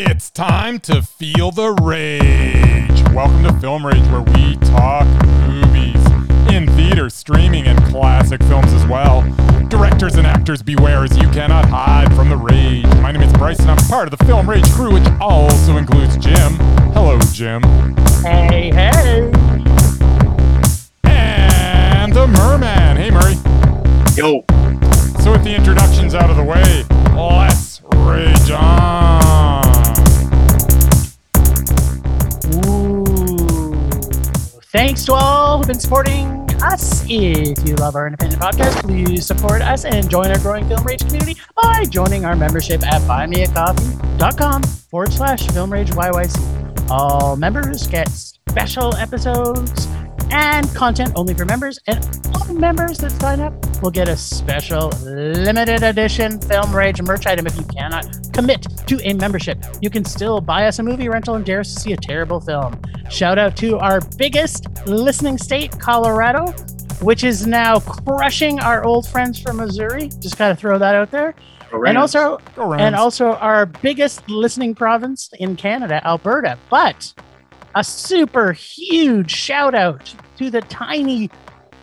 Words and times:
It's 0.00 0.30
time 0.30 0.78
to 0.82 1.02
feel 1.02 1.50
the 1.50 1.72
rage. 1.82 3.02
Welcome 3.12 3.42
to 3.42 3.52
Film 3.58 3.84
Rage, 3.84 4.06
where 4.12 4.20
we 4.20 4.54
talk 4.58 5.08
movies 5.48 6.00
in 6.54 6.68
theater, 6.76 7.10
streaming, 7.10 7.66
and 7.66 7.76
classic 7.86 8.40
films 8.44 8.72
as 8.74 8.86
well. 8.86 9.22
Directors 9.66 10.14
and 10.14 10.24
actors 10.24 10.62
beware 10.62 11.02
as 11.02 11.18
you 11.18 11.28
cannot 11.30 11.68
hide 11.68 12.14
from 12.14 12.28
the 12.28 12.36
rage. 12.36 12.86
My 13.02 13.10
name 13.10 13.22
is 13.22 13.32
Bryce, 13.32 13.58
and 13.58 13.72
I'm 13.72 13.88
part 13.88 14.06
of 14.06 14.16
the 14.16 14.24
Film 14.24 14.48
Rage 14.48 14.70
crew, 14.70 14.94
which 14.94 15.08
also 15.20 15.78
includes 15.78 16.16
Jim. 16.16 16.52
Hello, 16.94 17.18
Jim. 17.32 17.64
Hey, 18.22 18.70
hey. 18.72 19.32
And 21.02 22.12
the 22.12 22.28
Merman. 22.28 22.96
Hey, 22.96 23.10
Murray. 23.10 23.34
Yo, 24.14 24.44
So, 25.24 25.32
with 25.32 25.42
the 25.42 25.56
introductions 25.56 26.14
out 26.14 26.30
of 26.30 26.36
the 26.36 26.44
way, 26.44 26.84
let's 27.16 27.82
rage 27.96 28.52
on. 28.52 29.07
To 35.08 35.14
all 35.14 35.56
who've 35.56 35.66
been 35.66 35.80
supporting 35.80 36.26
us. 36.62 37.02
If 37.08 37.66
you 37.66 37.74
love 37.76 37.96
our 37.96 38.08
independent 38.08 38.42
podcast, 38.42 38.82
please 38.82 39.24
support 39.24 39.62
us 39.62 39.86
and 39.86 40.10
join 40.10 40.26
our 40.26 40.38
growing 40.38 40.68
Film 40.68 40.84
Rage 40.84 41.00
community 41.00 41.34
by 41.62 41.86
joining 41.86 42.26
our 42.26 42.36
membership 42.36 42.86
at 42.86 43.00
buymeacoffee.com 43.02 44.62
forward 44.62 45.10
slash 45.10 45.46
Film 45.48 45.72
Rage 45.72 45.92
YYC. 45.92 46.90
All 46.90 47.36
members 47.36 47.86
get 47.86 48.08
special 48.10 48.94
episodes 48.96 49.86
and 50.30 50.68
content 50.74 51.12
only 51.14 51.34
for 51.34 51.44
members, 51.44 51.78
and 51.86 51.98
all 52.34 52.54
members 52.54 52.98
that 52.98 53.12
sign 53.12 53.40
up 53.40 53.52
will 53.82 53.90
get 53.90 54.08
a 54.08 54.16
special 54.16 54.88
limited 55.02 55.82
edition 55.82 56.40
Film 56.40 56.74
Rage 56.74 57.00
merch 57.02 57.26
item 57.26 57.46
if 57.46 57.56
you 57.56 57.64
cannot 57.64 58.06
commit 58.32 58.62
to 58.86 59.00
a 59.02 59.12
membership. 59.14 59.62
You 59.80 59.90
can 59.90 60.04
still 60.04 60.40
buy 60.40 60.66
us 60.66 60.78
a 60.78 60.82
movie 60.82 61.08
rental 61.08 61.34
and 61.34 61.44
dare 61.44 61.60
us 61.60 61.74
to 61.74 61.80
see 61.80 61.92
a 61.92 61.96
terrible 61.96 62.40
film. 62.40 62.80
Shout 63.10 63.38
out 63.38 63.56
to 63.58 63.78
our 63.78 64.00
biggest 64.16 64.66
listening 64.86 65.38
state, 65.38 65.78
Colorado, 65.78 66.52
which 67.00 67.24
is 67.24 67.46
now 67.46 67.80
crushing 67.80 68.60
our 68.60 68.84
old 68.84 69.06
friends 69.08 69.40
from 69.40 69.56
Missouri. 69.56 70.10
Just 70.20 70.36
gotta 70.36 70.56
throw 70.56 70.78
that 70.78 70.94
out 70.94 71.10
there. 71.10 71.34
go 71.70 71.84
And 71.84 71.98
also 71.98 72.38
and 72.56 72.94
also 72.94 73.32
our 73.34 73.66
biggest 73.66 74.28
listening 74.28 74.74
province 74.74 75.30
in 75.38 75.56
Canada, 75.56 76.04
Alberta. 76.06 76.58
But 76.70 77.12
a 77.78 77.84
super 77.84 78.50
huge 78.52 79.30
shout 79.30 79.72
out 79.72 80.12
to 80.36 80.50
the 80.50 80.60
tiny 80.62 81.30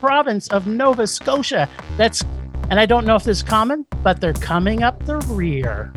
province 0.01 0.49
of 0.49 0.67
Nova 0.67 1.07
Scotia. 1.07 1.69
That's, 1.95 2.21
and 2.69 2.81
I 2.81 2.85
don't 2.85 3.05
know 3.05 3.15
if 3.15 3.23
this 3.23 3.37
is 3.37 3.43
common, 3.43 3.85
but 4.03 4.19
they're 4.19 4.33
coming 4.33 4.83
up 4.83 5.05
the 5.05 5.19
rear. 5.19 5.93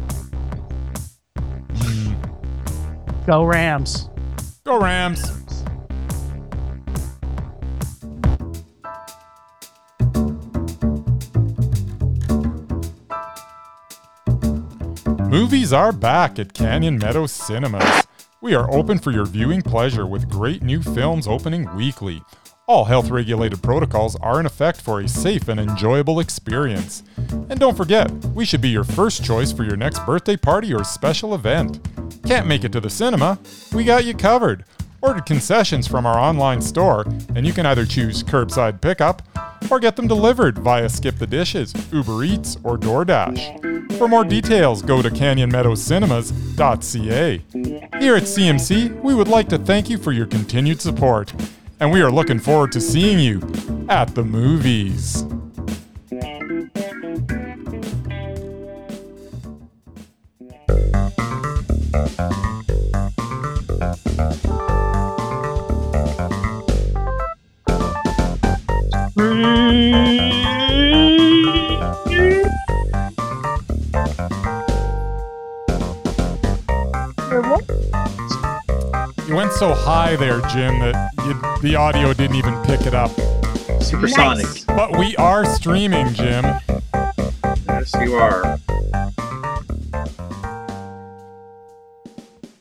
Go 3.27 3.43
Rams. 3.43 4.09
Go 4.65 4.81
Rams. 4.81 5.35
Movies 15.29 15.73
are 15.73 15.91
back 15.91 16.39
at 16.39 16.55
Canyon 16.55 16.99
Meadow 16.99 17.27
Cinemas. 17.27 18.08
We 18.41 18.55
are 18.55 18.72
open 18.72 19.00
for 19.00 19.11
your 19.11 19.27
viewing 19.27 19.62
pleasure 19.62 20.06
with 20.06 20.31
great 20.31 20.62
new 20.62 20.81
films 20.81 21.27
opening 21.27 21.75
weekly. 21.75 22.22
All 22.69 22.84
health 22.84 23.11
regulated 23.11 23.64
protocols 23.64 24.14
are 24.17 24.39
in 24.39 24.47
effect 24.47 24.81
for 24.81 25.00
a 25.00 25.08
safe 25.08 25.48
and 25.48 25.58
enjoyable 25.58 26.20
experience. 26.20 27.03
And 27.48 27.59
don't 27.59 27.77
forget, 27.77 28.09
we 28.36 28.44
should 28.44 28.61
be 28.61 28.69
your 28.69 28.84
first 28.84 29.25
choice 29.25 29.50
for 29.50 29.64
your 29.64 29.77
next 29.77 30.06
birthday 30.06 30.36
party 30.36 30.72
or 30.72 30.84
special 30.84 31.34
event. 31.34 31.81
Can't 32.27 32.47
make 32.47 32.62
it 32.62 32.70
to 32.72 32.81
the 32.81 32.89
cinema? 32.91 33.41
We 33.75 33.83
got 33.83 34.05
you 34.05 34.14
covered. 34.14 34.64
Order 35.03 35.20
concessions 35.22 35.88
from 35.88 36.06
our 36.06 36.19
online 36.19 36.60
store, 36.60 37.06
and 37.34 37.44
you 37.44 37.53
can 37.53 37.66
either 37.66 37.87
choose 37.87 38.22
curbside 38.22 38.81
pickup 38.81 39.22
or 39.69 39.81
get 39.81 39.97
them 39.97 40.06
delivered 40.06 40.59
via 40.59 40.88
Skip 40.88 41.19
the 41.19 41.27
Dishes, 41.27 41.75
Uber 41.93 42.22
Eats, 42.22 42.56
or 42.62 42.78
DoorDash. 42.78 43.78
For 43.97 44.09
more 44.09 44.25
details, 44.25 44.82
go 44.82 45.00
to 45.03 45.10
canyonmeadowscinemas.ca. 45.10 47.43
Here 48.00 48.16
at 48.16 48.22
CMC, 48.25 49.03
we 49.03 49.15
would 49.15 49.28
like 49.28 49.49
to 49.49 49.59
thank 49.59 49.91
you 49.91 49.99
for 49.99 50.12
your 50.12 50.26
continued 50.26 50.81
support, 50.81 51.34
and 51.81 51.91
we 51.91 52.00
are 52.03 52.10
looking 52.10 52.38
forward 52.38 52.71
to 52.72 52.81
seeing 52.81 53.19
you 53.19 53.41
at 53.88 54.15
the 54.15 54.22
movies. 54.22 55.25
High 80.09 80.17
there, 80.17 80.41
Jim, 80.49 80.79
that 80.79 81.11
you, 81.27 81.35
the 81.61 81.77
audio 81.77 82.15
didn't 82.15 82.37
even 82.37 82.55
pick 82.65 82.87
it 82.87 82.95
up. 82.95 83.11
Supersonic. 83.83 84.47
But 84.67 84.97
we 84.97 85.15
are 85.17 85.45
streaming, 85.45 86.15
Jim. 86.15 86.45
Yes, 87.67 87.93
you 88.01 88.15
are. 88.15 88.59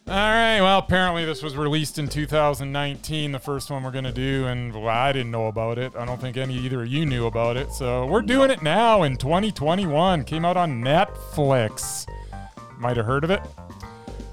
All 0.09 0.33
right. 0.33 0.59
Well, 0.59 0.79
apparently 0.79 1.23
this 1.23 1.41
was 1.41 1.55
released 1.55 1.97
in 1.97 2.09
2019, 2.09 3.31
the 3.31 3.39
first 3.39 3.71
one 3.71 3.81
we're 3.81 3.91
gonna 3.91 4.11
do, 4.11 4.45
and 4.47 4.73
well, 4.73 4.89
I 4.89 5.13
didn't 5.13 5.31
know 5.31 5.47
about 5.47 5.77
it. 5.77 5.95
I 5.95 6.03
don't 6.03 6.19
think 6.19 6.35
any 6.35 6.55
either 6.55 6.81
of 6.81 6.87
you 6.87 7.05
knew 7.05 7.27
about 7.27 7.55
it. 7.55 7.71
So 7.71 8.05
we're 8.07 8.23
doing 8.23 8.49
it 8.49 8.61
now 8.61 9.03
in 9.03 9.15
2021. 9.15 10.25
Came 10.25 10.43
out 10.43 10.57
on 10.57 10.81
Netflix. 10.81 12.05
Might 12.77 12.97
have 12.97 13.05
heard 13.05 13.23
of 13.23 13.31
it. 13.31 13.41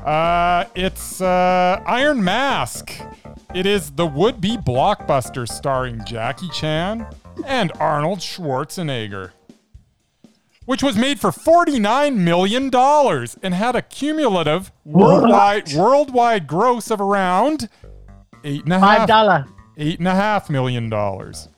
Uh, 0.05 0.65
it's 0.75 1.21
uh, 1.21 1.83
Iron 1.87 2.23
Mask. 2.23 2.93
It 3.55 3.67
is 3.67 3.93
the 3.93 4.07
would-be 4.07 4.57
blockbuster 4.59 5.49
starring 5.49 6.05
Jackie 6.05 6.49
Chan 6.51 7.07
and 7.47 7.73
Arnold 7.81 8.19
Schwarzenegger 8.19 9.31
which 10.67 10.83
was 10.83 10.97
made 10.97 11.21
for 11.21 11.31
$49 11.31 12.17
million 12.17 12.71
and 13.43 13.55
had 13.55 13.77
a 13.77 13.83
cumulative 13.83 14.73
worldwide 14.85 15.73
worldwide 15.75 16.47
gross 16.47 16.91
of 16.91 17.01
around 17.01 17.69
eight 18.45 18.65
and 18.65 18.73
a 18.73 18.79
half 18.79 19.09
dollar. 19.09 19.47
eight 19.77 19.99
and 19.99 20.09
a 20.09 20.15
half 20.15 20.49
million 20.49 20.89
dollars. 20.89 21.49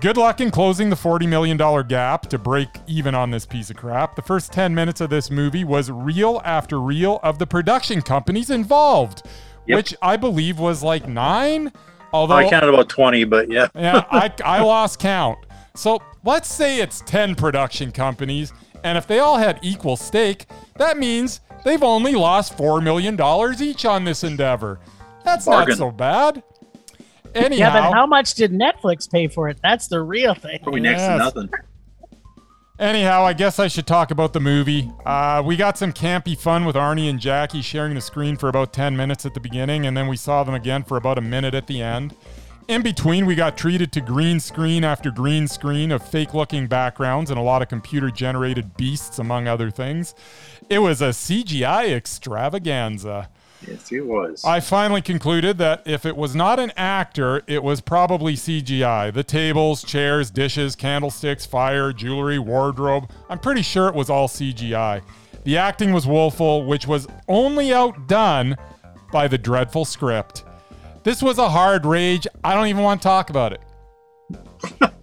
Good 0.00 0.18
luck 0.18 0.40
in 0.42 0.50
closing 0.50 0.90
the 0.90 0.96
$40 0.96 1.26
million 1.26 1.56
gap 1.88 2.28
to 2.28 2.38
break 2.38 2.68
even 2.86 3.14
on 3.14 3.30
this 3.30 3.46
piece 3.46 3.70
of 3.70 3.76
crap. 3.76 4.14
The 4.14 4.22
first 4.22 4.52
10 4.52 4.74
minutes 4.74 5.00
of 5.00 5.08
this 5.08 5.30
movie 5.30 5.64
was 5.64 5.90
reel 5.90 6.42
after 6.44 6.78
reel 6.80 7.18
of 7.22 7.38
the 7.38 7.46
production 7.46 8.02
companies 8.02 8.50
involved, 8.50 9.22
Yep. 9.66 9.76
which 9.76 9.94
I 10.02 10.16
believe 10.16 10.58
was 10.58 10.82
like 10.82 11.08
nine. 11.08 11.72
Oh, 11.74 11.80
Although 12.20 12.34
I 12.36 12.48
counted 12.50 12.68
about 12.68 12.88
20, 12.90 13.24
but 13.24 13.50
yeah. 13.50 13.68
yeah, 13.74 14.04
I, 14.10 14.32
I 14.44 14.60
lost 14.62 14.98
count. 15.00 15.38
So 15.74 16.00
let's 16.24 16.48
say 16.52 16.80
it's 16.80 17.00
10 17.06 17.34
production 17.34 17.90
companies, 17.90 18.52
and 18.84 18.96
if 18.98 19.06
they 19.06 19.18
all 19.18 19.38
had 19.38 19.58
equal 19.62 19.96
stake, 19.96 20.44
that 20.76 20.98
means 20.98 21.40
they've 21.64 21.82
only 21.82 22.14
lost 22.14 22.56
$4 22.56 22.82
million 22.82 23.18
each 23.62 23.84
on 23.86 24.04
this 24.04 24.22
endeavor. 24.24 24.78
That's 25.24 25.46
Bargain. 25.46 25.70
not 25.70 25.78
so 25.78 25.90
bad. 25.90 26.42
Anyhow, 27.36 27.74
Yeah, 27.74 27.80
but 27.88 27.92
how 27.94 28.06
much 28.06 28.34
did 28.34 28.52
Netflix 28.52 29.10
pay 29.10 29.28
for 29.28 29.48
it? 29.48 29.58
That's 29.62 29.88
the 29.88 30.00
real 30.00 30.34
thing. 30.34 30.58
Probably 30.62 30.80
next 30.80 31.00
Yes. 31.02 31.10
to 31.32 31.40
nothing. 31.40 31.50
anyhow, 32.78 33.24
I 33.24 33.32
guess 33.32 33.58
I 33.58 33.68
should 33.68 33.86
talk 33.86 34.10
about 34.10 34.32
the 34.32 34.40
movie. 34.40 34.90
Uh, 35.04 35.42
we 35.44 35.56
got 35.56 35.78
some 35.78 35.92
campy 35.92 36.36
fun 36.38 36.64
with 36.64 36.76
Arnie 36.76 37.08
and 37.08 37.18
Jackie 37.20 37.62
sharing 37.62 37.94
the 37.94 38.00
screen 38.00 38.36
for 38.36 38.48
about 38.48 38.72
10 38.72 38.96
minutes 38.96 39.24
at 39.26 39.34
the 39.34 39.40
beginning, 39.40 39.86
and 39.86 39.96
then 39.96 40.08
we 40.08 40.16
saw 40.16 40.44
them 40.44 40.54
again 40.54 40.82
for 40.84 40.96
about 40.96 41.18
a 41.18 41.22
minute 41.22 41.54
at 41.54 41.66
the 41.66 41.80
end. 41.82 42.14
In 42.68 42.82
between, 42.82 43.26
we 43.26 43.36
got 43.36 43.56
treated 43.56 43.92
to 43.92 44.00
green 44.00 44.40
screen 44.40 44.82
after 44.82 45.12
green 45.12 45.46
screen 45.46 45.92
of 45.92 46.02
fake 46.02 46.34
looking 46.34 46.66
backgrounds 46.66 47.30
and 47.30 47.38
a 47.38 47.42
lot 47.42 47.62
of 47.62 47.68
computer 47.68 48.10
generated 48.10 48.76
beasts, 48.76 49.20
among 49.20 49.46
other 49.46 49.70
things. 49.70 50.14
It 50.68 50.80
was 50.80 51.00
a 51.00 51.10
CGI 51.12 51.94
extravaganza. 51.94 53.28
Yes, 53.66 53.90
it 53.90 54.00
was. 54.00 54.44
I 54.44 54.60
finally 54.60 55.02
concluded 55.02 55.58
that 55.58 55.82
if 55.86 56.04
it 56.04 56.16
was 56.16 56.34
not 56.34 56.58
an 56.58 56.72
actor, 56.76 57.42
it 57.46 57.62
was 57.62 57.80
probably 57.80 58.34
CGI. 58.34 59.12
The 59.12 59.24
tables, 59.24 59.82
chairs, 59.82 60.30
dishes, 60.30 60.76
candlesticks, 60.76 61.46
fire, 61.46 61.92
jewelry, 61.92 62.38
wardrobe. 62.38 63.10
I'm 63.28 63.38
pretty 63.38 63.62
sure 63.62 63.88
it 63.88 63.94
was 63.94 64.10
all 64.10 64.28
CGI. 64.28 65.02
The 65.44 65.56
acting 65.56 65.92
was 65.92 66.06
woeful, 66.06 66.64
which 66.66 66.86
was 66.86 67.06
only 67.28 67.72
outdone 67.72 68.56
by 69.12 69.28
the 69.28 69.38
dreadful 69.38 69.84
script. 69.84 70.44
This 71.04 71.22
was 71.22 71.38
a 71.38 71.48
hard 71.48 71.86
rage. 71.86 72.26
I 72.42 72.54
don't 72.54 72.66
even 72.66 72.82
want 72.82 73.00
to 73.00 73.06
talk 73.06 73.30
about 73.30 73.52
it. 73.52 73.60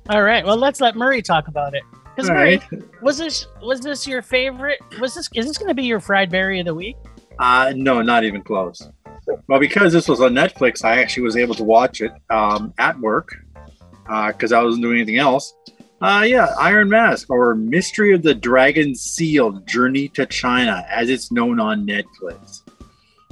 All 0.09 0.21
right. 0.21 0.45
Well, 0.45 0.57
let's 0.57 0.81
let 0.81 0.95
Murray 0.95 1.21
talk 1.21 1.47
about 1.47 1.73
it. 1.73 1.83
Because 2.15 2.29
Murray, 2.29 2.57
right. 2.57 3.01
was 3.01 3.17
this 3.17 3.47
was 3.61 3.79
this 3.79 4.05
your 4.05 4.21
favorite? 4.21 4.79
Was 4.99 5.15
this 5.15 5.29
is 5.33 5.47
this 5.47 5.57
going 5.57 5.69
to 5.69 5.73
be 5.73 5.85
your 5.85 5.99
fried 5.99 6.29
berry 6.29 6.59
of 6.59 6.65
the 6.65 6.75
week? 6.75 6.97
Uh, 7.39 7.73
no, 7.75 8.01
not 8.01 8.23
even 8.23 8.41
close. 8.41 8.87
Well, 9.47 9.59
because 9.59 9.93
this 9.93 10.07
was 10.07 10.21
on 10.21 10.33
Netflix, 10.33 10.83
I 10.83 11.01
actually 11.01 11.23
was 11.23 11.37
able 11.37 11.55
to 11.55 11.63
watch 11.63 12.01
it 12.01 12.11
um, 12.29 12.73
at 12.77 12.99
work 12.99 13.35
because 14.27 14.51
I 14.51 14.61
wasn't 14.61 14.83
doing 14.83 14.97
anything 14.97 15.17
else. 15.17 15.53
Uh, 16.01 16.25
yeah, 16.27 16.53
Iron 16.59 16.89
Mask 16.89 17.29
or 17.29 17.55
Mystery 17.55 18.13
of 18.13 18.23
the 18.23 18.35
Dragon 18.35 18.93
Seal 18.93 19.51
Journey 19.61 20.09
to 20.09 20.25
China, 20.25 20.85
as 20.89 21.09
it's 21.09 21.31
known 21.31 21.61
on 21.61 21.87
Netflix. 21.87 22.61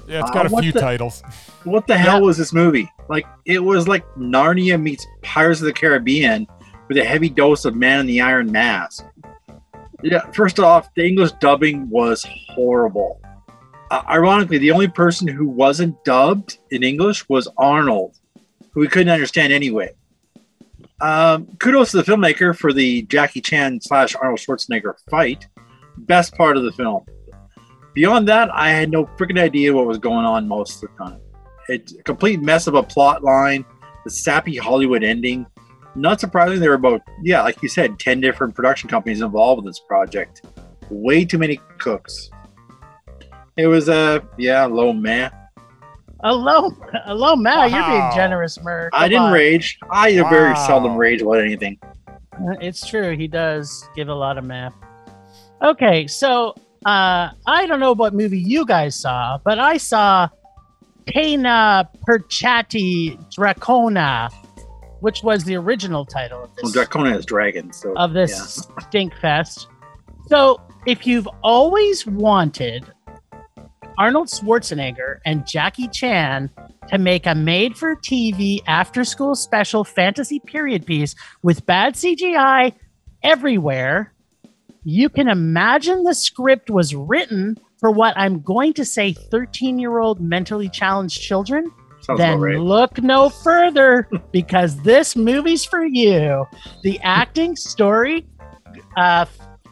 Yeah, 0.08 0.22
it's 0.22 0.32
got 0.32 0.46
a 0.46 0.50
few 0.50 0.72
the- 0.72 0.80
titles. 0.80 1.22
What 1.66 1.86
the 1.86 1.98
hell 1.98 2.22
was 2.22 2.38
this 2.38 2.54
movie? 2.54 2.90
Like, 3.10 3.28
it 3.46 3.62
was 3.62 3.90
like 3.90 4.06
Narnia 4.16 4.82
meets 4.82 5.06
Pirates 5.22 5.60
of 5.60 5.66
the 5.66 5.74
Caribbean 5.74 6.48
with 6.88 6.98
a 6.98 7.04
heavy 7.04 7.30
dose 7.30 7.66
of 7.66 7.76
Man 7.76 8.00
in 8.00 8.06
the 8.08 8.22
Iron 8.22 8.50
Mask. 8.52 9.06
Yeah, 10.02 10.22
first 10.32 10.60
off, 10.60 10.94
the 10.96 11.06
English 11.06 11.34
dubbing 11.42 11.90
was 11.90 12.26
horrible. 12.50 13.22
Uh, 13.92 14.02
ironically, 14.08 14.58
the 14.58 14.72
only 14.72 14.88
person 14.88 15.28
who 15.28 15.46
wasn't 15.46 16.02
dubbed 16.06 16.60
in 16.72 16.82
English 16.82 17.28
was 17.28 17.50
Arnold, 17.58 18.18
who 18.72 18.80
we 18.80 18.88
couldn't 18.88 19.12
understand 19.12 19.52
anyway. 19.52 19.94
Um, 21.02 21.48
kudos 21.60 21.92
to 21.92 21.98
the 21.98 22.04
filmmaker 22.04 22.58
for 22.58 22.72
the 22.72 23.02
Jackie 23.04 23.42
Chan 23.42 23.82
slash 23.82 24.16
Arnold 24.16 24.40
Schwarzenegger 24.40 24.94
fight. 25.10 25.46
Best 25.98 26.34
part 26.36 26.56
of 26.56 26.64
the 26.64 26.72
film. 26.72 27.06
Beyond 27.94 28.30
that, 28.30 28.50
I 28.54 28.70
had 28.70 28.90
no 28.90 29.08
freaking 29.18 29.38
idea 29.38 29.74
what 29.74 29.88
was 29.88 29.98
going 29.98 30.26
on 30.26 30.48
most 30.48 30.82
of 30.82 30.90
the 30.90 31.04
time. 31.04 31.20
It's 31.68 31.94
a 31.94 32.04
complete 32.04 32.42
mess 32.42 32.68
of 32.68 32.76
a 32.76 32.84
plot 32.84 33.26
line, 33.26 33.66
the 34.06 34.10
sappy 34.10 34.56
Hollywood 34.56 35.04
ending. 35.04 35.46
Not 35.96 36.22
surprisingly, 36.22 36.60
there 36.60 36.70
were 36.70 36.76
about, 36.76 37.02
yeah, 37.22 37.42
like 37.42 37.62
you 37.62 37.68
said, 37.68 38.00
10 38.00 38.22
different 38.22 38.56
production 38.56 38.88
companies 38.88 39.20
involved 39.20 39.66
with 39.66 39.70
this 39.70 39.82
project. 39.82 40.46
Way 40.90 41.26
too 41.26 41.38
many 41.38 41.60
cooks. 41.78 42.30
It 43.58 43.68
was 43.68 43.90
a, 43.90 44.26
yeah, 44.38 44.66
low 44.66 44.94
meh. 44.94 45.30
Hello, 46.24 46.70
hello, 47.06 47.36
Matt. 47.36 47.72
You're 47.72 47.82
being 47.84 48.00
Wow. 48.00 48.12
generous, 48.16 48.62
Mer. 48.64 48.90
I 48.94 49.08
didn't 49.08 49.24
on. 49.24 49.34
rage. 49.34 49.80
I 49.90 50.14
very 50.30 50.56
seldom 50.56 50.96
rage 50.96 51.22
about 51.24 51.40
anything. 51.40 51.80
It's 52.62 52.86
true. 52.88 53.18
He 53.18 53.28
does 53.28 53.88
give 53.96 54.08
a 54.08 54.14
lot 54.14 54.38
of 54.38 54.44
math. 54.46 54.74
Okay, 55.64 56.06
so 56.08 56.52
uh, 56.86 57.30
I 57.48 57.66
don't 57.68 57.80
know 57.80 57.94
what 57.94 58.14
movie 58.14 58.40
you 58.40 58.66
guys 58.68 58.96
saw, 58.96 59.40
but 59.44 59.58
I 59.60 59.78
saw 59.78 60.30
Tena 61.08 61.88
Perchati 62.08 63.18
Dracona, 63.36 64.32
which 65.00 65.24
was 65.24 65.44
the 65.44 65.56
original 65.56 66.06
title 66.06 66.44
of 66.44 66.52
Well, 66.62 66.72
this 66.72 66.88
Dracona 66.88 67.18
is 67.18 67.26
dragon, 67.26 67.74
so 67.74 67.94
of 67.96 68.14
this 68.14 68.32
yeah. 68.32 68.84
stink 68.88 69.16
fest. 69.16 69.68
So, 70.28 70.62
if 70.86 71.06
you've 71.08 71.28
always 71.44 72.06
wanted 72.08 72.86
Arnold 74.02 74.30
Schwarzenegger 74.30 75.20
and 75.26 75.46
Jackie 75.46 75.88
Chan 75.88 76.50
to 76.88 76.98
make 76.98 77.28
a 77.28 77.36
made 77.36 77.78
for 77.78 77.96
TV 77.96 78.60
after 78.66 79.06
school 79.06 79.36
special 79.36 79.84
fantasy 79.84 80.40
period 80.40 80.88
piece 80.88 81.14
with 81.44 81.68
bad 81.68 81.94
CGI 81.94 82.74
everywhere, 83.22 84.12
you 84.84 85.08
can 85.08 85.28
imagine 85.28 86.02
the 86.02 86.16
script 86.16 86.72
was 86.72 86.96
written 86.96 87.60
for 87.80 87.92
what 87.92 88.18
I'm 88.18 88.42
going 88.42 88.74
to 88.74 88.86
say 88.86 89.14
13 89.14 89.78
year 89.78 90.00
old 90.00 90.20
mentally 90.20 90.68
challenged 90.68 91.22
children 91.22 91.72
Sounds 92.02 92.18
then 92.18 92.40
right. 92.40 92.58
look 92.58 93.04
no 93.04 93.30
further 93.30 94.10
because 94.32 94.82
this 94.82 95.16
movie's 95.16 95.64
for 95.64 95.86
you. 95.86 96.48
The 96.82 97.00
acting, 97.04 97.56
story, 97.56 98.26
uh, 98.98 99.26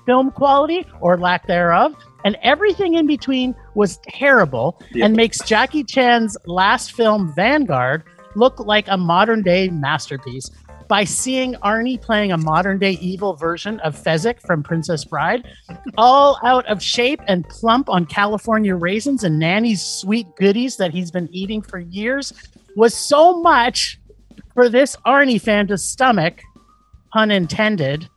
film 0.06 0.30
quality 0.30 0.86
or 1.02 1.18
lack 1.18 1.48
thereof, 1.48 1.96
and 2.24 2.38
everything 2.44 2.96
in 2.96 3.08
between 3.08 3.56
was 3.76 3.98
terrible 4.08 4.80
Yep. 4.94 5.06
and 5.06 5.16
makes 5.16 5.40
Jackie 5.40 5.84
Chan's 5.84 6.38
last 6.46 6.94
film, 6.94 7.34
Vanguard, 7.36 8.04
look 8.36 8.60
like 8.60 8.86
a 8.88 8.98
modern 8.98 9.42
day 9.42 9.70
masterpiece. 9.70 10.50
By 10.88 11.04
seeing 11.04 11.54
Arnie 11.56 12.02
playing 12.02 12.32
a 12.32 12.38
modern 12.38 12.80
day 12.80 12.94
evil 12.94 13.36
version 13.36 13.80
of 13.82 13.96
Fezzik 13.96 14.42
from 14.42 14.64
Princess 14.64 15.06
Bride, 15.06 15.48
all 16.00 16.40
out 16.44 16.66
of 16.66 16.82
shape 16.82 17.22
and 17.28 17.48
plump 17.48 17.90
on 17.90 18.08
California 18.08 18.76
raisins 18.76 19.24
and 19.24 19.40
Nanny's 19.40 19.84
sweet 19.84 20.26
goodies 20.36 20.78
that 20.78 20.92
he's 20.92 21.12
been 21.12 21.30
eating 21.32 21.62
for 21.62 21.78
years, 21.78 22.34
was 22.76 22.96
so 22.96 23.40
much 23.40 24.00
for 24.56 24.68
this 24.68 24.96
Arnie 25.06 25.40
fan 25.40 25.68
to 25.68 25.78
stomach, 25.78 26.42
pun 27.14 27.30
intended. 27.30 28.10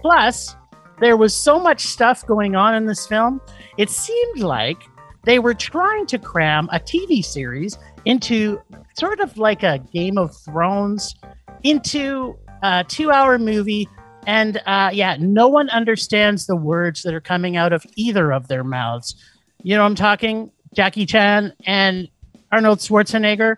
Plus, 0.00 0.54
there 1.00 1.16
was 1.16 1.34
so 1.34 1.58
much 1.58 1.82
stuff 1.82 2.26
going 2.26 2.56
on 2.56 2.74
in 2.74 2.86
this 2.86 3.06
film, 3.06 3.40
it 3.76 3.90
seemed 3.90 4.40
like 4.40 4.82
they 5.24 5.38
were 5.38 5.54
trying 5.54 6.06
to 6.06 6.18
cram 6.18 6.68
a 6.72 6.80
TV 6.80 7.24
series 7.24 7.78
into 8.04 8.60
sort 8.98 9.20
of 9.20 9.36
like 9.36 9.62
a 9.62 9.78
Game 9.92 10.18
of 10.18 10.34
Thrones 10.36 11.14
into 11.62 12.36
a 12.62 12.84
two 12.86 13.10
hour 13.10 13.38
movie. 13.38 13.88
And 14.26 14.60
uh, 14.66 14.90
yeah, 14.92 15.16
no 15.18 15.48
one 15.48 15.70
understands 15.70 16.46
the 16.46 16.56
words 16.56 17.02
that 17.02 17.14
are 17.14 17.20
coming 17.20 17.56
out 17.56 17.72
of 17.72 17.84
either 17.96 18.32
of 18.32 18.48
their 18.48 18.64
mouths. 18.64 19.14
You 19.62 19.76
know, 19.76 19.84
I'm 19.84 19.94
talking 19.94 20.50
Jackie 20.74 21.06
Chan 21.06 21.52
and 21.66 22.08
Arnold 22.52 22.78
Schwarzenegger. 22.78 23.56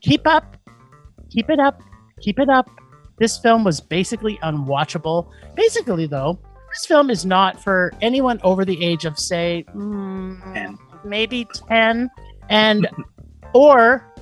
Keep 0.00 0.26
up, 0.26 0.56
keep 1.30 1.50
it 1.50 1.58
up, 1.58 1.80
keep 2.20 2.38
it 2.38 2.48
up. 2.48 2.68
This 3.18 3.38
film 3.38 3.64
was 3.64 3.80
basically 3.80 4.38
unwatchable. 4.42 5.30
Basically, 5.54 6.06
though, 6.06 6.38
this 6.74 6.86
film 6.86 7.08
is 7.08 7.24
not 7.24 7.62
for 7.62 7.92
anyone 8.02 8.40
over 8.42 8.64
the 8.64 8.82
age 8.84 9.04
of, 9.04 9.16
say, 9.16 9.64
mm, 9.74 10.42
Ten. 10.52 10.76
maybe 11.04 11.46
10 11.68 12.10
and 12.48 12.88
or 13.54 14.12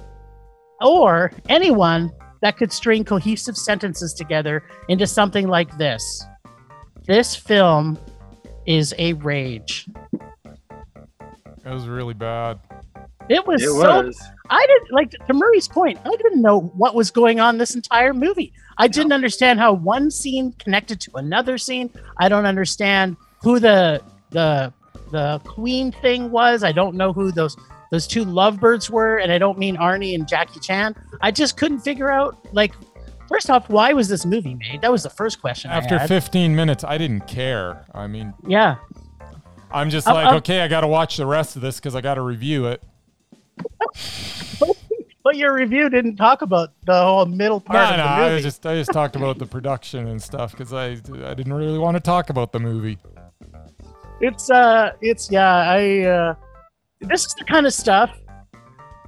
or 0.82 1.32
anyone 1.48 2.10
that 2.42 2.56
could 2.56 2.72
string 2.72 3.04
cohesive 3.04 3.56
sentences 3.56 4.12
together 4.12 4.62
into 4.88 5.06
something 5.06 5.48
like 5.48 5.76
this 5.78 6.24
this 7.06 7.34
film 7.34 7.98
is 8.66 8.92
a 8.98 9.12
rage 9.14 9.88
It 11.64 11.70
was 11.70 11.86
really 11.88 12.14
bad. 12.14 12.58
it 13.28 13.46
was 13.46 13.62
It 13.62 13.66
so 13.68 14.02
was. 14.04 14.20
i 14.50 14.66
didn't 14.66 14.90
like 14.92 15.10
to 15.10 15.32
murray's 15.32 15.68
point 15.68 15.98
i 16.04 16.10
didn't 16.10 16.42
know 16.42 16.60
what 16.76 16.94
was 16.94 17.10
going 17.12 17.38
on 17.38 17.56
this 17.56 17.74
entire 17.76 18.12
movie 18.12 18.52
i 18.78 18.88
didn't 18.88 19.12
understand 19.12 19.60
how 19.60 19.72
one 19.72 20.10
scene 20.10 20.52
connected 20.58 21.00
to 21.00 21.10
another 21.16 21.56
scene 21.56 21.88
i 22.18 22.28
don't 22.28 22.46
understand 22.46 23.16
who 23.42 23.60
the 23.60 24.02
the 24.30 24.72
the 25.12 25.40
queen 25.44 25.92
thing 25.92 26.30
was 26.32 26.64
i 26.64 26.72
don't 26.72 26.96
know 26.96 27.12
who 27.12 27.30
those 27.30 27.56
those 27.92 28.06
two 28.08 28.24
lovebirds 28.24 28.90
were 28.90 29.18
and 29.18 29.30
i 29.30 29.38
don't 29.38 29.56
mean 29.58 29.76
arnie 29.76 30.14
and 30.16 30.26
jackie 30.26 30.58
chan 30.58 30.92
i 31.20 31.30
just 31.30 31.56
couldn't 31.56 31.78
figure 31.80 32.10
out 32.10 32.36
like 32.52 32.72
first 33.28 33.50
off 33.50 33.68
why 33.70 33.92
was 33.92 34.08
this 34.08 34.26
movie 34.26 34.54
made 34.56 34.80
that 34.82 34.90
was 34.90 35.04
the 35.04 35.10
first 35.10 35.40
question 35.40 35.70
I 35.70 35.76
After 35.76 35.96
had. 35.98 36.08
15 36.08 36.56
minutes, 36.56 36.82
I 36.84 36.98
didn't 36.98 37.26
care. 37.28 37.86
I 37.94 38.06
mean, 38.08 38.34
yeah 38.48 38.76
I'm 39.74 39.90
just 39.90 40.06
Uh, 40.08 40.14
like, 40.14 40.26
uh, 40.32 40.36
okay, 40.36 40.60
I 40.60 40.68
got 40.68 40.80
to 40.82 40.86
watch 40.86 41.16
the 41.16 41.26
rest 41.26 41.56
of 41.56 41.62
this 41.62 41.76
because 41.76 41.94
I 41.94 42.00
got 42.00 42.14
to 42.14 42.22
review 42.22 42.66
it. 42.66 42.82
but 45.24 45.36
your 45.36 45.54
review 45.54 45.88
didn't 45.88 46.16
talk 46.16 46.42
about 46.42 46.70
the 46.84 46.94
whole 47.00 47.26
middle 47.26 47.60
part 47.60 47.78
No, 47.78 47.84
of 47.92 47.96
no, 47.98 48.02
the 48.02 48.08
I 48.08 48.20
movie 48.22 48.34
was 48.34 48.42
just 48.44 48.66
I 48.66 48.74
just 48.74 48.92
talked 48.92 49.16
about 49.16 49.38
the 49.38 49.46
production 49.46 50.08
and 50.08 50.20
stuff 50.22 50.52
because 50.52 50.72
I 50.72 50.92
I 51.24 51.34
didn't 51.34 51.52
really 51.52 51.78
want 51.78 51.96
to 51.96 52.00
talk 52.00 52.30
about 52.30 52.52
the 52.52 52.58
movie. 52.60 52.98
it's 54.20 54.50
uh 54.50 54.92
it's 55.00 55.30
yeah 55.30 55.56
i 55.68 56.00
uh 56.02 56.34
this 57.00 57.24
is 57.26 57.34
the 57.34 57.44
kind 57.44 57.66
of 57.66 57.74
stuff 57.74 58.10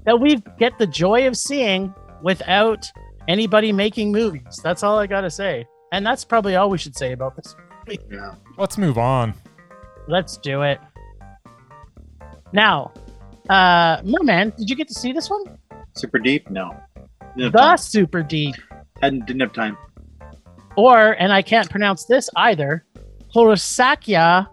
that 0.04 0.18
we 0.18 0.42
get 0.59 0.76
the 0.78 0.87
joy 0.87 1.26
of 1.26 1.37
seeing 1.37 1.94
without 2.23 2.85
anybody 3.28 3.71
making 3.73 4.11
movies 4.12 4.61
that's 4.62 4.83
all 4.83 4.99
i 4.99 5.06
gotta 5.06 5.30
say 5.30 5.64
and 5.92 6.04
that's 6.04 6.25
probably 6.25 6.56
all 6.56 6.68
we 6.68 6.78
should 6.78 6.97
say 6.97 7.12
about 7.12 7.37
this 7.37 7.54
Yeah. 8.11 8.35
Let's 8.56 8.76
move 8.78 8.97
on. 8.99 9.35
Let's 10.08 10.37
do 10.38 10.62
it 10.62 10.80
now 12.52 12.92
uh 13.50 14.00
merman 14.04 14.52
did 14.56 14.68
you 14.70 14.76
get 14.76 14.88
to 14.88 14.94
see 14.94 15.12
this 15.12 15.28
one 15.30 15.44
Super 15.96 16.18
deep? 16.18 16.50
No. 16.50 16.76
Didn't 17.37 17.52
the 17.52 17.58
time. 17.58 17.76
super 17.78 18.20
deep 18.23 18.56
Hadn't, 19.00 19.26
didn't 19.26 19.40
have 19.42 19.52
time. 19.52 19.76
or 20.76 21.12
and 21.12 21.32
i 21.32 21.40
can't 21.42 21.70
pronounce 21.70 22.04
this 22.06 22.28
either 22.37 22.84
Horosakya 23.34 24.49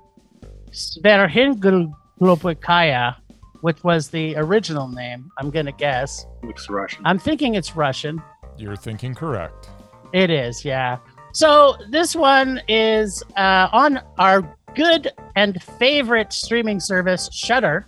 Sverhinglopikaya, 0.72 3.15
which 3.62 3.84
was 3.84 4.10
the 4.10 4.36
original 4.38 4.88
name 4.88 5.31
i'm 5.39 5.50
gonna 5.50 5.72
guess 5.72 6.25
Looks 6.43 6.70
Russian. 6.70 7.01
I'm 7.05 7.17
thinking 7.20 7.55
it's 7.55 7.75
Russian. 7.75 8.22
You're 8.58 8.75
thinking 8.75 9.13
correct. 9.15 9.70
It 10.13 10.29
is, 10.31 10.65
yeah. 10.65 10.98
So 11.34 11.75
this 11.89 12.15
one 12.15 12.60
is 12.67 13.24
uh, 13.38 13.70
on 13.72 14.01
our 14.17 14.41
good 14.75 15.12
and 15.36 15.62
favorite 15.62 16.34
streaming 16.34 16.80
service, 16.80 17.30
Shudder. 17.32 17.88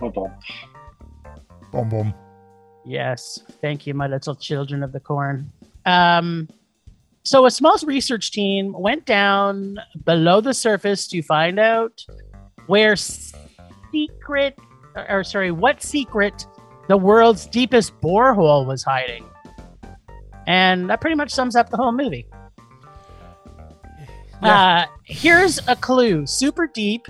Hold 0.00 0.16
on. 0.16 0.34
Boom, 1.72 1.88
boom. 1.88 2.14
Yes, 2.84 3.40
thank 3.60 3.86
you, 3.86 3.94
my 3.94 4.06
little 4.06 4.34
children 4.34 4.82
of 4.82 4.92
the 4.92 5.00
corn. 5.00 5.50
Um, 5.84 6.48
so 7.24 7.44
a 7.44 7.50
small 7.50 7.76
research 7.84 8.30
team 8.30 8.72
went 8.72 9.04
down 9.04 9.78
below 10.04 10.40
the 10.40 10.54
surface 10.54 11.06
to 11.08 11.20
find 11.22 11.58
out 11.58 12.04
where 12.66 12.96
secret, 12.96 14.58
or, 14.94 15.10
or 15.10 15.24
sorry, 15.24 15.50
what 15.50 15.82
secret 15.82 16.46
the 16.88 16.96
world's 16.96 17.46
deepest 17.46 18.00
borehole 18.00 18.66
was 18.66 18.82
hiding. 18.82 19.26
And 20.46 20.88
that 20.88 21.02
pretty 21.02 21.16
much 21.16 21.30
sums 21.30 21.54
up 21.54 21.68
the 21.68 21.76
whole 21.76 21.92
movie. 21.92 22.26
Yeah. 24.42 24.84
Uh, 24.84 24.86
here's 25.04 25.60
a 25.68 25.76
clue 25.76 26.26
super 26.26 26.66
deep 26.66 27.06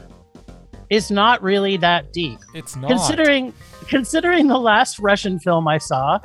is 0.90 1.10
not 1.10 1.42
really 1.42 1.76
that 1.76 2.12
deep. 2.12 2.38
It's 2.54 2.76
not. 2.76 2.88
Considering 2.88 3.52
considering 3.88 4.46
the 4.46 4.58
last 4.58 4.98
Russian 4.98 5.38
film 5.38 5.68
I 5.68 5.78
saw, 5.78 6.14
uh, 6.14 6.20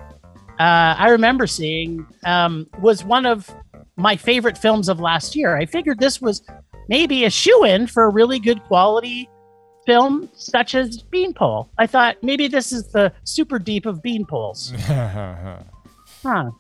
I 0.60 1.10
remember 1.10 1.48
seeing 1.48 2.06
um, 2.26 2.68
was 2.80 3.04
one 3.04 3.26
of 3.26 3.50
my 3.96 4.16
favorite 4.16 4.58
films 4.58 4.90
of 4.90 5.00
last 5.00 5.36
year. 5.36 5.58
I 5.58 5.66
figured 5.66 6.00
this 6.00 6.22
was 6.22 6.44
maybe 6.88 7.26
a 7.26 7.30
shoe 7.30 7.64
in 7.66 7.88
for 7.88 8.04
a 8.04 8.10
really 8.10 8.40
good 8.40 8.62
quality 8.64 9.30
film 9.86 10.30
such 10.34 10.76
as 10.76 11.02
Beanpole. 11.04 11.70
I 11.78 11.88
thought 11.88 12.16
maybe 12.22 12.48
this 12.48 12.72
is 12.72 12.88
the 12.92 13.12
super 13.24 13.60
deep 13.60 13.86
of 13.86 14.02
Beanpoles. 14.02 14.74
Huh. 16.24 16.52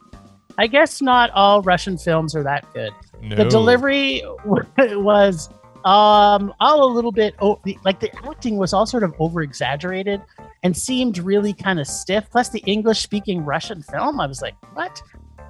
I 0.57 0.67
guess 0.67 1.01
not 1.01 1.29
all 1.29 1.61
Russian 1.61 1.97
films 1.97 2.35
are 2.35 2.43
that 2.43 2.65
good. 2.73 2.91
No. 3.23 3.35
The 3.35 3.45
delivery 3.45 4.21
was 4.77 5.49
um 5.85 6.53
all 6.61 6.85
a 6.85 6.91
little 6.93 7.11
bit 7.11 7.35
like 7.83 7.99
the 7.99 8.09
acting 8.25 8.57
was 8.57 8.73
all 8.73 8.85
sort 8.85 9.03
of 9.03 9.13
over 9.19 9.41
exaggerated 9.41 10.21
and 10.63 10.77
seemed 10.77 11.17
really 11.17 11.53
kind 11.53 11.79
of 11.79 11.87
stiff. 11.87 12.29
Plus 12.31 12.49
the 12.49 12.59
english 12.59 13.01
speaking 13.01 13.43
russian 13.43 13.81
film 13.81 14.19
i 14.21 14.27
was 14.27 14.41
like 14.41 14.55
what? 14.73 15.01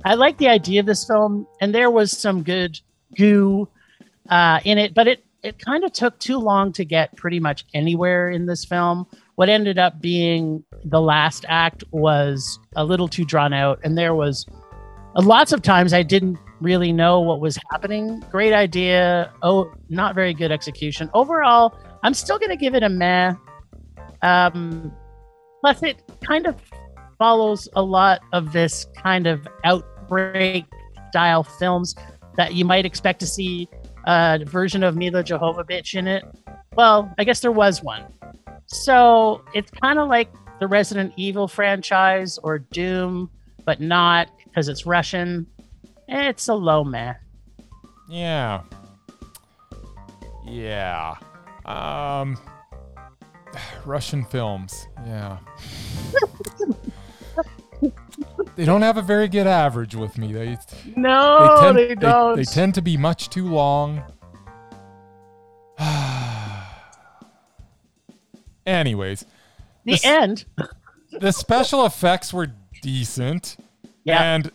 I 0.06 0.16
like 0.16 0.38
the 0.38 0.50
idea 0.50 0.82
of 0.82 0.86
this 0.86 1.06
film 1.06 1.48
and 1.62 1.74
there 1.74 1.90
was 1.90 2.12
some 2.12 2.44
good 2.44 2.80
goo 3.16 3.68
uh 4.30 4.60
in 4.64 4.78
it 4.78 4.94
but 4.94 5.08
it 5.08 5.24
it 5.44 5.60
kind 5.60 5.84
of 5.84 5.92
took 5.92 6.18
too 6.20 6.38
long 6.38 6.72
to 6.74 6.86
get 6.86 7.16
pretty 7.18 7.40
much 7.40 7.66
anywhere 7.74 8.30
in 8.30 8.46
this 8.46 8.64
film. 8.64 9.06
What 9.36 9.50
ended 9.50 9.78
up 9.78 10.00
being 10.02 10.64
the 10.86 11.02
last 11.02 11.46
act 11.50 11.84
was 11.92 12.60
a 12.78 12.86
little 12.86 13.10
too 13.10 13.26
drawn 13.26 13.54
out 13.54 13.80
and 13.84 13.98
there 13.98 14.16
was 14.16 14.46
uh, 15.16 15.22
lots 15.22 15.52
of 15.52 15.62
times 15.62 15.94
I 15.94 16.02
didn't 16.02 16.38
really 16.64 16.92
know 16.92 17.20
what 17.20 17.40
was 17.40 17.58
happening. 17.70 18.22
Great 18.32 18.54
idea. 18.54 19.32
Oh, 19.42 19.72
not 19.90 20.16
very 20.16 20.34
good 20.34 20.52
execution. 20.52 21.10
Overall, 21.14 21.78
I'm 22.04 22.14
still 22.14 22.40
going 22.40 22.50
to 22.50 22.56
give 22.58 22.74
it 22.74 22.84
a 22.84 22.90
meh. 22.90 23.34
Um, 24.22 24.92
plus, 25.62 25.84
it 25.84 26.02
kind 26.26 26.48
of 26.48 26.56
follows 27.20 27.68
a 27.76 27.84
lot 27.84 28.22
of 28.32 28.54
this 28.54 28.88
kind 28.96 29.28
of 29.28 29.48
outbreak 29.64 30.66
style 31.10 31.44
films 31.44 31.96
that 32.38 32.54
you 32.54 32.66
might 32.66 32.86
expect 32.86 33.20
to 33.20 33.28
see 33.28 33.70
a 34.06 34.40
version 34.46 34.84
of 34.84 34.96
Milla 34.96 35.24
Jovovich 35.24 35.94
in 35.94 36.08
it. 36.08 36.24
Well, 36.76 37.14
I 37.20 37.24
guess 37.24 37.42
there 37.42 37.52
was 37.52 37.84
one. 37.84 38.04
So 38.66 39.44
it's 39.54 39.70
kind 39.70 40.00
of 40.00 40.10
like 40.10 40.30
the 40.60 40.68
Resident 40.68 41.14
Evil 41.18 41.48
franchise 41.48 42.40
or 42.40 42.60
Doom, 42.60 43.30
but 43.66 43.80
not 43.80 44.30
because 44.46 44.68
it's 44.68 44.86
Russian. 44.86 45.46
It's 46.08 46.48
a 46.48 46.54
low 46.54 46.84
meh. 46.84 47.14
Yeah. 48.10 48.62
Yeah. 50.46 51.16
Um 51.66 52.38
Russian 53.86 54.24
films. 54.26 54.88
Yeah. 55.06 55.38
they 58.56 58.66
don't 58.66 58.82
have 58.82 58.98
a 58.98 59.02
very 59.02 59.28
good 59.28 59.48
average 59.48 59.96
with 59.96 60.18
me. 60.18 60.32
They 60.34 60.58
No, 60.96 61.40
they 61.40 61.62
tend, 61.62 61.78
they, 61.78 61.88
they- 61.88 61.96
don't. 61.96 62.36
they 62.38 62.44
tend 62.44 62.76
to 62.76 62.82
be 62.82 62.98
much 62.98 63.30
too 63.30 63.48
long. 63.48 64.04
Anyways, 68.66 69.26
the 69.86 69.92
this- 69.94 70.06
end. 70.06 70.46
the 71.12 71.32
special 71.32 71.86
effects 71.86 72.34
were 72.34 72.48
decent. 72.82 73.58
Yeah. 74.06 74.22
And 74.36 74.52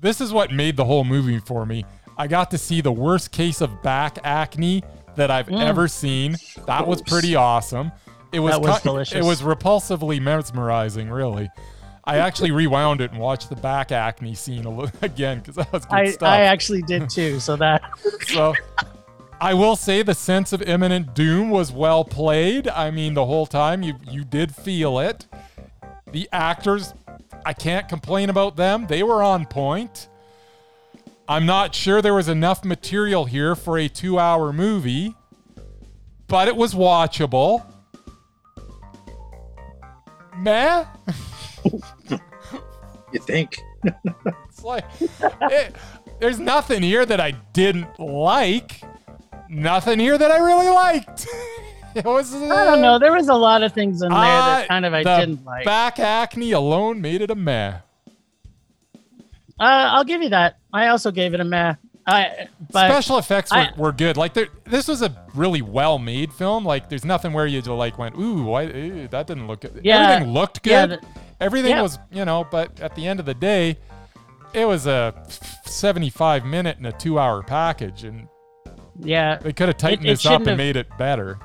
this 0.00 0.20
is 0.20 0.32
what 0.32 0.50
made 0.52 0.76
the 0.76 0.84
whole 0.84 1.04
movie 1.04 1.38
for 1.38 1.64
me. 1.66 1.84
I 2.16 2.26
got 2.26 2.50
to 2.52 2.58
see 2.58 2.80
the 2.80 2.92
worst 2.92 3.30
case 3.32 3.60
of 3.60 3.82
back 3.82 4.18
acne 4.24 4.82
that 5.16 5.30
I've 5.30 5.46
Mm. 5.46 5.60
ever 5.60 5.88
seen. 5.88 6.36
That 6.66 6.86
was 6.86 7.02
pretty 7.02 7.34
awesome. 7.34 7.92
It 8.32 8.40
was 8.40 8.52
That 8.52 8.60
was 8.62 8.80
delicious. 8.82 9.16
It 9.16 9.24
was 9.24 9.42
repulsively 9.42 10.20
mesmerizing, 10.20 11.08
really. 11.10 11.48
I 12.04 12.18
actually 12.26 12.50
rewound 12.50 13.00
it 13.00 13.10
and 13.10 13.20
watched 13.20 13.48
the 13.48 13.56
back 13.56 13.90
acne 13.92 14.34
scene 14.34 14.64
a 14.66 14.70
little 14.70 14.90
again 15.02 15.38
because 15.40 15.56
that 15.56 15.72
was 15.72 15.84
good 15.84 15.94
I, 15.98 16.10
stuff. 16.10 16.28
I 16.28 16.42
actually 16.42 16.82
did 16.82 17.08
too. 17.10 17.40
So 17.40 17.56
that 17.56 17.82
So 18.28 18.54
I 19.40 19.54
will 19.54 19.74
say 19.76 20.02
the 20.02 20.14
sense 20.14 20.52
of 20.52 20.60
imminent 20.62 21.14
doom 21.14 21.50
was 21.50 21.72
well 21.72 22.04
played. 22.04 22.68
I 22.68 22.90
mean, 22.90 23.14
the 23.14 23.24
whole 23.26 23.46
time 23.46 23.82
you 23.82 23.94
you 24.08 24.24
did 24.24 24.54
feel 24.54 24.98
it. 24.98 25.26
The 26.12 26.28
actors, 26.32 26.92
I 27.44 27.52
can't 27.52 27.88
complain 27.88 28.30
about 28.30 28.56
them. 28.56 28.86
They 28.86 29.02
were 29.02 29.22
on 29.22 29.46
point. 29.46 30.08
I'm 31.28 31.46
not 31.46 31.74
sure 31.74 32.02
there 32.02 32.14
was 32.14 32.28
enough 32.28 32.64
material 32.64 33.24
here 33.24 33.54
for 33.54 33.78
a 33.78 33.88
2-hour 33.88 34.52
movie, 34.52 35.14
but 36.26 36.48
it 36.48 36.56
was 36.56 36.74
watchable. 36.74 37.64
Meh. 40.36 40.84
You 43.12 43.18
think? 43.18 43.60
It's 44.48 44.62
like 44.62 44.84
it, 45.00 45.74
there's 46.20 46.38
nothing 46.38 46.82
here 46.82 47.04
that 47.04 47.20
I 47.20 47.32
didn't 47.52 47.98
like. 47.98 48.82
Nothing 49.48 49.98
here 49.98 50.16
that 50.16 50.30
I 50.30 50.38
really 50.38 50.68
liked. 50.68 51.26
it 51.94 52.04
was. 52.04 52.34
I 52.34 52.64
don't 52.64 52.80
know. 52.82 52.98
There 52.98 53.12
was 53.12 53.28
a 53.28 53.34
lot 53.34 53.62
of 53.62 53.72
things 53.72 54.02
in 54.02 54.08
there 54.10 54.18
that 54.18 54.64
Uh, 54.64 54.66
kind 54.68 54.86
of 54.86 54.94
I 54.94 55.02
didn't 55.02 55.44
like. 55.44 55.62
Uh, 55.66 55.70
Back 55.70 55.98
acne 55.98 56.52
alone 56.52 57.00
made 57.00 57.20
it 57.22 57.30
a 57.30 57.34
meh. 57.34 57.78
I'll 59.58 60.04
give 60.04 60.22
you 60.22 60.30
that. 60.30 60.56
I 60.72 60.88
also 60.88 61.10
gave 61.10 61.34
it 61.34 61.40
a 61.40 61.44
meh. 61.44 61.74
I 62.06 62.48
but 62.72 62.88
Special 62.90 63.18
effects 63.18 63.52
were, 63.52 63.58
I- 63.58 63.72
were 63.76 63.92
good. 63.92 64.16
Like 64.16 64.32
there, 64.34 64.48
this 64.64 64.88
was 64.88 65.02
a 65.02 65.14
really 65.34 65.60
well-made 65.62 66.32
film. 66.32 66.64
Like 66.64 66.88
there's 66.88 67.04
nothing 67.04 67.32
where 67.32 67.46
you 67.46 67.60
like 67.60 67.98
went, 67.98 68.16
ooh, 68.16 68.44
why, 68.44 68.66
that 69.10 69.26
didn't 69.26 69.46
look 69.46 69.60
good. 69.60 69.80
Yeah, 69.84 70.08
Everything 70.12 70.32
looked 70.32 70.62
good. 70.62 70.70
yeah, 70.70 70.86
the- 70.86 71.00
Everything 71.40 71.70
yeah. 71.70 71.82
was, 71.82 71.98
you 72.10 72.24
know, 72.24 72.46
but 72.50 72.80
at 72.80 72.94
the 72.94 73.06
end 73.06 73.18
of 73.20 73.26
the 73.26 73.32
day, 73.34 73.78
it 74.52 74.66
was 74.66 74.86
a 74.86 75.14
75 75.64 76.44
minute 76.44 76.76
and 76.78 76.86
a 76.86 76.92
two 76.92 77.18
hour 77.18 77.42
package, 77.42 78.04
and 78.04 78.28
yeah, 78.98 79.36
they 79.38 79.52
could 79.52 79.68
have 79.68 79.76
tightened 79.78 80.06
it 80.06 80.10
this 80.12 80.26
up 80.26 80.40
and 80.40 80.48
have- 80.48 80.58
made 80.58 80.76
it 80.76 80.86
better. 80.98 81.38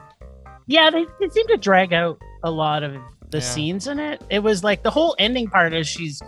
Yeah, 0.67 0.89
they, 0.89 1.05
they 1.19 1.29
seem 1.29 1.47
to 1.47 1.57
drag 1.57 1.93
out 1.93 2.19
a 2.43 2.51
lot 2.51 2.83
of 2.83 2.93
the 3.31 3.37
Yeah. 3.37 3.43
scenes 3.43 3.87
in 3.87 3.99
it. 3.99 4.21
It 4.29 4.39
was 4.39 4.63
like 4.63 4.83
the 4.83 4.91
whole 4.91 5.15
ending 5.19 5.47
part 5.47 5.73
is 5.73 5.87
she's 5.87 6.21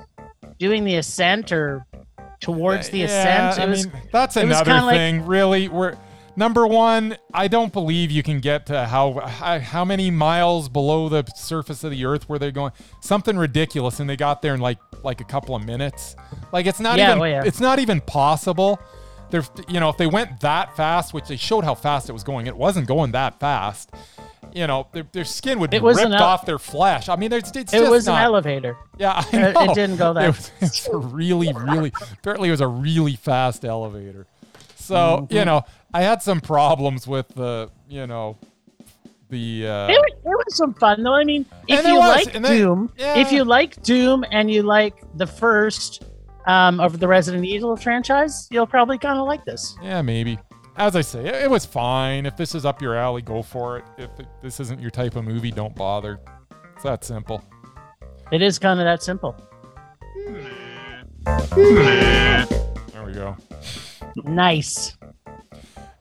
doing 0.59 0.83
the 0.83 0.95
ascent 0.95 1.51
or 1.51 1.85
towards 2.39 2.89
the 2.89 2.99
Yeah, 2.99 3.05
ascent. 3.05 3.57
It 3.59 3.61
I 3.61 3.65
was 3.69 3.85
mean, 3.85 4.01
that's 4.11 4.35
another 4.35 4.71
kinda 4.71 4.85
like- 4.85 4.95
thing. 4.97 5.25
really, 5.25 5.67
we're 5.67 5.95
number 6.35 6.67
one. 6.67 7.17
I 7.33 7.47
don't 7.47 7.73
believe 7.73 8.11
you 8.11 8.23
can 8.23 8.39
get 8.39 8.65
to 8.67 8.85
how 8.85 9.13
how 9.25 9.59
how 9.59 9.85
many 9.85 10.11
miles 10.11 10.69
below 10.69 11.09
the 11.09 11.23
surface 11.35 11.83
of 11.83 11.91
the 11.91 12.05
Earth 12.05 12.29
were 12.29 12.37
they 12.39 12.51
going? 12.51 12.71
Something 13.01 13.37
ridiculous, 13.37 13.99
and 13.99 14.09
they 14.09 14.15
got 14.17 14.41
there 14.41 14.53
in 14.53 14.59
like 14.61 14.77
like 15.03 15.21
a 15.21 15.23
couple 15.25 15.55
of 15.55 15.63
minutes. 15.65 16.15
Like 16.51 16.65
it's 16.65 16.79
not 16.79 16.97
Yeah, 16.97 17.09
even 17.09 17.19
well, 17.19 17.29
yeah. 17.29 17.43
it's 17.45 17.59
not 17.59 17.79
even 17.79 18.01
possible. 18.01 18.79
They're 19.29 19.43
you 19.67 19.79
know 19.79 19.89
if 19.89 19.97
they 19.97 20.07
went 20.07 20.39
that 20.41 20.75
fast, 20.77 21.13
which 21.13 21.27
they 21.27 21.35
showed 21.37 21.63
how 21.63 21.75
fast 21.75 22.09
it 22.09 22.13
was 22.13 22.23
going, 22.23 22.47
it 22.47 22.55
wasn't 22.55 22.87
going 22.87 23.11
that 23.11 23.39
fast. 23.39 23.91
You 24.53 24.65
know, 24.65 24.87
their, 24.93 25.03
their 25.11 25.25
skin 25.25 25.59
would 25.59 25.69
be 25.69 25.79
ripped 25.79 25.99
ele- 25.99 26.15
off 26.15 26.45
their 26.45 26.57
flesh. 26.57 27.09
I 27.09 27.15
mean, 27.17 27.29
there's 27.29 27.51
it's 27.51 27.73
it 27.73 27.79
just 27.79 27.91
was 27.91 28.05
not, 28.07 28.19
an 28.19 28.23
elevator. 28.23 28.77
yeah, 28.97 29.21
I 29.33 29.65
It- 29.69 29.75
didn't 29.75 29.97
go 29.97 30.13
that 30.13 30.23
It 30.23 30.27
was, 30.27 30.51
it 30.61 30.61
was 30.61 30.87
a 30.93 30.97
really, 30.97 31.53
really. 31.53 31.91
apparently, 32.13 32.47
it 32.47 32.51
was 32.51 32.61
a 32.61 32.67
really 32.67 33.15
fast 33.17 33.65
elevator. 33.65 34.25
So 34.77 34.95
Mm-hmm. 34.95 35.35
you 35.35 35.43
know, 35.45 35.65
I 35.93 36.01
had 36.03 36.21
some 36.21 36.39
problems 36.39 37.05
with 37.07 37.27
the, 37.29 37.69
you 37.89 38.07
know, 38.07 38.37
the. 39.29 39.67
Uh, 39.67 39.87
It 39.89 39.99
was, 39.99 40.11
it 40.13 40.29
was 40.29 40.55
some 40.55 40.73
fun 40.73 41.03
though. 41.03 41.13
I 41.15 41.25
mean, 41.25 41.45
if 41.67 41.85
you 41.85 41.95
was, 41.95 42.25
like 42.25 42.41
Doom, 42.43 42.91
yeah. 42.97 43.17
if 43.19 43.31
you 43.33 43.43
like 43.43 43.83
Doom 43.83 44.23
and 44.31 44.49
you 44.49 44.63
like 44.63 44.95
the 45.15 45.27
first 45.27 46.03
um, 46.47 46.79
of 46.79 46.99
the 46.99 47.07
Resident 47.07 47.45
Evil 47.45 47.75
franchise, 47.75 48.47
you'll 48.51 48.65
probably 48.67 48.97
kind 48.97 49.19
of 49.19 49.27
like 49.27 49.45
this. 49.45 49.75
yeah, 49.81 50.01
maybe. 50.01 50.39
As 50.77 50.95
I 50.95 51.01
say, 51.01 51.25
it, 51.27 51.35
it 51.43 51.49
was 51.49 51.65
fine. 51.65 52.25
If 52.25 52.37
this 52.37 52.53
is 52.55 52.65
up 52.65 52.81
your 52.81 52.95
alley, 52.95 53.21
go 53.21 53.41
for 53.41 53.77
it. 53.79 53.85
If 53.97 54.19
it, 54.19 54.27
this 54.41 54.59
isn't 54.59 54.79
your 54.79 54.91
type 54.91 55.15
of 55.15 55.25
movie, 55.25 55.51
don't 55.51 55.75
bother. 55.75 56.19
It's 56.75 56.83
that 56.83 57.03
simple. 57.03 57.43
It 58.31 58.41
is 58.41 58.59
kind 58.59 58.79
of 58.79 58.85
that 58.85 59.01
simple. 59.01 59.35
There 61.55 63.05
we 63.05 63.13
go. 63.13 63.35
Nice. 64.23 64.97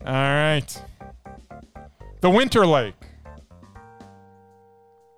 All 0.04 0.12
right. 0.12 0.82
The 2.20 2.30
Winter 2.30 2.66
Lake, 2.66 2.94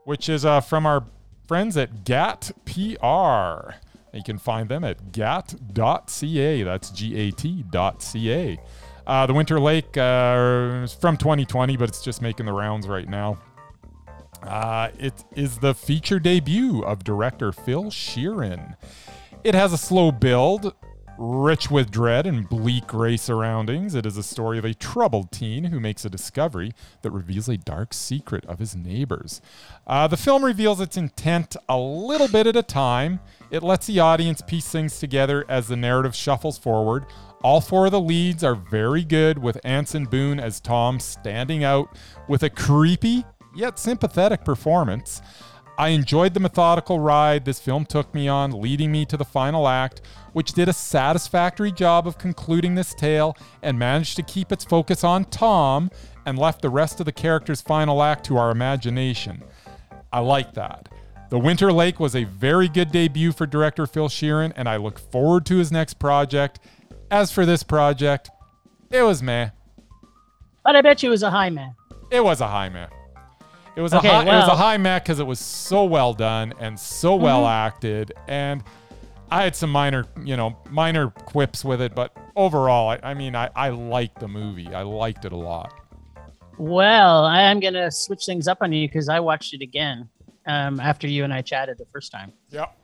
which 0.04 0.28
is 0.28 0.44
uh, 0.44 0.60
from 0.60 0.86
our 0.86 1.04
friends 1.46 1.76
at 1.76 2.04
GAT 2.04 2.52
PR. 2.64 3.74
You 4.12 4.22
can 4.22 4.38
find 4.38 4.68
them 4.68 4.84
at 4.84 5.12
gat.ca. 5.12 6.62
That's 6.62 6.90
G 6.90 7.16
A 7.16 7.30
T.ca. 7.30 8.58
Uh, 9.06 9.26
the 9.26 9.32
Winter 9.32 9.58
Lake 9.58 9.96
uh, 9.96 10.86
from 10.86 11.16
2020, 11.16 11.76
but 11.76 11.88
it's 11.88 12.02
just 12.02 12.20
making 12.20 12.46
the 12.46 12.52
rounds 12.52 12.86
right 12.86 13.08
now. 13.08 13.38
Uh, 14.42 14.90
it 14.98 15.24
is 15.34 15.58
the 15.58 15.74
feature 15.74 16.18
debut 16.18 16.82
of 16.84 17.04
director 17.04 17.52
Phil 17.52 17.84
Sheerin. 17.84 18.76
It 19.44 19.54
has 19.54 19.72
a 19.72 19.78
slow 19.78 20.12
build, 20.12 20.74
rich 21.18 21.70
with 21.70 21.90
dread 21.90 22.26
and 22.26 22.48
bleak 22.48 22.86
gray 22.86 23.16
surroundings. 23.16 23.94
It 23.94 24.06
is 24.06 24.16
a 24.16 24.22
story 24.22 24.58
of 24.58 24.64
a 24.64 24.74
troubled 24.74 25.32
teen 25.32 25.64
who 25.64 25.80
makes 25.80 26.04
a 26.04 26.10
discovery 26.10 26.72
that 27.02 27.10
reveals 27.10 27.48
a 27.48 27.56
dark 27.56 27.92
secret 27.92 28.44
of 28.46 28.58
his 28.60 28.76
neighbors. 28.76 29.40
Uh, 29.86 30.06
the 30.06 30.16
film 30.16 30.44
reveals 30.44 30.80
its 30.80 30.96
intent 30.96 31.56
a 31.68 31.78
little 31.78 32.28
bit 32.28 32.46
at 32.46 32.56
a 32.56 32.62
time. 32.62 33.20
It 33.50 33.62
lets 33.62 33.86
the 33.86 34.00
audience 34.00 34.42
piece 34.42 34.68
things 34.68 34.98
together 34.98 35.44
as 35.48 35.68
the 35.68 35.76
narrative 35.76 36.14
shuffles 36.14 36.58
forward. 36.58 37.06
All 37.42 37.60
four 37.60 37.86
of 37.86 37.92
the 37.92 38.00
leads 38.00 38.42
are 38.42 38.54
very 38.54 39.04
good, 39.04 39.38
with 39.38 39.60
Anson 39.64 40.04
Boone 40.06 40.40
as 40.40 40.60
Tom 40.60 40.98
standing 40.98 41.62
out 41.62 41.96
with 42.28 42.42
a 42.42 42.50
creepy 42.50 43.24
yet 43.54 43.78
sympathetic 43.78 44.44
performance. 44.44 45.22
I 45.78 45.90
enjoyed 45.90 46.34
the 46.34 46.40
methodical 46.40 46.98
ride 46.98 47.44
this 47.44 47.60
film 47.60 47.86
took 47.86 48.12
me 48.12 48.26
on, 48.26 48.50
leading 48.50 48.90
me 48.90 49.04
to 49.06 49.16
the 49.16 49.24
final 49.24 49.68
act, 49.68 50.00
which 50.32 50.52
did 50.52 50.68
a 50.68 50.72
satisfactory 50.72 51.70
job 51.70 52.08
of 52.08 52.18
concluding 52.18 52.74
this 52.74 52.94
tale 52.94 53.36
and 53.62 53.78
managed 53.78 54.16
to 54.16 54.24
keep 54.24 54.50
its 54.50 54.64
focus 54.64 55.04
on 55.04 55.24
Tom 55.26 55.88
and 56.26 56.36
left 56.36 56.62
the 56.62 56.68
rest 56.68 56.98
of 56.98 57.06
the 57.06 57.12
character's 57.12 57.60
final 57.60 58.02
act 58.02 58.26
to 58.26 58.36
our 58.36 58.50
imagination. 58.50 59.40
I 60.12 60.18
like 60.18 60.52
that. 60.54 60.88
The 61.30 61.38
Winter 61.38 61.72
Lake 61.72 62.00
was 62.00 62.16
a 62.16 62.24
very 62.24 62.68
good 62.68 62.90
debut 62.90 63.30
for 63.30 63.46
director 63.46 63.86
Phil 63.86 64.08
Sheerin, 64.08 64.52
and 64.56 64.68
I 64.68 64.78
look 64.78 64.98
forward 64.98 65.46
to 65.46 65.58
his 65.58 65.70
next 65.70 65.94
project. 66.00 66.58
As 67.08 67.30
for 67.30 67.46
this 67.46 67.62
project, 67.62 68.30
it 68.90 69.02
was 69.02 69.22
meh. 69.22 69.50
But 70.64 70.74
I 70.74 70.82
bet 70.82 71.04
you 71.04 71.10
it 71.10 71.12
was 71.12 71.22
a 71.22 71.30
high 71.30 71.50
man. 71.50 71.76
It 72.10 72.24
was 72.24 72.40
a 72.40 72.48
high 72.48 72.68
meh. 72.68 72.88
It 73.78 73.80
was 73.80 73.94
Okay, 73.94 74.08
a 74.08 74.12
high, 74.12 74.22
it 74.22 74.40
was 74.40 74.48
a 74.48 74.56
high 74.56 74.76
mech 74.76 75.04
because 75.04 75.20
it 75.20 75.26
was 75.26 75.38
so 75.38 75.84
well 75.84 76.12
done 76.12 76.52
and 76.58 76.76
so 76.76 77.14
well 77.14 77.46
acted, 77.46 78.12
and 78.26 78.64
I 79.30 79.44
had 79.44 79.54
some 79.54 79.70
minor, 79.70 80.04
you 80.24 80.36
know, 80.36 80.58
minor 80.68 81.10
quips 81.10 81.64
with 81.64 81.80
it, 81.80 81.94
but 81.94 82.12
overall, 82.34 82.88
I, 82.88 82.98
I 83.04 83.14
mean, 83.14 83.36
I, 83.36 83.50
I 83.54 83.68
liked 83.68 84.18
the 84.18 84.26
movie. 84.26 84.66
I 84.74 84.82
liked 84.82 85.26
it 85.26 85.30
a 85.30 85.36
lot. 85.36 85.72
Well, 86.58 87.24
I 87.24 87.42
am 87.42 87.60
gonna 87.60 87.88
switch 87.92 88.26
things 88.26 88.48
up 88.48 88.58
on 88.62 88.72
you 88.72 88.88
because 88.88 89.08
I 89.08 89.20
watched 89.20 89.54
it 89.54 89.62
again 89.62 90.08
um, 90.46 90.80
after 90.80 91.06
you 91.06 91.22
and 91.22 91.32
I 91.32 91.42
chatted 91.42 91.78
the 91.78 91.86
first 91.92 92.10
time. 92.10 92.32
Yep. 92.50 92.76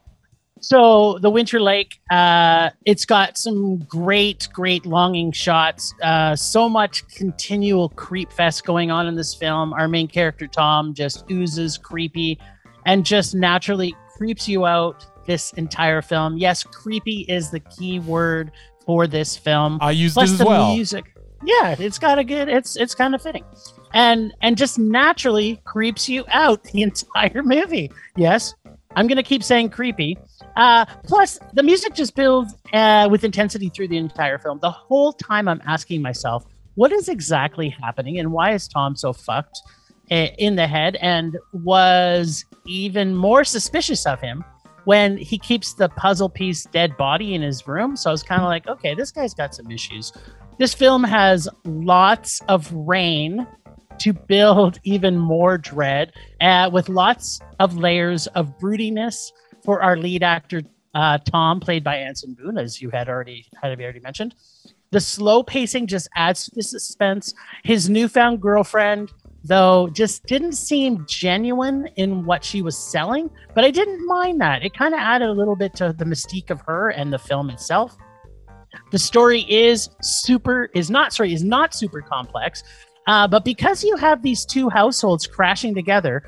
So 0.60 1.18
the 1.20 1.30
Winter 1.30 1.60
Lake, 1.60 2.00
uh, 2.10 2.70
it's 2.86 3.04
got 3.04 3.36
some 3.36 3.78
great, 3.80 4.48
great 4.52 4.86
longing 4.86 5.30
shots. 5.32 5.92
Uh, 6.02 6.34
so 6.36 6.68
much 6.68 7.06
continual 7.08 7.90
creep 7.90 8.32
fest 8.32 8.64
going 8.64 8.90
on 8.90 9.06
in 9.06 9.14
this 9.14 9.34
film. 9.34 9.72
Our 9.74 9.88
main 9.88 10.08
character 10.08 10.46
Tom 10.46 10.94
just 10.94 11.30
oozes 11.30 11.76
creepy, 11.76 12.38
and 12.86 13.04
just 13.04 13.34
naturally 13.34 13.94
creeps 14.16 14.48
you 14.48 14.66
out. 14.66 15.06
This 15.26 15.54
entire 15.54 16.02
film. 16.02 16.36
Yes, 16.36 16.62
creepy 16.62 17.24
is 17.30 17.50
the 17.50 17.60
key 17.60 17.98
word 17.98 18.52
for 18.84 19.06
this 19.06 19.36
film 19.36 19.78
I 19.80 19.92
use 19.92 20.14
plus 20.14 20.30
it 20.30 20.32
as 20.34 20.38
the 20.38 20.44
well. 20.44 20.74
music 20.74 21.16
yeah 21.46 21.74
it's 21.78 21.98
got 21.98 22.18
a 22.18 22.24
good 22.24 22.48
it's 22.48 22.76
it's 22.76 22.94
kind 22.94 23.14
of 23.14 23.22
fitting 23.22 23.44
and 23.92 24.34
and 24.42 24.56
just 24.56 24.78
naturally 24.78 25.60
creeps 25.64 26.08
you 26.08 26.24
out 26.28 26.62
the 26.72 26.82
entire 26.82 27.42
movie 27.42 27.90
yes 28.16 28.54
i'm 28.96 29.06
gonna 29.06 29.22
keep 29.22 29.42
saying 29.42 29.68
creepy 29.68 30.16
uh 30.56 30.84
plus 31.04 31.38
the 31.52 31.62
music 31.62 31.94
just 31.94 32.14
builds 32.14 32.54
uh 32.72 33.08
with 33.10 33.24
intensity 33.24 33.68
through 33.68 33.88
the 33.88 33.96
entire 33.96 34.38
film 34.38 34.58
the 34.60 34.70
whole 34.70 35.12
time 35.12 35.48
i'm 35.48 35.62
asking 35.66 36.00
myself 36.02 36.46
what 36.74 36.92
is 36.92 37.08
exactly 37.08 37.68
happening 37.68 38.18
and 38.18 38.32
why 38.32 38.52
is 38.52 38.68
tom 38.68 38.96
so 38.96 39.12
fucked 39.12 39.60
uh, 40.10 40.26
in 40.38 40.56
the 40.56 40.66
head 40.66 40.96
and 41.00 41.38
was 41.52 42.44
even 42.66 43.14
more 43.14 43.44
suspicious 43.44 44.06
of 44.06 44.20
him 44.20 44.44
when 44.84 45.16
he 45.16 45.38
keeps 45.38 45.74
the 45.74 45.88
puzzle 45.88 46.28
piece 46.28 46.64
dead 46.64 46.96
body 46.96 47.34
in 47.34 47.42
his 47.42 47.66
room. 47.66 47.96
So 47.96 48.10
I 48.10 48.12
was 48.12 48.22
kind 48.22 48.42
of 48.42 48.48
like, 48.48 48.66
okay, 48.66 48.94
this 48.94 49.10
guy's 49.10 49.34
got 49.34 49.54
some 49.54 49.70
issues. 49.70 50.12
This 50.58 50.74
film 50.74 51.02
has 51.04 51.48
lots 51.64 52.40
of 52.48 52.70
rain 52.72 53.46
to 53.98 54.12
build 54.12 54.78
even 54.84 55.16
more 55.18 55.58
dread, 55.58 56.12
uh, 56.40 56.70
with 56.72 56.88
lots 56.88 57.40
of 57.58 57.76
layers 57.76 58.26
of 58.28 58.58
broodiness 58.58 59.32
for 59.64 59.82
our 59.82 59.96
lead 59.96 60.22
actor 60.22 60.62
uh, 60.94 61.18
Tom, 61.18 61.60
played 61.60 61.82
by 61.82 61.96
Anson 61.96 62.34
Boone, 62.34 62.56
as 62.58 62.80
you 62.80 62.90
had 62.90 63.08
already 63.08 63.46
had 63.60 63.78
already 63.80 64.00
mentioned. 64.00 64.34
The 64.90 65.00
slow 65.00 65.42
pacing 65.42 65.88
just 65.88 66.08
adds 66.14 66.44
to 66.44 66.52
the 66.54 66.62
suspense. 66.62 67.34
His 67.64 67.90
newfound 67.90 68.40
girlfriend, 68.40 69.10
though, 69.42 69.88
just 69.88 70.24
didn't 70.26 70.52
seem 70.52 71.04
genuine 71.08 71.88
in 71.96 72.24
what 72.24 72.44
she 72.44 72.62
was 72.62 72.78
selling, 72.78 73.28
but 73.54 73.64
I 73.64 73.72
didn't 73.72 74.06
mind 74.06 74.40
that. 74.40 74.64
It 74.64 74.72
kind 74.72 74.94
of 74.94 75.00
added 75.00 75.28
a 75.28 75.32
little 75.32 75.56
bit 75.56 75.74
to 75.76 75.92
the 75.92 76.04
mystique 76.04 76.50
of 76.50 76.60
her 76.60 76.90
and 76.90 77.12
the 77.12 77.18
film 77.18 77.50
itself. 77.50 77.96
The 78.92 78.98
story 78.98 79.42
is 79.48 79.88
super 80.00 80.70
is 80.74 80.90
not 80.90 81.12
sorry 81.12 81.32
is 81.32 81.42
not 81.42 81.74
super 81.74 82.00
complex, 82.00 82.62
uh, 83.06 83.28
but 83.28 83.44
because 83.44 83.84
you 83.84 83.96
have 83.96 84.22
these 84.22 84.44
two 84.44 84.68
households 84.68 85.26
crashing 85.26 85.74
together, 85.74 86.22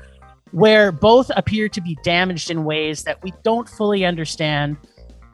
where 0.51 0.91
both 0.91 1.29
appear 1.35 1.67
to 1.69 1.81
be 1.81 1.97
damaged 2.03 2.49
in 2.49 2.63
ways 2.63 3.03
that 3.03 3.21
we 3.23 3.33
don't 3.43 3.67
fully 3.67 4.05
understand, 4.05 4.77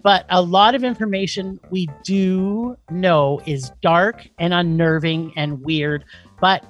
but 0.02 0.26
a 0.30 0.42
lot 0.42 0.76
of 0.76 0.84
information 0.84 1.60
we 1.70 1.88
do 2.04 2.76
know 2.90 3.40
is 3.46 3.72
dark 3.82 4.28
and 4.40 4.54
unnerving 4.54 5.32
and 5.36 5.62
weird, 5.64 6.04
but 6.42 6.66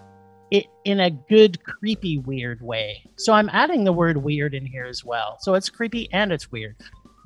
it 0.51 0.67
in 0.85 0.99
a 0.99 1.09
good 1.09 1.63
creepy 1.63 2.19
weird 2.19 2.61
way. 2.61 3.03
So 3.15 3.33
I'm 3.33 3.49
adding 3.49 3.85
the 3.85 3.93
word 3.93 4.17
weird 4.17 4.53
in 4.53 4.65
here 4.65 4.85
as 4.85 5.03
well. 5.03 5.37
So 5.39 5.55
it's 5.55 5.69
creepy 5.69 6.07
and 6.11 6.31
it's 6.31 6.51
weird. 6.51 6.75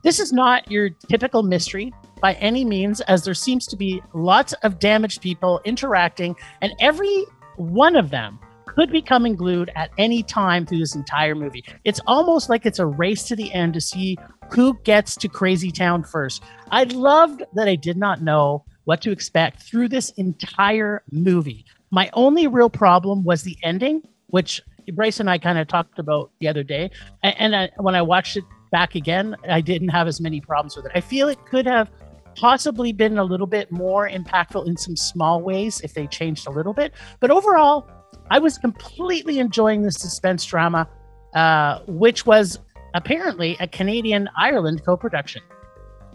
This 0.04 0.20
is 0.20 0.32
not 0.32 0.72
your 0.72 0.90
typical 1.10 1.44
mystery 1.44 1.92
by 2.22 2.34
any 2.36 2.64
means, 2.64 3.02
as 3.02 3.26
there 3.26 3.34
seems 3.34 3.68
to 3.68 3.76
be 3.76 4.02
lots 4.14 4.54
of 4.64 4.80
damaged 4.80 5.22
people 5.22 5.60
interacting, 5.66 6.36
and 6.62 6.72
every 6.80 7.26
one 7.58 7.96
of 7.96 8.10
them 8.10 8.39
could 8.65 8.91
be 8.91 9.02
coming 9.02 9.36
glued 9.36 9.72
at 9.76 9.89
any 9.98 10.22
time 10.22 10.65
through 10.65 10.78
this 10.78 10.96
entire 10.96 11.36
movie. 11.36 11.63
It's 11.84 12.00
almost 12.06 12.50
like 12.50 12.65
it's 12.65 12.80
a 12.80 12.86
race 12.86 13.24
to 13.24 13.36
the 13.36 13.52
end 13.54 13.74
to 13.74 13.82
see 13.82 14.17
who 14.54 14.78
gets 14.84 15.15
to 15.17 15.28
Crazy 15.28 15.72
Town 15.72 16.04
first. 16.04 16.43
I 16.72 16.84
loved 16.84 17.43
that 17.54 17.67
I 17.67 17.76
did 17.76 17.98
not 17.98 18.22
know 18.22 18.63
what 18.86 19.02
to 19.02 19.12
expect 19.12 19.63
through 19.63 19.89
this 19.89 20.12
entire 20.12 21.04
movie. 21.12 21.65
My 21.91 22.10
only 22.13 22.48
real 22.48 22.70
problem 22.70 23.24
was 23.24 23.43
the 23.43 23.58
ending, 23.63 24.04
which 24.28 24.62
Bryce 24.93 25.20
and 25.20 25.30
I 25.30 25.38
kind 25.38 25.58
of 25.58 25.67
talked 25.67 26.00
about 26.00 26.32
the 26.39 26.48
other 26.48 26.63
day. 26.63 26.91
And 27.24 27.56
I, 27.56 27.70
when 27.78 27.96
I 27.96 28.02
watched 28.02 28.38
it 28.38 28.43
back 28.72 28.96
again, 28.96 29.36
I 29.50 29.62
didn't 29.62 29.89
have 29.89 30.08
as 30.08 30.22
many 30.22 30.39
problems 30.39 30.76
with 30.76 30.86
it. 30.86 30.91
I 30.96 31.02
feel 31.02 31.28
it 31.30 31.43
could 31.46 31.65
have 31.65 31.89
possibly 32.38 32.93
been 32.93 33.17
a 33.17 33.23
little 33.23 33.47
bit 33.47 33.71
more 33.71 34.08
impactful 34.10 34.67
in 34.67 34.78
some 34.78 34.95
small 34.95 35.41
ways 35.41 35.82
if 35.82 35.93
they 35.93 36.08
changed 36.08 36.47
a 36.47 36.52
little 36.52 36.73
bit. 36.73 36.93
But 37.19 37.32
overall, 37.32 37.89
I 38.30 38.39
was 38.39 38.58
completely 38.58 39.39
enjoying 39.39 39.82
the 39.82 39.91
suspense 39.91 40.45
drama, 40.45 40.88
uh, 41.34 41.80
which 41.88 42.26
was 42.26 42.60
apparently 42.93 43.58
a 43.60 43.67
Canadian 43.67 44.30
Ireland 44.38 44.84
co 44.86 44.95
production. 44.95 45.41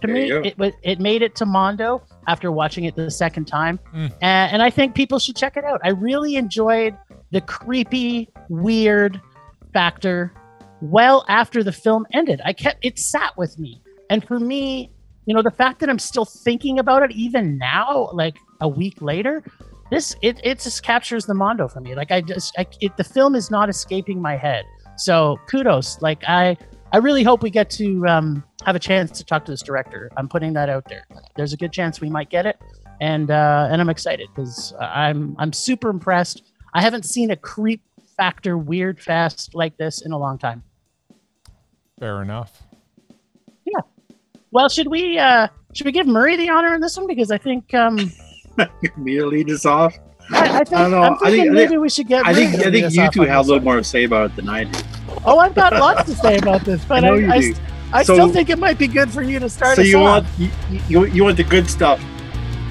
To 0.00 0.06
There 0.08 0.14
me, 0.42 0.48
it, 0.48 0.74
it 0.82 1.00
made 1.00 1.22
it 1.22 1.36
to 1.36 1.46
Mondo 1.46 2.02
after 2.26 2.50
watching 2.50 2.84
it 2.84 2.96
the 2.96 3.10
second 3.10 3.44
time. 3.46 3.78
Mm. 3.94 4.12
A- 4.20 4.24
and 4.24 4.62
I 4.62 4.70
think 4.70 4.94
people 4.94 5.18
should 5.18 5.36
check 5.36 5.56
it 5.56 5.64
out. 5.64 5.80
I 5.84 5.90
really 5.90 6.36
enjoyed 6.36 6.96
the 7.30 7.40
creepy, 7.40 8.28
weird 8.48 9.20
factor 9.72 10.32
well 10.80 11.24
after 11.28 11.62
the 11.62 11.72
film 11.72 12.06
ended. 12.12 12.40
I 12.44 12.52
kept 12.52 12.84
it 12.84 12.98
sat 12.98 13.36
with 13.36 13.58
me. 13.58 13.80
And 14.10 14.26
for 14.26 14.40
me, 14.40 14.90
you 15.26 15.34
know, 15.34 15.42
the 15.42 15.50
fact 15.50 15.80
that 15.80 15.88
I'm 15.88 15.98
still 15.98 16.24
thinking 16.24 16.78
about 16.78 17.02
it 17.02 17.12
even 17.12 17.58
now, 17.58 18.10
like 18.12 18.38
a 18.60 18.68
week 18.68 19.00
later, 19.00 19.44
this 19.90 20.16
it 20.22 20.40
it 20.42 20.58
just 20.60 20.82
captures 20.82 21.26
the 21.26 21.34
mondo 21.34 21.68
for 21.68 21.80
me. 21.80 21.94
Like 21.94 22.10
I 22.10 22.20
just 22.20 22.58
I, 22.58 22.66
it, 22.80 22.96
the 22.96 23.04
film 23.04 23.34
is 23.34 23.50
not 23.50 23.68
escaping 23.68 24.20
my 24.20 24.36
head. 24.36 24.64
So 24.96 25.38
kudos. 25.48 26.00
Like 26.00 26.22
I 26.26 26.56
I 26.92 26.98
really 26.98 27.22
hope 27.22 27.42
we 27.42 27.50
get 27.50 27.70
to 27.70 28.06
um, 28.06 28.44
have 28.64 28.74
a 28.74 28.78
chance 28.78 29.10
to 29.18 29.24
talk 29.24 29.44
to 29.44 29.52
this 29.52 29.62
director. 29.62 30.10
I'm 30.16 30.28
putting 30.28 30.52
that 30.54 30.68
out 30.68 30.88
there. 30.88 31.06
There's 31.36 31.52
a 31.52 31.56
good 31.56 31.72
chance 31.72 32.00
we 32.00 32.10
might 32.10 32.30
get 32.30 32.46
it, 32.46 32.58
and 33.00 33.30
uh, 33.30 33.68
and 33.70 33.80
I'm 33.80 33.88
excited 33.88 34.28
because 34.34 34.74
I'm 34.80 35.36
I'm 35.38 35.52
super 35.52 35.90
impressed. 35.90 36.42
I 36.74 36.82
haven't 36.82 37.04
seen 37.04 37.30
a 37.30 37.36
creep 37.36 37.82
factor 38.16 38.58
weird 38.58 39.00
fest 39.00 39.54
like 39.54 39.76
this 39.76 40.02
in 40.04 40.12
a 40.12 40.18
long 40.18 40.38
time. 40.38 40.62
Fair 41.98 42.22
enough. 42.22 42.62
Well, 44.52 44.68
should 44.68 44.86
we 44.88 45.18
uh, 45.18 45.48
should 45.74 45.86
we 45.86 45.92
give 45.92 46.06
Murray 46.06 46.36
the 46.36 46.48
honor 46.50 46.74
in 46.74 46.80
this 46.80 46.96
one 46.96 47.06
because 47.06 47.30
I 47.30 47.38
think 47.38 47.72
um, 47.74 47.96
Me 48.96 49.16
to 49.16 49.26
lead 49.26 49.50
us 49.50 49.66
off. 49.66 49.94
I, 50.30 50.60
I 50.60 50.64
think 50.64 50.72
I 50.74 50.82
don't 50.82 50.90
know. 50.92 51.02
I'm 51.02 51.14
I 51.24 51.30
think- 51.30 51.52
maybe 51.52 51.76
we 51.78 51.88
should 51.88 52.06
get. 52.06 52.24
I 52.26 52.32
think 52.34 52.54
I 52.54 52.70
think 52.70 52.94
you 52.94 53.10
two 53.10 53.22
have 53.22 53.46
a 53.46 53.48
little 53.48 53.64
more 53.64 53.76
to 53.76 53.84
say 53.84 54.04
about 54.04 54.30
it 54.30 54.36
than 54.36 54.48
I 54.48 54.64
do. 54.64 54.78
Oh, 55.24 55.38
I've 55.38 55.54
got 55.54 55.72
lots 55.72 56.04
to 56.04 56.14
say 56.14 56.36
about 56.38 56.62
this, 56.64 56.84
but 56.84 57.02
I 57.04 57.08
I, 57.08 57.34
I. 57.34 57.52
I 57.94 58.02
So- 58.04 58.14
still 58.14 58.32
think 58.32 58.48
it 58.48 58.58
might 58.58 58.78
be 58.78 58.86
good 58.86 59.10
for 59.10 59.22
you 59.22 59.38
to 59.38 59.50
start 59.50 59.76
So 59.76 59.82
us 59.82 59.88
you 59.88 59.98
off. 59.98 60.24
want 60.24 60.26
you, 60.70 60.80
you, 60.88 61.04
you 61.06 61.24
want 61.24 61.36
the 61.36 61.44
good 61.44 61.68
stuff 61.68 62.02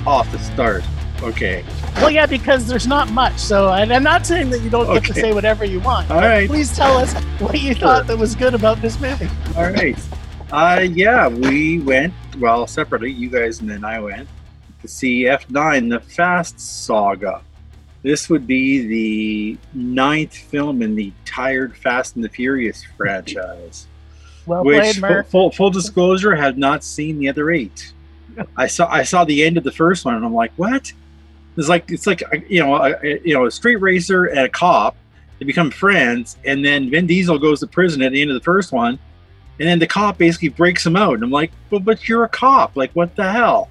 off 0.08 0.32
the 0.32 0.40
start. 0.40 0.84
Okay. 1.22 1.64
Well, 1.98 2.10
yeah, 2.10 2.26
because 2.26 2.66
there's 2.68 2.88
not 2.88 3.12
much. 3.12 3.38
So, 3.38 3.68
I'm 3.70 4.02
not 4.02 4.26
saying 4.26 4.50
that 4.50 4.62
you 4.62 4.72
don't 4.72 4.92
get 4.92 5.04
to 5.06 5.14
say 5.14 5.32
whatever 5.34 5.64
you 5.64 5.80
want. 5.80 6.10
All 6.10 6.18
right. 6.18 6.50
Please 6.50 6.76
tell 6.76 6.98
us 6.98 7.14
what 7.40 7.62
you 7.62 7.76
thought 7.76 8.08
that 8.08 8.18
was 8.18 8.34
good 8.34 8.56
about 8.56 8.82
this 8.82 9.00
movie. 9.00 9.30
All 9.56 9.70
right. 9.72 9.96
Uh, 10.52 10.82
yeah, 10.92 11.28
we 11.28 11.80
went, 11.80 12.14
well, 12.40 12.68
separately, 12.68 13.12
you 13.12 13.30
guys 13.30 13.62
and 13.62 13.70
then 13.70 13.86
I 13.86 14.00
went 14.00 14.28
to 14.82 14.88
see 14.88 15.24
F9, 15.24 15.90
the 15.90 16.00
Fast 16.00 16.60
Saga. 16.60 17.42
This 18.04 18.30
would 18.30 18.48
be 18.48 18.88
the 18.88 19.58
ninth 19.74 20.36
film 20.36 20.82
in 20.82 20.96
the 20.96 21.14
tired 21.24 21.78
Fast 21.78 22.16
and 22.16 22.26
the 22.26 22.30
Furious 22.30 22.84
franchise. 22.98 23.88
Well 24.46 24.64
which, 24.64 25.00
played, 25.00 25.14
full, 25.14 25.24
full, 25.24 25.52
full 25.52 25.70
disclosure, 25.70 26.36
have 26.36 26.58
not 26.58 26.84
seen 26.84 27.20
the 27.20 27.30
other 27.30 27.52
eight. 27.52 27.94
I 28.58 28.68
saw 28.68 28.90
I 28.90 29.04
saw 29.04 29.24
the 29.24 29.44
end 29.44 29.58
of 29.58 29.64
the 29.64 29.72
first 29.72 30.04
one, 30.04 30.16
and 30.16 30.26
I'm 30.26 30.34
like, 30.34 30.52
what? 30.56 30.92
It's 31.58 31.68
like 31.70 31.92
it's 31.92 32.08
like 32.08 32.24
you 32.48 32.60
know 32.60 32.76
a, 32.76 32.96
a- 33.04 33.22
you 33.24 33.34
know 33.36 33.46
a 33.46 33.52
street 33.52 33.76
racer 33.76 34.26
and 34.26 34.40
a 34.40 34.50
cop. 34.50 34.96
They 35.38 35.46
become 35.46 35.70
friends, 35.70 36.38
and 36.46 36.64
then 36.66 36.90
Vin 36.90 37.06
Diesel 37.08 37.38
goes 37.38 37.60
to 37.60 37.68
prison 37.68 38.02
at 38.02 38.14
the 38.14 38.22
end 38.22 38.32
of 38.32 38.36
the 38.36 38.44
first 38.44 38.72
one, 38.72 38.98
and 39.62 39.70
then 39.70 39.78
the 39.80 39.86
cop 39.88 40.18
basically 40.18 40.50
breaks 40.50 40.84
him 40.86 40.96
out. 40.96 41.14
And 41.14 41.24
I'm 41.24 41.30
like, 41.30 41.52
but 41.70 41.86
but 41.86 42.10
you're 42.10 42.24
a 42.24 42.30
cop. 42.30 42.76
Like 42.76 42.92
what 42.94 43.16
the 43.16 43.32
hell? 43.32 43.70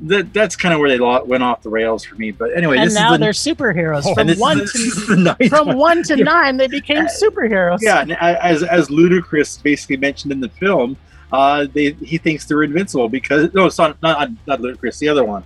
That 0.00 0.32
that's 0.34 0.54
kind 0.56 0.74
of 0.74 0.80
where 0.80 0.90
they 0.90 0.98
went 1.00 1.42
off 1.42 1.62
the 1.62 1.70
rails 1.70 2.04
for 2.04 2.16
me. 2.16 2.30
But 2.32 2.54
anyway, 2.56 2.76
and 2.78 2.86
this 2.88 2.94
now 2.94 3.12
is 3.14 3.18
the, 3.18 3.24
they're 3.24 3.32
superheroes. 3.32 4.02
Oh, 4.04 4.14
From 4.14 4.26
this, 4.26 4.38
one 4.38 4.60
is, 4.60 4.72
this 4.72 5.06
to 5.06 5.12
is 5.12 5.24
the 5.24 5.48
from 5.48 5.68
one. 5.68 5.78
one 5.78 6.02
to 6.02 6.16
nine, 6.16 6.56
they 6.58 6.66
became 6.66 7.06
superheroes. 7.06 7.78
Yeah, 7.80 8.00
and 8.02 8.12
as 8.12 8.62
as 8.62 8.88
Ludacris 8.88 9.62
basically 9.62 9.96
mentioned 9.96 10.32
in 10.32 10.40
the 10.40 10.48
film, 10.50 10.96
uh, 11.32 11.66
they 11.72 11.92
he 11.92 12.18
thinks 12.18 12.44
they're 12.44 12.64
invincible 12.64 13.08
because 13.08 13.54
no, 13.54 13.66
it's 13.66 13.78
not 13.78 14.00
not, 14.02 14.30
not 14.46 14.60
Ludacris, 14.60 14.98
the 14.98 15.08
other 15.08 15.24
one. 15.24 15.42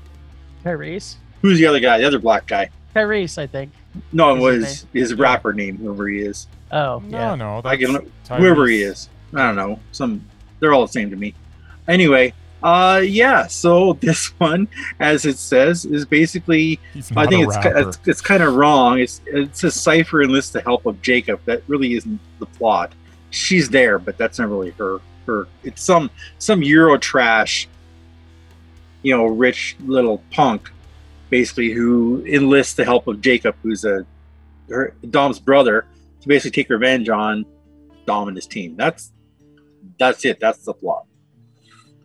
Tyrese. 0.64 1.16
Who's 1.42 1.58
the 1.58 1.66
other 1.66 1.78
guy? 1.80 1.98
The 1.98 2.04
other 2.04 2.18
black 2.18 2.46
guy? 2.46 2.70
Tyrese, 2.96 3.38
I 3.38 3.46
think. 3.46 3.70
No, 4.12 4.34
it 4.34 4.40
was 4.40 4.64
his 4.64 4.86
his 5.10 5.14
rapper 5.14 5.52
name, 5.52 5.76
whoever 5.76 6.08
he 6.08 6.20
is, 6.20 6.46
Oh, 6.72 7.02
No, 7.06 7.18
yeah. 7.18 7.34
no. 7.34 7.60
I 7.64 7.76
That's 7.76 7.92
can- 8.28 8.38
whoever 8.38 8.66
he 8.66 8.82
is. 8.82 9.08
I 9.34 9.46
don't 9.46 9.56
know. 9.56 9.80
Some 9.92 10.24
they're 10.60 10.72
all 10.72 10.86
the 10.86 10.92
same 10.92 11.10
to 11.10 11.16
me. 11.16 11.34
Anyway, 11.86 12.34
uh, 12.62 13.02
yeah. 13.04 13.46
So 13.46 13.92
this 14.00 14.28
one, 14.38 14.68
as 15.00 15.24
it 15.24 15.38
says, 15.38 15.84
is 15.84 16.04
basically 16.04 16.80
I 17.16 17.26
think 17.26 17.48
it's 17.48 17.56
it's, 17.64 17.98
it's 18.06 18.20
kind 18.20 18.42
of 18.42 18.54
wrong. 18.54 19.00
It's 19.00 19.20
it's 19.26 19.64
a 19.64 19.70
cipher 19.70 20.22
enlists 20.22 20.52
the 20.52 20.60
help 20.60 20.86
of 20.86 21.00
Jacob. 21.02 21.40
That 21.44 21.62
really 21.68 21.94
isn't 21.94 22.20
the 22.38 22.46
plot. 22.46 22.92
She's 23.30 23.68
there, 23.68 23.98
but 23.98 24.16
that's 24.16 24.38
not 24.38 24.48
really 24.48 24.70
her. 24.72 24.98
Her 25.26 25.46
it's 25.62 25.82
some 25.82 26.10
some 26.38 26.62
Euro 26.62 26.96
trash, 26.96 27.68
you 29.02 29.16
know, 29.16 29.26
rich 29.26 29.76
little 29.80 30.22
punk, 30.30 30.70
basically 31.30 31.70
who 31.70 32.24
enlists 32.26 32.74
the 32.74 32.84
help 32.84 33.06
of 33.06 33.20
Jacob, 33.20 33.54
who's 33.62 33.84
a 33.84 34.06
her 34.70 34.94
Dom's 35.10 35.38
brother, 35.38 35.86
to 36.20 36.28
basically 36.28 36.62
take 36.62 36.70
revenge 36.70 37.08
on 37.08 37.44
Dom 38.06 38.28
and 38.28 38.36
his 38.36 38.46
team. 38.46 38.74
That's 38.76 39.12
that's 39.98 40.24
it. 40.24 40.40
That's 40.40 40.64
the 40.64 40.74
plot. 40.74 41.06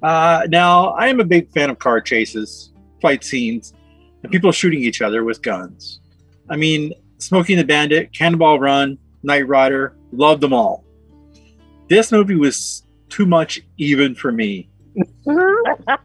Uh, 0.01 0.45
now, 0.49 0.89
I 0.89 1.07
am 1.07 1.19
a 1.19 1.23
big 1.23 1.49
fan 1.51 1.69
of 1.69 1.79
car 1.79 2.01
chases, 2.01 2.73
fight 3.01 3.23
scenes, 3.23 3.73
and 4.21 4.31
people 4.31 4.51
shooting 4.51 4.81
each 4.81 5.01
other 5.01 5.23
with 5.23 5.41
guns. 5.41 6.01
I 6.49 6.57
mean, 6.57 6.93
Smokey 7.19 7.53
and 7.53 7.61
the 7.61 7.65
Bandit, 7.65 8.11
Cannonball 8.13 8.59
Run, 8.59 8.97
Knight 9.23 9.47
Rider, 9.47 9.95
love 10.11 10.41
them 10.41 10.51
all. 10.53 10.83
This 11.87 12.11
movie 12.11 12.35
was 12.35 12.85
too 13.09 13.25
much 13.25 13.61
even 13.77 14.13
for 14.15 14.31
me. 14.31 14.69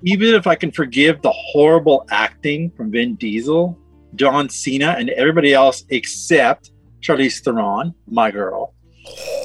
Even 0.03 0.35
if 0.35 0.47
I 0.47 0.55
can 0.55 0.71
forgive 0.71 1.21
the 1.21 1.31
horrible 1.31 2.07
acting 2.11 2.71
from 2.71 2.91
Vin 2.91 3.17
Diesel, 3.17 3.79
John 4.15 4.49
Cena, 4.49 4.97
and 4.99 5.11
everybody 5.11 5.53
else 5.53 5.85
except 5.91 6.71
Charlize 7.03 7.43
Theron, 7.43 7.95
my 8.07 8.31
girl, 8.31 8.75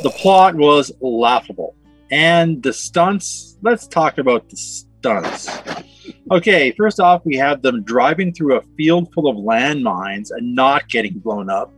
the 0.02 0.12
plot 0.12 0.56
was 0.56 0.92
laughable. 1.02 1.76
And 2.12 2.62
the 2.62 2.74
stunts, 2.74 3.58
let's 3.62 3.88
talk 3.88 4.18
about 4.18 4.50
the 4.50 4.58
stunts. 4.58 5.50
Okay, 6.32 6.72
first 6.72 7.00
off, 7.00 7.22
we 7.26 7.36
have 7.38 7.62
them 7.62 7.84
driving 7.84 8.34
through 8.34 8.58
a 8.58 8.62
field 8.78 9.14
full 9.14 9.28
of 9.28 9.38
landmines 9.38 10.32
and 10.32 10.56
not 10.56 10.88
getting 10.90 11.20
blown 11.20 11.50
up. 11.50 11.72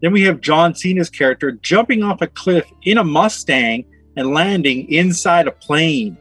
Then 0.00 0.12
we 0.12 0.22
have 0.22 0.40
John 0.40 0.74
Cena's 0.74 1.08
character 1.08 1.52
jumping 1.52 2.02
off 2.02 2.20
a 2.20 2.26
cliff 2.26 2.66
in 2.82 2.98
a 2.98 3.04
Mustang 3.04 3.84
and 4.16 4.34
landing 4.34 4.90
inside 4.92 5.46
a 5.46 5.52
plane. 5.52 6.16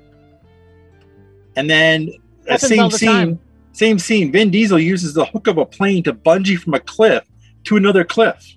And 1.55 1.69
then 1.69 2.11
uh, 2.47 2.57
same 2.57 2.89
the 2.89 2.97
scene, 2.97 3.09
time. 3.09 3.39
same 3.73 3.99
scene. 3.99 4.31
Vin 4.31 4.51
Diesel 4.51 4.79
uses 4.79 5.13
the 5.13 5.25
hook 5.25 5.47
of 5.47 5.57
a 5.57 5.65
plane 5.65 6.03
to 6.03 6.13
bungee 6.13 6.57
from 6.57 6.75
a 6.75 6.79
cliff 6.79 7.23
to 7.65 7.75
another 7.75 8.03
cliff. 8.03 8.55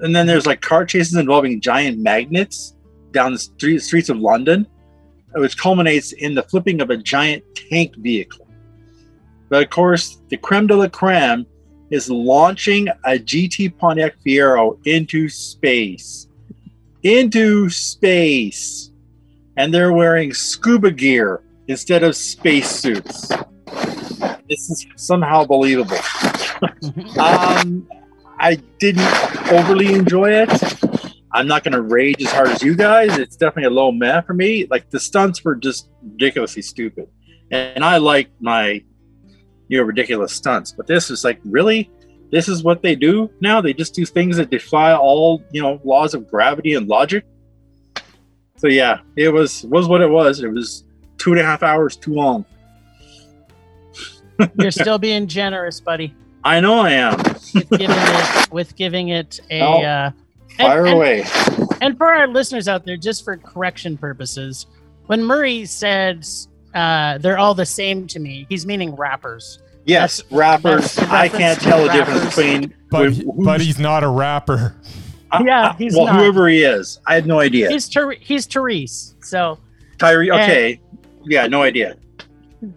And 0.00 0.16
then 0.16 0.26
there's 0.26 0.46
like 0.46 0.60
car 0.60 0.84
chases 0.84 1.14
involving 1.14 1.60
giant 1.60 1.98
magnets 1.98 2.74
down 3.12 3.32
the 3.32 3.38
street, 3.38 3.78
streets 3.80 4.08
of 4.08 4.18
London, 4.18 4.66
which 5.34 5.56
culminates 5.56 6.12
in 6.12 6.34
the 6.34 6.42
flipping 6.42 6.80
of 6.80 6.90
a 6.90 6.96
giant 6.96 7.42
tank 7.54 7.96
vehicle. 7.96 8.48
But 9.48 9.64
of 9.64 9.70
course, 9.70 10.20
the 10.28 10.36
creme 10.36 10.66
de 10.66 10.76
la 10.76 10.88
creme 10.88 11.46
is 11.90 12.08
launching 12.10 12.88
a 12.88 13.18
GT 13.18 13.76
Pontiac 13.76 14.14
Fiero 14.24 14.78
into 14.86 15.28
space. 15.28 16.26
Into 17.02 17.68
space. 17.68 18.90
And 19.56 19.72
they're 19.72 19.92
wearing 19.92 20.32
scuba 20.32 20.90
gear 20.90 21.42
instead 21.68 22.02
of 22.02 22.16
spacesuits. 22.16 23.28
This 24.48 24.70
is 24.70 24.86
somehow 24.96 25.44
believable. 25.44 25.98
Um, 27.18 27.88
I 28.38 28.54
didn't 28.78 29.50
overly 29.50 29.94
enjoy 29.94 30.30
it. 30.30 30.91
I'm 31.34 31.46
not 31.46 31.64
going 31.64 31.72
to 31.72 31.82
rage 31.82 32.22
as 32.22 32.30
hard 32.30 32.48
as 32.48 32.62
you 32.62 32.74
guys. 32.74 33.16
It's 33.18 33.36
definitely 33.36 33.64
a 33.64 33.70
low 33.70 33.90
meh 33.90 34.20
for 34.22 34.34
me. 34.34 34.66
Like 34.70 34.90
the 34.90 35.00
stunts 35.00 35.44
were 35.44 35.54
just 35.54 35.88
ridiculously 36.02 36.62
stupid, 36.62 37.08
and 37.50 37.84
I 37.84 37.96
like 37.96 38.30
my 38.40 38.82
you 39.68 39.78
know 39.78 39.84
ridiculous 39.84 40.32
stunts. 40.32 40.72
But 40.72 40.86
this 40.86 41.10
is 41.10 41.24
like 41.24 41.40
really, 41.44 41.90
this 42.30 42.48
is 42.48 42.62
what 42.62 42.82
they 42.82 42.94
do 42.94 43.30
now. 43.40 43.60
They 43.60 43.72
just 43.72 43.94
do 43.94 44.04
things 44.04 44.36
that 44.36 44.50
defy 44.50 44.94
all 44.94 45.42
you 45.52 45.62
know 45.62 45.80
laws 45.84 46.14
of 46.14 46.30
gravity 46.30 46.74
and 46.74 46.86
logic. 46.88 47.24
So 48.56 48.68
yeah, 48.68 49.00
it 49.16 49.30
was 49.30 49.64
was 49.64 49.88
what 49.88 50.00
it 50.00 50.10
was. 50.10 50.40
It 50.40 50.52
was 50.52 50.84
two 51.18 51.32
and 51.32 51.40
a 51.40 51.44
half 51.44 51.62
hours 51.62 51.96
too 51.96 52.14
long. 52.14 52.44
You're 54.58 54.70
still 54.70 54.98
being 54.98 55.26
generous, 55.26 55.80
buddy, 55.80 56.14
I 56.44 56.60
know 56.60 56.80
I 56.80 56.90
am. 56.92 57.18
with 57.54 57.70
giving 57.70 57.96
it 57.96 58.52
with 58.52 58.76
giving 58.76 59.08
it 59.08 59.40
a. 59.50 59.60
Oh. 59.62 59.82
Uh, 59.82 60.10
Fire 60.58 60.84
and- 60.86 60.94
away. 60.94 61.24
and 61.80 61.96
for 61.96 62.12
our 62.14 62.26
listeners 62.28 62.68
out 62.68 62.84
there, 62.84 62.96
just 62.96 63.24
for 63.24 63.36
correction 63.36 63.96
purposes, 63.96 64.66
when 65.06 65.24
Murray 65.24 65.64
said 65.64 66.24
uh, 66.74 67.18
they're 67.18 67.38
all 67.38 67.54
the 67.54 67.66
same 67.66 68.06
to 68.08 68.18
me, 68.18 68.46
he's 68.48 68.64
meaning 68.66 68.94
rappers. 68.96 69.58
Yes, 69.84 70.22
rappers. 70.30 70.94
that's 70.94 71.10
I 71.10 71.28
can't 71.28 71.58
to 71.58 71.64
tell 71.64 71.82
the 71.84 71.92
difference 71.92 72.24
between. 72.26 72.72
but, 72.90 73.10
wh- 73.10 73.16
he- 73.16 73.22
who's- 73.24 73.44
but 73.44 73.60
he's 73.60 73.78
not 73.78 74.04
a 74.04 74.08
rapper. 74.08 74.74
I- 75.30 75.42
Yeah, 75.44 75.70
I- 75.70 75.76
he's 75.76 75.94
well, 75.96 76.06
not. 76.06 76.16
whoever 76.16 76.48
he 76.48 76.62
is, 76.62 77.00
I 77.06 77.14
had 77.14 77.26
no 77.26 77.40
idea. 77.40 77.68
He's 77.70 77.88
Ter- 77.88 78.12
he's 78.20 78.46
Therese. 78.46 79.14
So 79.22 79.58
Tyree. 79.98 80.28
and- 80.30 80.40
Okay, 80.40 80.80
yeah, 81.24 81.46
no 81.46 81.62
idea. 81.62 81.96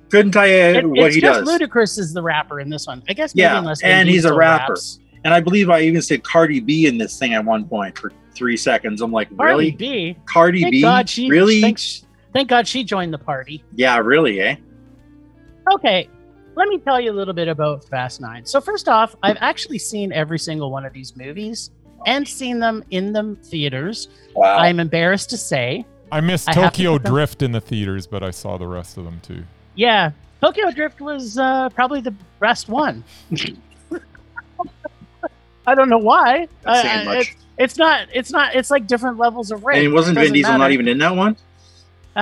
Couldn't 0.10 0.32
tell 0.32 0.48
you 0.48 0.54
it- 0.56 0.90
what 0.90 1.00
it's 1.08 1.16
he 1.16 1.22
just 1.22 1.46
does. 1.46 1.48
Ludacris 1.62 2.00
is 2.00 2.12
the 2.14 2.22
rapper 2.24 2.60
in 2.60 2.70
this 2.70 2.88
one. 2.88 3.04
I 3.08 3.14
guess 3.14 3.36
maybe 3.36 3.44
Yeah, 3.44 3.60
unless 3.60 3.82
and 3.84 4.10
he's 4.10 4.26
a 4.26 4.34
rapper. 4.34 4.74
raps. 4.74 5.00
And 5.26 5.34
I 5.34 5.40
believe 5.40 5.72
I 5.72 5.82
even 5.82 6.04
said 6.04 6.24
Cardi 6.24 6.60
B 6.60 6.86
in 6.86 7.00
this 7.00 7.18
thing 7.18 7.34
at 7.34 7.44
one 7.44 7.68
point 7.68 7.98
for 7.98 8.14
three 8.36 8.56
seconds. 8.56 9.02
I'm 9.02 9.12
like, 9.12 9.36
Cardi 9.36 9.52
really? 9.52 9.72
B. 9.72 10.18
Cardi 10.28 10.62
Thank 10.62 10.72
B? 10.72 10.82
God 10.82 11.10
she 11.10 11.30
really? 11.30 11.62
Thank, 11.62 11.80
thank 12.32 12.48
God 12.48 12.68
she 12.68 12.84
joined 12.84 13.12
the 13.12 13.18
party. 13.18 13.64
Yeah, 13.74 13.98
really, 13.98 14.40
eh? 14.40 14.56
Okay, 15.74 16.08
let 16.54 16.68
me 16.68 16.78
tell 16.78 17.02
you 17.02 17.12
a 17.12 17.14
little 17.14 17.34
bit 17.34 17.48
about 17.48 17.84
Fast 17.86 18.22
Nine. 18.22 18.46
So 18.46 18.62
first 18.62 18.88
off, 18.88 19.16
I've 19.24 19.38
actually 19.42 19.80
seen 19.80 20.14
every 20.14 20.38
single 20.38 20.70
one 20.70 20.86
of 20.86 20.94
these 20.94 21.18
movies 21.18 21.72
and 22.06 22.28
seen 22.28 22.60
them 22.60 22.84
in 22.92 23.12
the 23.12 23.36
theaters. 23.46 24.10
Wow. 24.36 24.60
I'm 24.60 24.80
embarrassed 24.80 25.32
to 25.32 25.38
say. 25.38 25.88
I 26.12 26.22
missed 26.22 26.50
I 26.50 26.54
have 26.54 26.74
to 26.74 26.84
Tokyo 26.84 27.00
Drift 27.00 27.42
in 27.42 27.52
the 27.52 27.62
theaters, 27.62 28.06
but 28.06 28.22
I 28.22 28.30
saw 28.30 28.60
the 28.60 28.68
rest 28.68 28.98
of 28.98 29.06
them 29.06 29.20
too. 29.24 29.44
Yeah, 29.74 30.12
Tokyo 30.40 30.70
Drift 30.70 31.02
was 31.02 31.40
uh, 31.40 31.70
probably 31.70 32.02
the 32.02 32.14
best 32.40 32.70
one. 32.70 33.04
I 35.68 35.76
don't 35.76 35.90
know 35.90 35.98
why. 35.98 36.48
Uh, 36.66 37.02
much. 37.06 37.18
it's, 37.18 37.36
it's 37.58 37.78
not. 37.78 38.08
It's 38.14 38.32
not. 38.32 38.56
It's 38.56 38.70
like 38.72 38.88
different 38.88 39.18
levels 39.18 39.52
of 39.52 39.64
range. 39.64 39.86
and 39.86 39.94
wasn't 39.94 40.18
It 40.18 40.22
Vin 40.22 40.24
doesn't 40.30 40.34
Diesel 40.34 40.58
not 40.58 40.72
even 40.72 40.88
in 40.88 40.98
that 41.00 41.16
one? 41.16 41.36
Uh, 42.16 42.20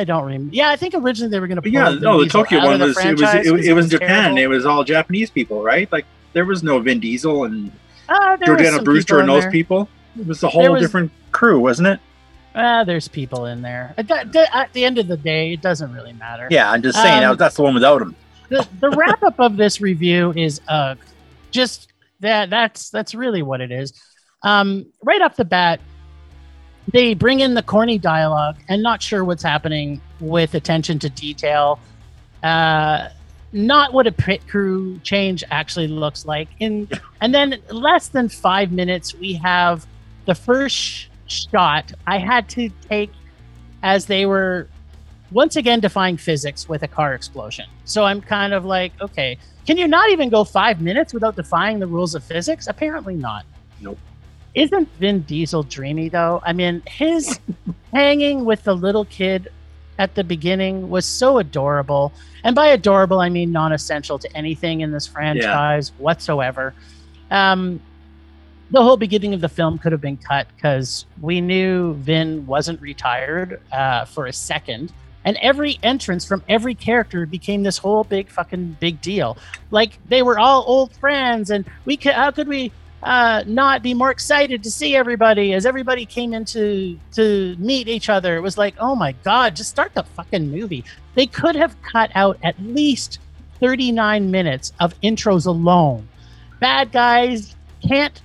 I 0.00 0.04
don't 0.04 0.24
remember. 0.24 0.54
Yeah, 0.54 0.70
I 0.70 0.76
think 0.76 0.94
originally 0.94 1.30
they 1.30 1.40
were 1.40 1.48
going 1.48 1.60
to. 1.60 1.68
Yeah, 1.68 1.90
no, 2.00 2.22
the 2.22 2.30
Tokyo 2.30 2.64
one 2.64 2.78
was 2.80 2.96
it 2.98 3.18
was 3.18 3.34
it, 3.34 3.64
it 3.66 3.72
was 3.72 3.88
Japan. 3.88 4.38
It 4.38 4.48
was 4.48 4.64
all 4.66 4.84
Japanese 4.84 5.30
people, 5.30 5.62
right? 5.62 5.90
Like 5.90 6.06
there 6.32 6.44
was 6.44 6.62
no 6.62 6.78
Vin 6.78 7.00
Diesel 7.00 7.44
and 7.44 7.72
uh, 8.08 8.36
there 8.36 8.54
was 8.54 8.62
Jordana 8.62 8.84
Brewster 8.84 9.18
and 9.18 9.28
those 9.28 9.42
there. 9.42 9.50
people. 9.50 9.88
It 10.18 10.26
was 10.26 10.42
a 10.42 10.48
whole 10.48 10.72
was- 10.72 10.82
different 10.82 11.10
crew, 11.32 11.58
wasn't 11.60 11.88
it? 11.88 12.00
Ah, 12.54 12.84
there's 12.84 13.08
people 13.08 13.46
in 13.46 13.62
there. 13.62 13.94
At 13.96 14.08
the, 14.08 14.28
the- 14.30 14.54
at 14.56 14.72
the 14.74 14.84
end 14.84 14.98
of 14.98 15.08
the 15.08 15.16
day, 15.16 15.54
it 15.54 15.62
doesn't 15.62 15.90
really 15.94 16.12
matter. 16.12 16.46
Yeah, 16.50 16.70
I'm 16.70 16.82
just 16.82 17.00
saying 17.00 17.24
Um, 17.24 17.36
that's 17.38 17.56
the 17.56 17.62
one 17.62 17.72
without 17.72 18.02
him. 18.02 18.14
the, 18.50 18.68
the 18.78 18.90
wrap 18.90 19.22
up 19.22 19.40
of 19.40 19.56
this 19.56 19.80
review 19.80 20.32
is 20.36 20.60
uh 20.68 20.94
just 21.50 21.91
that 22.22 22.50
that's 22.50 22.88
that's 22.90 23.14
really 23.14 23.42
what 23.42 23.60
it 23.60 23.70
is. 23.70 23.92
Um, 24.42 24.86
right 25.02 25.20
off 25.20 25.36
the 25.36 25.44
bat, 25.44 25.80
they 26.92 27.14
bring 27.14 27.40
in 27.40 27.54
the 27.54 27.62
corny 27.62 27.98
dialogue 27.98 28.56
and 28.68 28.82
not 28.82 29.02
sure 29.02 29.24
what's 29.24 29.42
happening 29.42 30.00
with 30.20 30.54
attention 30.54 30.98
to 31.00 31.10
detail. 31.10 31.78
Uh, 32.42 33.08
not 33.52 33.92
what 33.92 34.06
a 34.06 34.12
pit 34.12 34.40
crew 34.48 34.98
change 35.00 35.44
actually 35.50 35.88
looks 35.88 36.24
like. 36.24 36.48
In 36.58 36.88
and 37.20 37.34
then 37.34 37.60
less 37.70 38.08
than 38.08 38.28
five 38.28 38.72
minutes, 38.72 39.14
we 39.14 39.34
have 39.34 39.86
the 40.24 40.34
first 40.34 40.76
sh- 40.76 41.06
shot 41.26 41.92
I 42.06 42.18
had 42.18 42.48
to 42.50 42.70
take 42.88 43.12
as 43.82 44.06
they 44.06 44.26
were 44.26 44.68
once 45.32 45.56
again 45.56 45.80
defying 45.80 46.16
physics 46.16 46.68
with 46.68 46.82
a 46.82 46.88
car 46.88 47.14
explosion. 47.14 47.66
So 47.84 48.04
I'm 48.04 48.20
kind 48.20 48.52
of 48.52 48.64
like, 48.64 48.92
okay, 49.00 49.38
can 49.66 49.76
you 49.76 49.86
not 49.86 50.10
even 50.10 50.28
go 50.28 50.44
five 50.44 50.80
minutes 50.80 51.14
without 51.14 51.36
defying 51.36 51.78
the 51.78 51.86
rules 51.86 52.14
of 52.14 52.24
physics? 52.24 52.66
Apparently 52.66 53.14
not. 53.14 53.44
Nope. 53.80 53.98
Isn't 54.54 54.88
Vin 54.98 55.20
Diesel 55.22 55.62
dreamy 55.62 56.08
though? 56.08 56.42
I 56.44 56.52
mean, 56.52 56.82
his 56.86 57.38
hanging 57.92 58.44
with 58.44 58.64
the 58.64 58.74
little 58.74 59.04
kid 59.06 59.48
at 59.98 60.14
the 60.14 60.24
beginning 60.24 60.90
was 60.90 61.06
so 61.06 61.38
adorable. 61.38 62.12
And 62.44 62.54
by 62.54 62.68
adorable, 62.68 63.20
I 63.20 63.28
mean 63.28 63.52
non 63.52 63.72
essential 63.72 64.18
to 64.18 64.36
anything 64.36 64.80
in 64.80 64.90
this 64.90 65.06
franchise 65.06 65.92
whatsoever. 65.98 66.74
Um, 67.30 67.80
the 68.70 68.82
whole 68.82 68.96
beginning 68.96 69.34
of 69.34 69.40
the 69.40 69.48
film 69.48 69.78
could 69.78 69.92
have 69.92 70.00
been 70.00 70.16
cut 70.16 70.46
because 70.56 71.06
we 71.20 71.40
knew 71.40 71.94
Vin 71.94 72.46
wasn't 72.46 72.80
retired 72.80 73.60
uh, 73.70 74.06
for 74.06 74.26
a 74.26 74.32
second. 74.32 74.92
And 75.24 75.36
every 75.40 75.78
entrance 75.82 76.24
from 76.24 76.42
every 76.48 76.74
character 76.74 77.26
became 77.26 77.62
this 77.62 77.78
whole 77.78 78.04
big 78.04 78.28
fucking 78.28 78.76
big 78.80 79.00
deal. 79.00 79.36
Like 79.70 79.98
they 80.08 80.22
were 80.22 80.38
all 80.38 80.64
old 80.66 80.94
friends, 80.96 81.50
and 81.50 81.64
we 81.84 81.96
could 81.96 82.14
how 82.14 82.30
could 82.30 82.48
we 82.48 82.72
uh, 83.02 83.42
not 83.46 83.82
be 83.82 83.94
more 83.94 84.10
excited 84.10 84.62
to 84.62 84.70
see 84.70 84.94
everybody 84.96 85.54
as 85.54 85.66
everybody 85.66 86.06
came 86.06 86.32
in 86.34 86.44
to 86.46 86.98
to 87.12 87.56
meet 87.58 87.88
each 87.88 88.08
other? 88.08 88.36
It 88.36 88.40
was 88.40 88.58
like, 88.58 88.74
oh 88.78 88.94
my 88.94 89.12
god, 89.22 89.56
just 89.56 89.70
start 89.70 89.94
the 89.94 90.02
fucking 90.02 90.50
movie. 90.50 90.84
They 91.14 91.26
could 91.26 91.54
have 91.56 91.80
cut 91.82 92.10
out 92.14 92.38
at 92.42 92.60
least 92.60 93.18
39 93.60 94.30
minutes 94.30 94.72
of 94.80 95.00
intros 95.02 95.46
alone. 95.46 96.08
Bad 96.58 96.90
guys 96.90 97.54
can't 97.86 98.20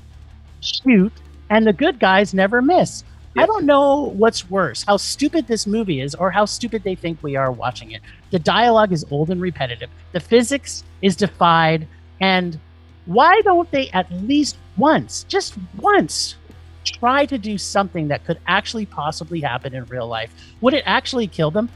shoot, 0.62 1.14
and 1.50 1.66
the 1.66 1.74
good 1.74 2.00
guys 2.00 2.34
never 2.34 2.62
miss. 2.62 3.04
I 3.38 3.46
don't 3.46 3.66
know 3.66 4.14
what's 4.16 4.50
worse, 4.50 4.84
how 4.84 4.98
stupid 4.98 5.48
this 5.48 5.68
movie 5.68 6.02
is, 6.02 6.16
or 6.16 6.32
how 6.32 6.46
stupid 6.46 6.84
they 6.84 6.96
think 6.96 7.22
we 7.22 7.36
are 7.36 7.52
watching 7.52 7.92
it. 7.92 8.02
The 8.32 8.40
dialogue 8.40 8.92
is 8.92 9.06
old 9.12 9.30
and 9.30 9.42
repetitive. 9.42 9.90
The 10.12 10.20
physics 10.20 10.84
is 11.02 11.16
defied, 11.16 11.88
and 12.20 12.60
why 13.06 13.42
don't 13.42 13.70
they 13.72 13.90
at 13.92 14.12
least 14.12 14.58
once, 14.78 15.24
just 15.24 15.56
once, 15.78 16.36
try 16.84 17.26
to 17.26 17.38
do 17.38 17.58
something 17.58 18.08
that 18.08 18.26
could 18.26 18.40
actually 18.48 18.86
possibly 18.86 19.40
happen 19.42 19.74
in 19.74 19.86
real 19.86 20.08
life? 20.08 20.34
Would 20.62 20.74
it 20.74 20.84
actually 20.86 21.28
kill 21.28 21.52
them? 21.52 21.70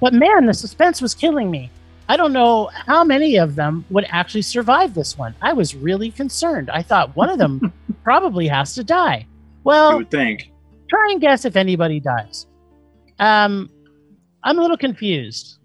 But 0.00 0.14
man, 0.14 0.46
the 0.46 0.54
suspense 0.54 1.00
was 1.00 1.14
killing 1.14 1.50
me. 1.50 1.70
I 2.08 2.16
don't 2.16 2.32
know 2.32 2.70
how 2.86 3.04
many 3.04 3.36
of 3.36 3.54
them 3.54 3.84
would 3.90 4.06
actually 4.08 4.42
survive 4.42 4.94
this 4.94 5.16
one. 5.16 5.34
I 5.40 5.52
was 5.52 5.76
really 5.76 6.10
concerned. 6.10 6.68
I 6.68 6.82
thought 6.82 7.14
one 7.14 7.28
of 7.28 7.38
them 7.38 7.72
probably 8.04 8.48
has 8.48 8.74
to 8.74 8.84
die. 8.84 9.26
Well, 9.62 9.92
you 9.92 9.96
would 9.98 10.10
think. 10.10 10.49
Try 10.90 11.08
and 11.12 11.20
guess 11.20 11.44
if 11.44 11.56
anybody 11.56 12.00
dies. 12.00 12.46
Um, 13.18 13.70
I'm 14.42 14.58
a 14.58 14.62
little 14.62 14.76
confused. 14.76 15.58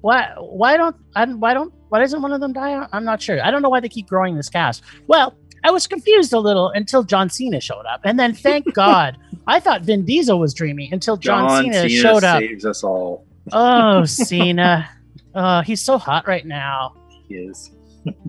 Why? 0.00 0.32
Why 0.38 0.76
don't? 0.76 0.94
I, 1.16 1.24
why 1.24 1.54
don't? 1.54 1.72
Why 1.88 2.00
doesn't 2.00 2.20
one 2.22 2.32
of 2.32 2.40
them 2.40 2.52
die? 2.52 2.86
I'm 2.92 3.04
not 3.04 3.20
sure. 3.20 3.42
I 3.42 3.50
don't 3.50 3.62
know 3.62 3.68
why 3.68 3.80
they 3.80 3.88
keep 3.88 4.06
growing 4.06 4.36
this 4.36 4.50
cast. 4.50 4.84
Well, 5.06 5.34
I 5.64 5.70
was 5.70 5.86
confused 5.86 6.32
a 6.32 6.38
little 6.38 6.68
until 6.70 7.02
John 7.02 7.30
Cena 7.30 7.60
showed 7.60 7.86
up, 7.86 8.02
and 8.04 8.18
then 8.18 8.34
thank 8.34 8.72
God, 8.74 9.16
I 9.46 9.58
thought 9.58 9.82
Vin 9.82 10.04
Diesel 10.04 10.38
was 10.38 10.54
dreamy 10.54 10.90
until 10.92 11.16
John, 11.16 11.48
John 11.48 11.64
Cena, 11.64 11.88
Cena, 11.88 12.02
showed 12.02 12.24
up. 12.24 12.40
saves 12.40 12.64
us 12.64 12.84
all. 12.84 13.26
Oh, 13.52 14.04
Cena. 14.06 14.88
Oh, 15.34 15.62
he's 15.62 15.80
so 15.80 15.98
hot 15.98 16.26
right 16.26 16.46
now. 16.46 16.94
He 17.28 17.34
is. 17.34 17.72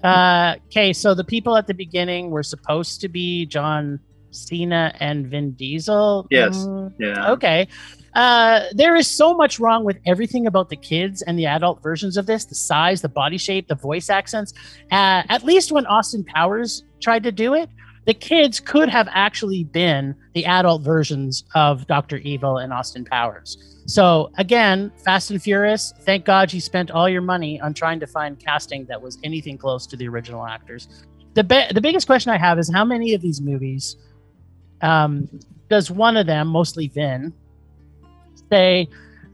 Uh, 0.03 0.55
okay, 0.67 0.91
so 0.93 1.13
the 1.13 1.23
people 1.23 1.55
at 1.55 1.67
the 1.67 1.73
beginning 1.73 2.29
were 2.31 2.43
supposed 2.43 3.01
to 3.01 3.09
be 3.09 3.45
John 3.45 3.99
Cena 4.31 4.93
and 4.99 5.27
Vin 5.27 5.51
Diesel. 5.51 6.27
Yes. 6.29 6.57
Mm, 6.57 6.93
Yeah. 6.99 7.31
okay. 7.31 7.67
Uh, 8.15 8.61
there 8.73 8.95
is 8.95 9.07
so 9.07 9.33
much 9.35 9.59
wrong 9.59 9.83
with 9.83 9.97
everything 10.05 10.47
about 10.47 10.69
the 10.69 10.75
kids 10.75 11.21
and 11.21 11.37
the 11.37 11.45
adult 11.45 11.81
versions 11.83 12.17
of 12.17 12.25
this 12.25 12.45
the 12.45 12.55
size, 12.55 13.01
the 13.01 13.09
body 13.09 13.37
shape, 13.37 13.67
the 13.67 13.75
voice 13.75 14.09
accents. 14.09 14.53
Uh, 14.91 15.21
at 15.29 15.43
least 15.43 15.71
when 15.71 15.85
Austin 15.85 16.23
Powers 16.23 16.83
tried 17.01 17.23
to 17.23 17.31
do 17.31 17.53
it, 17.53 17.69
the 18.05 18.13
kids 18.15 18.59
could 18.59 18.89
have 18.89 19.07
actually 19.11 19.63
been 19.65 20.15
the 20.33 20.43
adult 20.45 20.81
versions 20.81 21.43
of 21.53 21.85
Dr. 21.85 22.17
Evil 22.17 22.57
and 22.57 22.73
Austin 22.73 23.05
Powers. 23.05 23.57
So, 23.85 24.31
again, 24.37 24.91
Fast 25.05 25.29
and 25.29 25.41
Furious, 25.41 25.93
thank 26.01 26.25
God 26.25 26.51
you 26.51 26.61
spent 26.61 26.89
all 26.89 27.07
your 27.07 27.21
money 27.21 27.61
on 27.61 27.73
trying 27.75 27.99
to 27.99 28.07
find 28.07 28.39
casting 28.39 28.85
that 28.85 28.99
was 29.01 29.19
anything 29.23 29.57
close 29.57 29.85
to 29.87 29.95
the 29.95 30.07
original 30.07 30.45
actors. 30.45 30.87
The, 31.35 31.43
be- 31.43 31.67
the 31.73 31.81
biggest 31.81 32.07
question 32.07 32.31
I 32.31 32.37
have 32.37 32.57
is 32.57 32.71
how 32.73 32.83
many 32.85 33.13
of 33.13 33.21
these 33.21 33.41
movies 33.41 33.95
um, 34.81 35.27
does 35.69 35.91
one 35.91 36.17
of 36.17 36.25
them, 36.25 36.47
mostly 36.47 36.87
Vin, 36.87 37.33
say, 38.51 38.87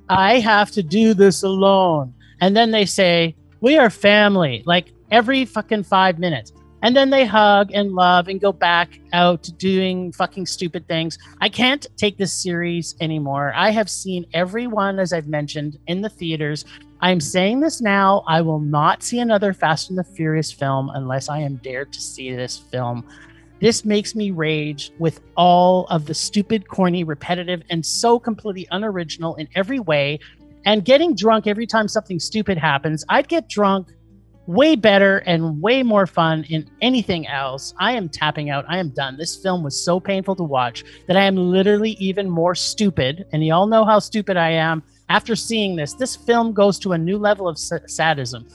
I 0.10 0.40
have 0.40 0.72
to 0.72 0.84
do 0.84 1.14
this 1.14 1.44
alone. 1.44 2.14
And 2.42 2.56
then 2.56 2.72
they 2.72 2.86
say, 2.86 3.36
We 3.62 3.78
are 3.78 3.90
family, 3.90 4.64
like 4.66 4.92
every 5.12 5.46
fucking 5.46 5.84
five 5.84 6.20
minutes. 6.20 6.52
And 6.82 6.96
then 6.96 7.10
they 7.10 7.26
hug 7.26 7.72
and 7.74 7.94
love 7.94 8.28
and 8.28 8.40
go 8.40 8.52
back 8.52 9.00
out 9.12 9.42
to 9.44 9.52
doing 9.52 10.12
fucking 10.12 10.46
stupid 10.46 10.88
things. 10.88 11.18
I 11.42 11.50
can't 11.50 11.88
take 11.98 12.18
this 12.18 12.32
series 12.32 12.96
anymore. 13.02 13.54
I 13.56 13.72
have 13.72 13.90
seen 13.90 14.28
every 14.34 14.68
one, 14.68 15.00
as 15.00 15.12
I've 15.12 15.28
mentioned, 15.28 15.80
in 15.88 16.02
the 16.02 16.10
theaters. 16.10 16.64
I'm 17.02 17.20
saying 17.20 17.62
this 17.62 17.82
now. 17.82 18.24
I 18.28 18.42
will 18.42 18.60
not 18.60 19.02
see 19.02 19.18
another 19.18 19.52
Fast 19.52 19.90
and 19.90 19.98
the 19.98 20.04
Furious 20.04 20.52
film 20.52 20.92
unless 20.94 21.28
I 21.28 21.40
am 21.40 21.56
dared 21.56 21.92
to 21.94 22.02
see 22.02 22.36
this 22.36 22.58
film. 22.58 23.04
This 23.60 23.86
makes 23.86 24.16
me 24.16 24.32
rage 24.32 24.92
with 25.00 25.22
all 25.36 25.86
of 25.88 26.06
the 26.06 26.14
stupid, 26.14 26.68
corny, 26.68 27.04
repetitive, 27.04 27.64
and 27.70 27.86
so 27.86 28.20
completely 28.20 28.68
unoriginal 28.72 29.36
in 29.36 29.48
every 29.56 29.80
way. 29.80 30.20
And 30.66 30.84
getting 30.84 31.16
drunk 31.16 31.48
every 31.48 31.68
time 31.68 31.88
something 31.88 32.20
stupid 32.20 32.58
happens. 32.58 33.06
I'd 33.08 33.28
get 33.28 33.48
drunk 33.48 33.90
way 34.48 34.76
better 34.76 35.20
and 35.20 35.62
way 35.62 35.84
more 35.84 36.06
fun 36.06 36.44
in 36.50 36.70
anything 36.82 37.28
else. 37.28 37.74
I 37.80 37.94
am 37.94 38.10
tapping 38.10 38.50
out. 38.50 38.66
I 38.68 38.78
am 38.78 38.90
done. 38.90 39.18
This 39.18 39.36
film 39.36 39.64
was 39.64 39.80
so 39.80 40.00
painful 40.00 40.36
to 40.36 40.44
watch 40.44 40.84
that 41.08 41.18
I 41.18 41.24
am 41.24 41.36
literally 41.36 41.92
even 41.92 42.30
more 42.30 42.56
stupid. 42.56 43.26
And 43.32 43.46
you 43.46 43.54
all 43.54 43.68
know 43.68 43.86
how 43.86 44.00
stupid 44.00 44.38
I 44.38 44.52
am 44.52 44.84
after 45.10 45.36
seeing 45.36 45.76
this. 45.76 45.94
This 45.94 46.16
film 46.16 46.54
goes 46.54 46.78
to 46.80 46.94
a 46.94 46.98
new 46.98 47.18
level 47.18 47.48
of 47.48 47.58
sadism. 47.58 48.48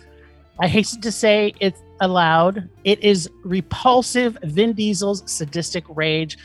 I 0.61 0.69
hasten 0.69 1.01
to 1.03 1.13
say 1.13 1.55
it's 1.61 1.81
allowed. 2.01 2.69
It 2.85 3.03
is 3.03 3.29
repulsive 3.45 4.39
Vin 4.43 4.73
Diesel's 4.73 5.23
sadistic 5.31 5.85
rage. 5.89 6.39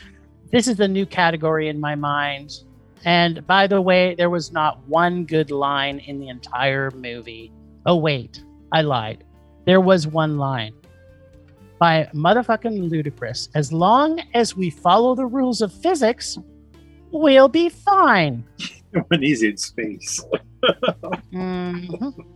This 0.52 0.68
is 0.68 0.80
a 0.80 0.88
new 0.88 1.06
category 1.06 1.68
in 1.68 1.80
my 1.80 1.94
mind. 1.94 2.60
And 3.04 3.46
by 3.46 3.66
the 3.66 3.80
way, 3.80 4.14
there 4.16 4.30
was 4.30 4.52
not 4.52 4.80
one 4.88 5.24
good 5.24 5.50
line 5.50 5.98
in 6.00 6.18
the 6.18 6.28
entire 6.28 6.90
movie. 6.92 7.52
Oh, 7.84 7.96
wait, 7.96 8.42
I 8.72 8.82
lied. 8.82 9.24
There 9.64 9.80
was 9.80 10.06
one 10.06 10.38
line 10.38 10.74
by 11.78 12.08
motherfucking 12.14 12.90
Ludacris. 12.90 13.48
As 13.54 13.72
long 13.72 14.20
as 14.34 14.56
we 14.56 14.70
follow 14.70 15.14
the 15.14 15.26
rules 15.26 15.60
of 15.60 15.72
physics, 15.72 16.38
we'll 17.10 17.48
be 17.48 17.68
fine. 17.68 18.44
when 19.08 19.22
he's 19.22 19.42
in 19.42 19.56
space. 19.56 20.20
Mhm. 21.32 22.35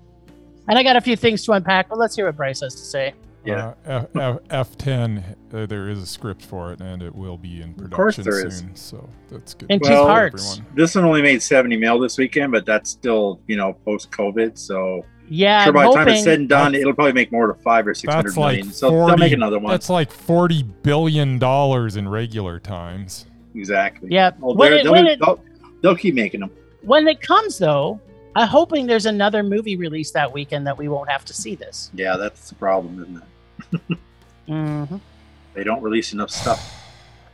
And 0.71 0.79
I 0.79 0.85
got 0.85 0.95
a 0.95 1.01
few 1.01 1.17
things 1.17 1.45
to 1.47 1.53
unpack, 1.53 1.89
but 1.89 1.99
let's 1.99 2.15
hear 2.15 2.27
what 2.27 2.37
Bryce 2.37 2.61
has 2.61 2.77
to 2.77 2.81
say. 2.83 3.13
Yeah. 3.45 3.75
Uh, 3.85 4.05
F, 4.15 4.39
F, 4.49 4.77
F10, 4.79 5.35
uh, 5.53 5.67
there 5.67 5.89
is 5.89 6.01
a 6.01 6.07
script 6.07 6.45
for 6.45 6.73
it, 6.73 6.81
and 6.81 7.03
it 7.03 7.13
will 7.13 7.37
be 7.37 7.61
in 7.61 7.75
course 7.91 8.15
production 8.15 8.23
there 8.23 8.47
is. 8.47 8.59
soon. 8.59 8.77
So 8.77 9.09
that's 9.33 9.55
good. 9.55 9.69
In 9.69 9.81
for 9.81 9.87
two 9.87 9.95
parts. 9.95 10.53
everyone. 10.53 10.77
This 10.77 10.95
one 10.95 11.05
only 11.07 11.23
made 11.23 11.43
70 11.43 11.77
mil 11.77 11.99
this 11.99 12.19
weekend, 12.19 12.53
but 12.53 12.65
that's 12.67 12.89
still, 12.89 13.41
you 13.49 13.57
know, 13.57 13.73
post 13.85 14.13
COVID. 14.13 14.57
So 14.57 15.05
Yeah, 15.29 15.65
sure, 15.65 15.73
by 15.73 15.87
the 15.87 15.93
time 15.93 16.07
it's 16.07 16.23
said 16.23 16.39
and 16.39 16.49
done, 16.49 16.77
it'll 16.77 16.95
probably 16.95 17.15
make 17.15 17.33
more 17.33 17.49
to 17.49 17.55
five 17.55 17.89
or 17.89 17.95
six 17.95 18.15
hundred 18.15 18.37
like 18.37 18.59
million. 18.59 18.73
So 18.73 18.91
they'll 18.91 19.17
make 19.17 19.33
another 19.33 19.59
one. 19.59 19.73
That's 19.73 19.91
like 19.91 20.13
forty 20.13 20.63
billion 20.63 21.41
dollars 21.41 21.97
in 21.97 22.09
regular 22.09 22.61
times. 22.61 23.27
Exactly. 23.57 24.11
yeah, 24.13 24.31
Well, 24.39 24.55
when 24.55 24.73
it, 24.73 24.85
they'll, 24.85 24.93
when, 24.93 25.07
it, 25.09 25.19
they'll, 25.19 25.43
they'll 25.83 25.97
keep 25.97 26.15
making 26.15 26.39
them. 26.39 26.53
when 26.83 27.09
it 27.09 27.21
comes 27.21 27.59
though, 27.59 28.01
I'm 28.41 28.49
hoping 28.49 28.87
there's 28.87 29.05
another 29.05 29.43
movie 29.43 29.77
released 29.77 30.15
that 30.15 30.33
weekend 30.33 30.67
that 30.67 30.79
we 30.79 30.89
won't 30.89 31.11
have 31.11 31.27
to 31.27 31.35
see 31.35 31.57
this. 31.57 31.91
Yeah, 31.93 32.17
that's 32.17 32.49
the 32.49 32.55
problem, 32.55 33.03
isn't 33.03 33.81
it? 33.91 33.99
hmm 34.47 34.97
They 35.53 35.63
don't 35.63 35.83
release 35.83 36.15
enough 36.15 36.31
stuff. 36.31 36.75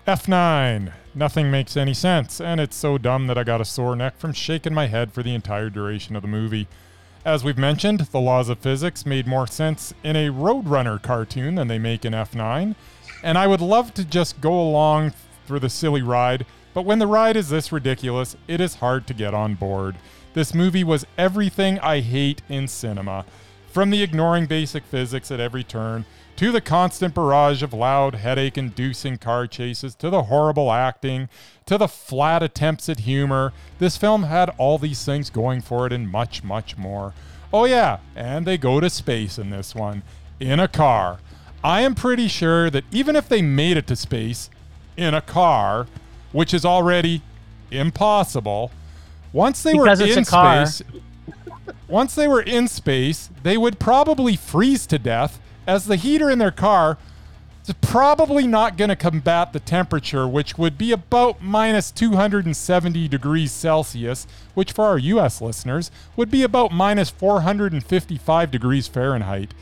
F9. 0.09 0.93
Nothing 1.15 1.49
makes 1.49 1.77
any 1.77 1.95
sense, 1.95 2.41
and 2.41 2.61
it's 2.61 2.75
so 2.75 2.99
dumb 2.99 3.29
that 3.29 3.39
I 3.39 3.45
got 3.45 3.61
a 3.61 3.65
sore 3.65 3.95
neck 3.95 4.19
from 4.19 4.33
shaking 4.33 4.75
my 4.75 4.89
head 4.89 5.13
for 5.13 5.23
the 5.23 5.33
entire 5.33 5.71
duration 5.71 6.17
of 6.17 6.23
the 6.23 6.29
movie. 6.29 6.67
As 7.25 7.45
we've 7.45 7.57
mentioned, 7.57 8.01
the 8.01 8.19
laws 8.19 8.49
of 8.49 8.59
physics 8.59 9.07
made 9.07 9.29
more 9.29 9.47
sense 9.47 9.95
in 10.03 10.17
a 10.17 10.31
Roadrunner 10.31 11.01
cartoon 11.01 11.55
than 11.55 11.69
they 11.69 11.79
make 11.79 12.05
in 12.05 12.15
F9, 12.15 12.75
and 13.23 13.39
I 13.39 13.47
would 13.47 13.61
love 13.61 13.95
to 13.95 14.05
just 14.05 14.41
go 14.41 14.61
along 14.61 15.13
for 15.45 15.61
the 15.61 15.71
silly 15.71 16.03
ride, 16.03 16.47
but 16.75 16.83
when 16.83 16.99
the 16.99 17.07
ride 17.07 17.37
is 17.37 17.49
this 17.49 17.71
ridiculous, 17.71 18.37
it 18.49 18.61
is 18.61 18.75
hard 18.75 19.07
to 19.07 19.15
get 19.15 19.35
on 19.35 19.55
board. 19.55 19.95
This 20.37 20.53
movie 20.53 20.85
was 20.85 21.07
everything 21.17 21.79
I 21.79 22.01
hate 22.01 22.43
in 22.51 22.69
cinema. 22.69 23.25
From 23.73 23.89
the 23.89 24.03
ignoring 24.03 24.45
basic 24.45 24.85
physics 24.85 25.31
at 25.31 25.41
every 25.41 25.65
turn, 25.65 26.05
to 26.37 26.53
the 26.53 26.61
constant 26.61 27.15
barrage 27.15 27.63
of 27.63 27.73
loud, 27.73 28.17
headache 28.17 28.59
inducing 28.59 29.17
car 29.17 29.47
chases, 29.47 29.95
to 29.95 30.11
the 30.11 30.25
horrible 30.25 30.71
acting, 30.71 31.31
to 31.65 31.79
the 31.79 31.89
flat 31.89 32.43
attempts 32.43 32.91
at 32.91 33.01
humor, 33.01 33.55
this 33.79 33.97
film 33.97 34.25
had 34.25 34.51
all 34.59 34.77
these 34.77 35.07
things 35.07 35.31
going 35.31 35.63
for 35.63 35.87
it 35.87 35.93
and 35.95 36.11
much, 36.11 36.45
much 36.45 36.77
more. 36.77 37.15
Oh, 37.51 37.65
yeah, 37.65 38.01
and 38.15 38.45
they 38.45 38.59
go 38.59 38.79
to 38.79 38.91
space 38.91 39.39
in 39.39 39.49
this 39.49 39.75
one, 39.75 40.03
in 40.39 40.61
a 40.61 40.69
car. 40.69 41.21
I 41.65 41.81
am 41.81 41.95
pretty 41.95 42.29
sure 42.29 42.69
that 42.69 42.85
even 42.93 43.17
if 43.17 43.27
they 43.27 43.41
made 43.41 43.79
it 43.79 43.87
to 43.87 43.97
space 43.97 44.51
in 44.99 45.15
a 45.15 45.23
car, 45.23 45.87
which 46.33 46.53
is 46.53 46.67
already 46.67 47.23
impossible, 47.71 48.71
once 49.37 49.63
they 49.63 49.75
Because 49.75 50.01
were 50.01 50.07
in 50.07 50.25
space, 50.25 50.83
once 51.89 52.15
they 52.15 52.27
were 52.27 52.41
in 52.41 52.67
space, 52.67 53.29
they 53.43 53.59
would 53.59 53.79
probably 53.79 54.35
freeze 54.35 54.87
to 54.87 54.99
death 54.99 55.39
as 55.67 55.85
the 55.85 55.97
heater 55.97 56.31
in 56.31 56.39
their 56.39 56.51
car 56.51 56.97
is 57.67 57.75
probably 57.83 58.47
not 58.47 58.79
going 58.79 58.89
to 58.89 58.97
combat 58.97 59.53
the 59.53 59.61
temperature, 59.61 60.27
which 60.27 60.57
would 60.57 60.79
be 60.79 60.91
about 60.91 61.43
minus 61.43 61.91
270 61.91 63.09
degrees 63.09 63.53
Celsius, 63.53 64.27
which 64.55 64.73
for 64.73 64.87
our 64.87 64.99
US 64.99 65.43
listeners 65.43 65.91
would 66.17 66.31
be 66.31 66.43
about 66.43 66.73
minus 66.73 67.11
455 67.11 68.51
degrees 68.51 68.89
Fahrenheit. 68.89 69.53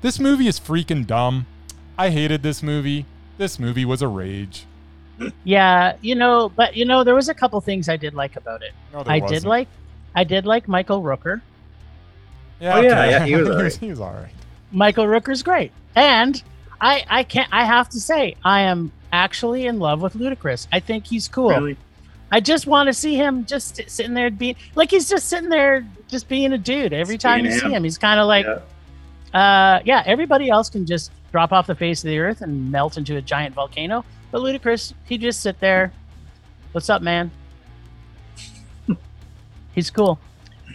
This 0.00 0.20
movie 0.20 0.46
is 0.46 0.60
freaking 0.60 1.06
dumb. 1.06 1.46
I 1.98 2.10
hated 2.10 2.44
this 2.44 2.62
movie. 2.62 3.06
This 3.36 3.58
movie 3.58 3.84
was 3.84 4.00
a 4.00 4.08
rage. 4.08 4.66
Yeah, 5.44 5.96
you 6.00 6.14
know, 6.14 6.48
but 6.48 6.76
you 6.76 6.84
know, 6.84 7.04
there 7.04 7.14
was 7.14 7.28
a 7.28 7.34
couple 7.34 7.60
things 7.60 7.88
I 7.88 7.96
did 7.96 8.14
like 8.14 8.36
about 8.36 8.62
it. 8.62 8.72
No, 8.92 9.02
there 9.04 9.12
I 9.12 9.20
did 9.20 9.30
wasn't. 9.30 9.46
like, 9.46 9.68
I 10.14 10.24
did 10.24 10.44
like 10.46 10.66
Michael 10.68 11.02
Rooker. 11.02 11.40
Yeah, 12.60 12.76
Oh, 12.76 12.80
yeah, 12.80 12.88
okay. 13.02 13.10
yeah, 13.10 13.24
he 13.26 13.36
was 13.36 13.46
he, 13.48 13.48
was, 13.48 13.56
alright. 13.56 13.76
he 13.76 13.90
was 13.90 14.00
all 14.00 14.12
right. 14.12 14.32
Michael 14.72 15.06
Rooker's 15.06 15.42
great, 15.42 15.72
and 15.94 16.42
I, 16.80 17.04
I 17.08 17.22
can't, 17.22 17.48
I 17.52 17.64
have 17.64 17.88
to 17.90 18.00
say, 18.00 18.36
I 18.44 18.62
am 18.62 18.90
actually 19.12 19.66
in 19.66 19.78
love 19.78 20.02
with 20.02 20.14
Ludacris. 20.14 20.66
I 20.72 20.80
think 20.80 21.06
he's 21.06 21.28
cool. 21.28 21.50
Really? 21.50 21.76
I 22.32 22.40
just 22.40 22.66
want 22.66 22.88
to 22.88 22.92
see 22.92 23.14
him 23.14 23.44
just 23.46 23.80
sitting 23.88 24.14
there 24.14 24.30
being 24.30 24.56
like 24.74 24.90
he's 24.90 25.08
just 25.08 25.28
sitting 25.28 25.48
there, 25.50 25.86
just 26.08 26.28
being 26.28 26.52
a 26.52 26.58
dude. 26.58 26.92
Every 26.92 27.14
Just 27.14 27.22
time 27.22 27.42
being 27.42 27.52
you 27.54 27.60
see 27.60 27.66
him. 27.66 27.72
him, 27.74 27.84
he's 27.84 27.98
kind 27.98 28.18
of 28.18 28.26
like, 28.26 28.44
Yeah. 28.46 29.38
uh, 29.40 29.80
yeah. 29.84 30.02
Everybody 30.04 30.50
else 30.50 30.68
can 30.68 30.84
just 30.84 31.12
drop 31.30 31.52
off 31.52 31.68
the 31.68 31.76
face 31.76 32.02
of 32.02 32.08
the 32.08 32.18
earth 32.18 32.40
and 32.40 32.72
melt 32.72 32.96
into 32.96 33.16
a 33.16 33.22
giant 33.22 33.54
volcano, 33.54 34.04
but 34.34 34.42
Ludacris, 34.42 34.92
he 35.04 35.16
just 35.16 35.42
sit 35.42 35.60
there. 35.60 35.92
What's 36.72 36.90
up, 36.90 37.02
man? 37.02 37.30
he's 39.76 39.90
cool. 39.90 40.18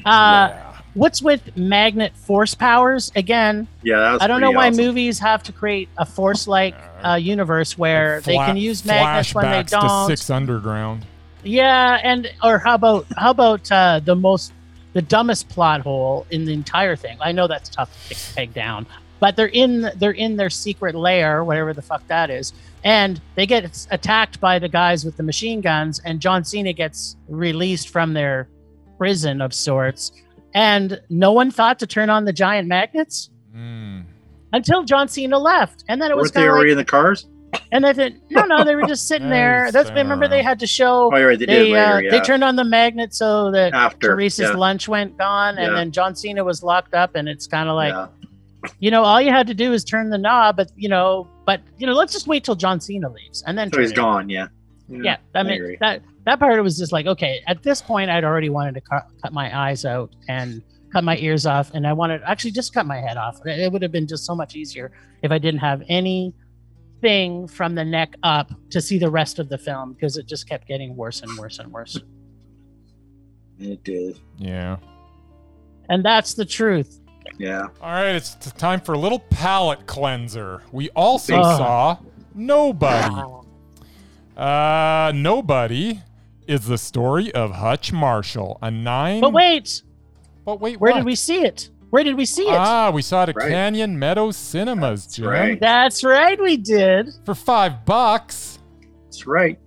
Uh, 0.06 0.48
yeah. 0.50 0.82
What's 0.94 1.22
with 1.22 1.58
magnet 1.58 2.16
force 2.16 2.56
powers? 2.56 3.12
Again, 3.18 3.68
Yeah, 3.84 4.00
that 4.00 4.12
was 4.14 4.22
I 4.22 4.28
don't 4.28 4.40
know 4.40 4.52
why 4.52 4.70
awesome. 4.70 4.86
movies 4.86 5.20
have 5.20 5.44
to 5.44 5.52
create 5.52 5.90
a 5.98 6.06
force-like 6.06 6.74
uh, 7.06 7.16
universe 7.16 7.78
where 7.78 8.22
they 8.22 8.38
can 8.38 8.56
use 8.56 8.86
magnets 8.86 9.36
when 9.36 9.44
they 9.44 9.64
flashbacks 9.64 9.70
don't. 9.72 10.10
To 10.10 10.16
Six 10.16 10.30
Underground. 10.30 11.06
Yeah, 11.44 12.00
and 12.02 12.32
or 12.42 12.60
how 12.60 12.76
about 12.76 13.08
how 13.18 13.32
about 13.32 13.70
uh, 13.70 14.00
the 14.00 14.16
most 14.16 14.54
the 14.94 15.02
dumbest 15.02 15.50
plot 15.50 15.82
hole 15.82 16.26
in 16.32 16.46
the 16.46 16.54
entire 16.54 16.96
thing? 16.96 17.18
I 17.20 17.34
know 17.34 17.48
that's 17.48 17.68
tough 17.68 17.92
to 18.08 18.16
peg 18.36 18.54
down, 18.54 18.88
but 19.20 19.36
they're 19.36 19.48
in 19.48 19.92
they're 19.98 20.12
in 20.12 20.38
their 20.38 20.50
secret 20.50 20.96
lair, 20.96 21.44
whatever 21.44 21.74
the 21.74 21.82
fuck 21.82 22.08
that 22.08 22.30
is, 22.30 22.54
and 22.84 23.20
they 23.36 23.46
get 23.46 23.86
attacked 23.92 24.40
by 24.40 24.60
the 24.60 24.70
guys 24.70 25.04
with 25.06 25.18
the 25.18 25.24
machine 25.24 25.62
guns, 25.62 26.00
and 26.06 26.20
John 26.20 26.44
Cena 26.44 26.74
gets 26.74 27.18
released 27.28 27.90
from 27.90 28.14
their 28.14 28.48
prison 28.98 29.42
of 29.42 29.54
sorts, 29.54 30.12
and 30.54 31.00
no 31.10 31.32
one 31.32 31.52
thought 31.52 31.80
to 31.80 31.88
turn 31.88 32.10
on 32.10 32.26
the 32.26 32.34
giant 32.34 32.68
magnets 32.68 33.30
Mm. 33.56 34.04
until 34.54 34.84
John 34.84 35.08
Cena 35.08 35.38
left, 35.40 35.84
and 35.90 36.00
then 36.02 36.12
it 36.12 36.16
was 36.18 36.26
Weren't 36.26 36.34
they 36.36 36.40
kind 36.42 36.50
of 36.50 36.54
already 36.56 36.70
like, 36.70 36.74
in 36.74 36.78
the 36.78 36.86
cars? 36.86 37.28
and 37.72 37.84
I 37.86 37.94
thought, 37.94 38.12
no, 38.30 38.44
no, 38.46 38.64
they 38.64 38.76
were 38.76 38.84
just 38.86 39.08
sitting 39.08 39.30
there. 39.30 39.64
just 39.66 39.74
That's 39.74 39.88
standing 39.88 40.06
remember 40.06 40.28
they 40.28 40.44
had 40.44 40.60
to 40.60 40.68
show 40.68 41.06
Oh, 41.06 41.10
right. 41.26 41.38
They, 41.40 41.46
they 41.48 41.64
did 41.70 41.76
uh. 41.76 41.98
Yeah. 41.98 42.12
they 42.12 42.20
turned 42.20 42.44
on 42.44 42.56
the 42.56 42.64
magnet 42.64 43.14
so 43.16 43.50
that 43.52 43.74
after. 43.74 44.10
Teresa's 44.10 44.52
yeah. 44.52 44.56
lunch 44.56 44.88
went 44.88 45.18
gone, 45.18 45.58
and 45.58 45.72
Yeah. 45.72 45.78
then 45.80 45.92
John 45.92 46.16
Cena 46.16 46.44
was 46.44 46.62
locked 46.62 46.94
up, 46.94 47.16
and 47.16 47.28
it's 47.28 47.48
kind 47.48 47.68
of 47.70 47.76
like 47.76 47.92
yeah. 47.94 48.08
You 48.80 48.92
know 48.92 49.04
all 49.04 49.22
you 49.22 49.32
had 49.32 49.48
to 49.48 49.54
do 49.54 49.74
is 49.74 49.84
turn 49.84 50.10
the 50.10 50.18
knob, 50.18 50.58
but 50.58 50.72
you 50.76 50.90
know, 50.90 51.28
but 51.46 51.62
you 51.78 51.88
know, 51.88 51.94
let's 51.94 52.14
just 52.14 52.28
wait 52.28 52.44
till 52.44 52.56
John 52.56 52.80
Cena 52.80 53.10
leaves 53.10 53.44
and 53.48 53.58
then 53.58 53.70
So 53.70 53.76
turn 53.78 53.82
he's 53.84 53.92
it 53.92 54.00
on. 54.00 54.06
gone. 54.06 54.30
Yeah. 54.30 54.48
Yeah, 54.92 55.18
I 55.36 55.44
mean 55.44 55.62
agree. 55.62 55.78
that 55.82 56.02
that 56.26 56.40
part 56.40 56.62
was 56.64 56.78
just 56.78 56.92
like 56.92 57.06
okay. 57.06 57.42
At 57.46 57.62
this 57.62 57.80
point, 57.82 58.10
I'd 58.10 58.24
already 58.24 58.50
wanted 58.50 58.74
to 58.74 58.82
cut, 58.82 59.08
cut 59.22 59.34
my 59.34 59.56
eyes 59.56 59.86
out 59.86 60.10
and 60.28 60.64
cut 60.92 61.04
my 61.04 61.16
ears 61.18 61.46
off, 61.46 61.70
and 61.76 61.86
I 61.86 61.94
wanted 61.94 62.22
actually 62.26 62.52
just 62.52 62.74
cut 62.74 62.88
my 62.88 62.98
head 62.98 63.16
off. 63.16 63.40
It 63.46 63.60
it 63.60 63.72
would 63.72 63.84
have 63.84 63.92
been 63.92 64.08
just 64.08 64.26
so 64.26 64.34
much 64.34 64.56
easier 64.56 64.92
if 65.22 65.32
I 65.32 65.38
didn't 65.38 65.60
have 65.60 65.84
any 65.90 66.34
thing 67.02 67.48
from 67.48 67.76
the 67.76 67.86
neck 67.86 68.16
up 68.24 68.52
to 68.72 68.82
see 68.82 68.98
the 68.98 69.12
rest 69.12 69.38
of 69.38 69.48
the 69.50 69.60
film 69.60 69.94
because 69.94 70.18
it 70.18 70.26
just 70.26 70.50
kept 70.50 70.68
getting 70.68 70.96
worse 70.96 71.22
and 71.22 71.38
worse 71.38 71.60
and 71.60 71.72
worse. 71.72 72.00
It 73.60 73.84
did. 73.84 74.20
Yeah. 74.38 74.78
And 75.90 76.04
that's 76.04 76.34
the 76.34 76.46
truth. 76.46 76.99
Yeah. 77.38 77.68
All 77.82 77.92
right, 77.92 78.16
it's 78.16 78.36
t- 78.36 78.52
time 78.58 78.82
for 78.82 78.94
a 78.94 78.98
little 78.98 79.20
palate 79.20 79.86
cleanser. 79.88 80.62
We 80.72 80.90
also 80.92 81.36
Ugh. 81.38 81.58
saw 81.58 81.98
Nobody. 82.36 83.16
Uh, 84.36 85.12
Nobody 85.16 86.00
is 86.48 86.66
the 86.66 86.78
story 86.78 87.32
of 87.34 87.52
Hutch 87.52 87.92
Marshall, 87.92 88.58
a 88.62 88.72
nine. 88.72 89.22
But 89.22 89.34
wait, 89.34 89.84
But 90.46 90.60
wait, 90.60 90.80
where 90.80 90.92
what? 90.92 90.98
did 91.00 91.06
we 91.06 91.16
see 91.16 91.42
it? 91.46 91.70
Where 91.90 92.04
did 92.04 92.16
we 92.16 92.26
see 92.26 92.44
it? 92.48 92.54
Ah, 92.56 92.92
we 92.92 93.02
saw 93.02 93.24
it 93.24 93.30
at 93.30 93.36
Right. 93.36 93.50
Canyon 93.50 93.98
Meadows 93.98 94.38
Cinemas, 94.38 95.06
That's 95.06 95.16
Jim, 95.16 95.26
right. 95.28 95.60
That's 95.60 96.04
right, 96.04 96.40
we 96.42 96.56
did. 96.58 97.10
for 97.26 97.34
five 97.36 97.84
bucks. 97.86 98.60
That's 99.06 99.26
right. 99.26 99.58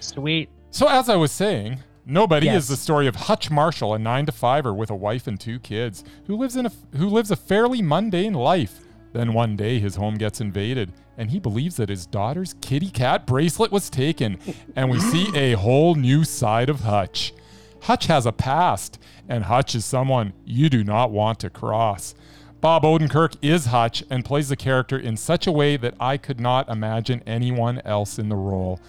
Sweet. 0.00 0.48
So 0.70 0.86
as 0.88 1.08
I 1.08 1.16
was 1.16 1.32
saying, 1.32 1.78
Nobody 2.10 2.46
Yes. 2.46 2.62
is 2.62 2.68
the 2.68 2.76
story 2.78 3.06
of 3.06 3.14
Hutch 3.14 3.50
Marshall, 3.50 3.92
a 3.92 3.98
nine 3.98 4.24
to 4.24 4.32
fiver 4.32 4.70
er 4.70 4.74
with 4.74 4.88
a 4.88 4.96
wife 4.96 5.26
and 5.26 5.38
two 5.38 5.58
kids, 5.58 6.02
who 6.26 6.36
lives 6.36 6.56
in 6.56 6.64
a 6.64 6.72
who 6.96 7.06
lives 7.06 7.30
a 7.30 7.36
fairly 7.36 7.82
mundane 7.82 8.32
life. 8.32 8.80
Then 9.12 9.34
one 9.34 9.56
day 9.56 9.78
his 9.78 9.96
home 9.96 10.14
gets 10.14 10.40
invaded, 10.40 10.94
and 11.18 11.30
he 11.30 11.38
believes 11.38 11.76
that 11.76 11.90
his 11.90 12.06
daughter's 12.06 12.54
kitty 12.62 12.88
cat 12.88 13.26
bracelet 13.26 13.70
was 13.70 13.90
taken, 13.90 14.38
and 14.74 14.90
we 14.90 14.98
see 14.98 15.36
a 15.36 15.52
whole 15.52 15.96
new 15.96 16.24
side 16.24 16.70
of 16.70 16.80
Hutch. 16.80 17.34
Hutch 17.82 18.06
has 18.06 18.24
a 18.24 18.32
past, 18.32 18.98
and 19.28 19.44
Hutch 19.44 19.74
is 19.74 19.84
someone 19.84 20.32
you 20.46 20.70
do 20.70 20.84
not 20.84 21.10
want 21.10 21.38
to 21.40 21.50
cross. 21.50 22.14
Bob 22.62 22.84
Odenkirk 22.84 23.36
is 23.42 23.66
Hutch 23.66 24.02
and 24.08 24.24
plays 24.24 24.48
the 24.48 24.56
character 24.56 24.98
in 24.98 25.18
such 25.18 25.46
a 25.46 25.52
way 25.52 25.76
that 25.76 25.94
I 26.00 26.16
could 26.16 26.40
not 26.40 26.70
imagine 26.70 27.22
anyone 27.26 27.82
else 27.84 28.18
in 28.18 28.30
the 28.30 28.36
role. 28.36 28.80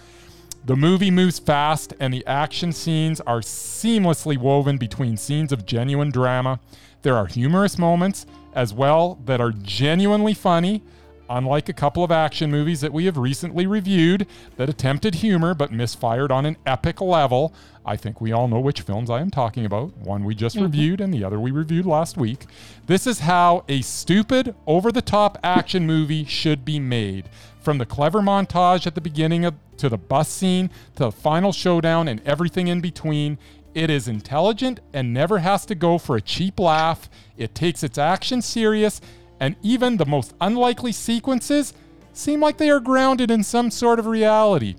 The 0.64 0.76
movie 0.76 1.10
moves 1.10 1.38
fast, 1.38 1.94
and 1.98 2.12
the 2.12 2.26
action 2.26 2.72
scenes 2.72 3.20
are 3.22 3.40
seamlessly 3.40 4.36
woven 4.36 4.76
between 4.76 5.16
scenes 5.16 5.52
of 5.52 5.64
genuine 5.64 6.10
drama. 6.10 6.60
There 7.02 7.16
are 7.16 7.26
humorous 7.26 7.78
moments 7.78 8.26
as 8.54 8.74
well 8.74 9.18
that 9.24 9.40
are 9.40 9.52
genuinely 9.52 10.34
funny, 10.34 10.82
unlike 11.30 11.68
a 11.68 11.72
couple 11.72 12.04
of 12.04 12.10
action 12.10 12.50
movies 12.50 12.82
that 12.82 12.92
we 12.92 13.06
have 13.06 13.16
recently 13.16 13.66
reviewed 13.66 14.26
that 14.56 14.68
attempted 14.68 15.14
humor 15.14 15.54
but 15.54 15.72
misfired 15.72 16.30
on 16.30 16.44
an 16.44 16.58
epic 16.66 17.00
level. 17.00 17.54
I 17.86 17.96
think 17.96 18.20
we 18.20 18.32
all 18.32 18.48
know 18.48 18.60
which 18.60 18.82
films 18.82 19.08
I 19.08 19.20
am 19.20 19.30
talking 19.30 19.64
about. 19.64 19.96
One 19.96 20.24
we 20.24 20.34
just 20.34 20.56
mm-hmm. 20.56 20.66
reviewed, 20.66 21.00
and 21.00 21.14
the 21.14 21.24
other 21.24 21.40
we 21.40 21.52
reviewed 21.52 21.86
last 21.86 22.18
week. 22.18 22.44
This 22.86 23.06
is 23.06 23.20
how 23.20 23.64
a 23.68 23.80
stupid, 23.80 24.54
over 24.66 24.92
the 24.92 25.00
top 25.00 25.38
action 25.42 25.86
movie 25.86 26.26
should 26.26 26.64
be 26.64 26.78
made. 26.78 27.30
From 27.60 27.78
the 27.78 27.86
clever 27.86 28.20
montage 28.20 28.86
at 28.86 28.94
the 28.94 29.00
beginning 29.00 29.44
of 29.44 29.54
to 29.76 29.88
the 29.88 29.98
bus 29.98 30.28
scene 30.28 30.68
to 30.96 31.04
the 31.04 31.12
final 31.12 31.52
showdown 31.52 32.08
and 32.08 32.20
everything 32.26 32.68
in 32.68 32.80
between, 32.80 33.38
it 33.74 33.88
is 33.90 34.08
intelligent 34.08 34.80
and 34.92 35.14
never 35.14 35.38
has 35.38 35.64
to 35.66 35.74
go 35.74 35.98
for 35.98 36.16
a 36.16 36.20
cheap 36.20 36.58
laugh. 36.58 37.08
It 37.36 37.54
takes 37.54 37.82
its 37.82 37.98
action 37.98 38.42
serious, 38.42 39.00
and 39.38 39.56
even 39.62 39.96
the 39.96 40.06
most 40.06 40.34
unlikely 40.40 40.92
sequences 40.92 41.72
seem 42.12 42.40
like 42.40 42.56
they 42.56 42.70
are 42.70 42.80
grounded 42.80 43.30
in 43.30 43.42
some 43.42 43.70
sort 43.70 43.98
of 43.98 44.06
reality. 44.06 44.74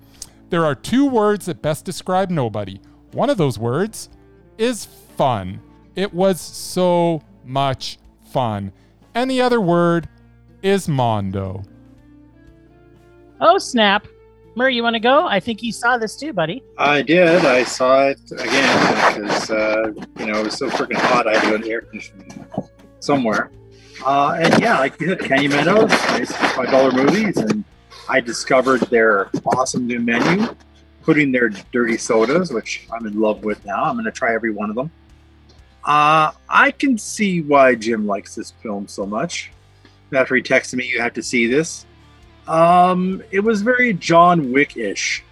There 0.49 0.65
are 0.65 0.75
two 0.75 1.05
words 1.05 1.45
that 1.45 1.61
best 1.61 1.85
describe 1.85 2.29
nobody. 2.29 2.79
One 3.13 3.29
of 3.29 3.37
those 3.37 3.57
words 3.57 4.09
is 4.57 4.85
fun. 5.17 5.61
It 5.95 6.13
was 6.13 6.41
so 6.41 7.21
much 7.45 7.97
fun. 8.31 8.73
And 9.15 9.31
the 9.31 9.41
other 9.41 9.61
word 9.61 10.09
is 10.61 10.87
Mondo. 10.87 11.63
Oh 13.41 13.57
snap! 13.57 14.05
Murray, 14.55 14.75
you 14.75 14.83
want 14.83 14.93
to 14.93 14.99
go? 14.99 15.25
I 15.25 15.39
think 15.39 15.63
you 15.63 15.71
saw 15.71 15.97
this 15.97 16.15
too, 16.15 16.31
buddy. 16.31 16.63
I 16.77 17.01
did. 17.01 17.43
I 17.43 17.63
saw 17.63 18.07
it 18.09 18.19
again 18.31 19.21
because 19.21 19.49
uh, 19.49 19.91
you 20.19 20.27
know 20.27 20.39
it 20.39 20.43
was 20.45 20.57
so 20.57 20.69
freaking 20.69 20.97
hot. 20.97 21.27
I 21.27 21.33
had 21.33 21.43
to 21.43 21.49
go 21.49 21.57
to 21.57 21.69
air 21.69 21.81
conditioning 21.81 22.45
somewhere. 22.99 23.49
Uh, 24.05 24.37
and 24.39 24.61
yeah, 24.61 24.77
like 24.77 24.99
you 25.01 25.07
said, 25.07 25.19
Canyon 25.21 25.51
Meadows, 25.51 25.89
nice 25.89 26.31
five 26.31 26.69
dollar 26.69 26.91
movies, 26.91 27.37
and 27.37 27.63
I 28.07 28.19
discovered 28.19 28.81
their 28.81 29.29
awesome 29.45 29.87
new 29.87 29.99
menu, 29.99 30.47
including 30.99 31.31
their 31.31 31.49
dirty 31.49 31.97
sodas, 31.97 32.51
which 32.51 32.87
I'm 32.93 33.07
in 33.07 33.19
love 33.19 33.43
with 33.43 33.65
now. 33.65 33.85
I'm 33.85 33.95
going 33.95 34.05
to 34.05 34.11
try 34.11 34.35
every 34.35 34.51
one 34.51 34.69
of 34.69 34.75
them. 34.75 34.91
Uh, 35.83 36.31
I 36.47 36.71
can 36.71 36.97
see 36.97 37.41
why 37.41 37.73
Jim 37.73 38.05
likes 38.05 38.35
this 38.35 38.51
film 38.61 38.87
so 38.87 39.05
much. 39.05 39.51
After 40.13 40.35
he 40.35 40.43
texted 40.43 40.75
me, 40.75 40.85
you 40.85 40.99
have 40.99 41.13
to 41.13 41.23
see 41.23 41.47
this. 41.47 41.85
Um, 42.51 43.23
it 43.31 43.39
was 43.39 43.61
very 43.61 43.93
John 43.93 44.51
Wick-ish. 44.51 45.23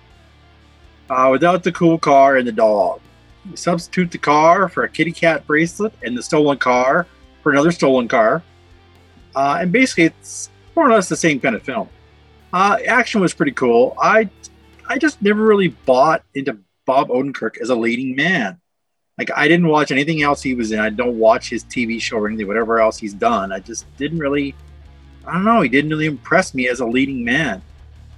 Uh, 1.09 1.28
without 1.32 1.63
the 1.63 1.72
cool 1.72 1.97
car 1.97 2.38
and 2.38 2.47
the 2.47 2.51
dog. 2.51 3.01
You 3.49 3.57
substitute 3.57 4.11
the 4.11 4.17
car 4.20 4.70
for 4.70 4.84
a 4.84 4.89
kitty 4.89 5.11
cat 5.11 5.45
bracelet 5.45 5.91
and 6.03 6.17
the 6.17 6.24
stolen 6.24 6.57
car 6.57 7.07
for 7.41 7.51
another 7.51 7.72
stolen 7.72 8.07
car. 8.07 8.41
Uh, 9.36 9.57
and 9.59 9.72
basically, 9.72 10.05
it's 10.05 10.49
more 10.76 10.88
or 10.88 10.93
less 10.93 11.09
the 11.09 11.17
same 11.17 11.39
kind 11.39 11.55
of 11.55 11.63
film. 11.63 11.89
Uh, 12.53 12.78
action 12.88 13.20
was 13.20 13.34
pretty 13.34 13.51
cool. 13.51 13.97
I, 14.01 14.30
I 14.88 14.97
just 14.97 15.22
never 15.22 15.43
really 15.43 15.70
bought 15.70 16.24
into 16.36 16.57
Bob 16.86 17.09
Odenkirk 17.09 17.59
as 17.59 17.70
a 17.70 17.76
leading 17.76 18.15
man. 18.15 18.61
Like 19.17 19.32
I 19.36 19.49
didn't 19.49 19.67
watch 19.67 19.91
anything 19.91 20.22
else 20.22 20.41
he 20.41 20.55
was 20.55 20.72
in. 20.72 20.80
I 20.80 20.89
don't 20.89 21.20
watch 21.20 21.49
his 21.49 21.65
TV 21.65 22.01
show 22.01 22.17
or 22.17 22.28
anything, 22.28 22.47
whatever 22.47 22.80
else 22.80 22.97
he's 22.97 23.13
done. 23.13 23.51
I 23.51 23.59
just 23.59 23.86
didn't 23.97 24.20
really. 24.20 24.55
I 25.30 25.34
don't 25.34 25.46
know. 25.46 25.62
He 25.62 25.70
didn't 25.70 25.92
really 25.92 26.08
impress 26.08 26.56
me 26.56 26.68
as 26.68 26.80
a 26.80 26.86
leading 26.86 27.24
man. 27.24 27.62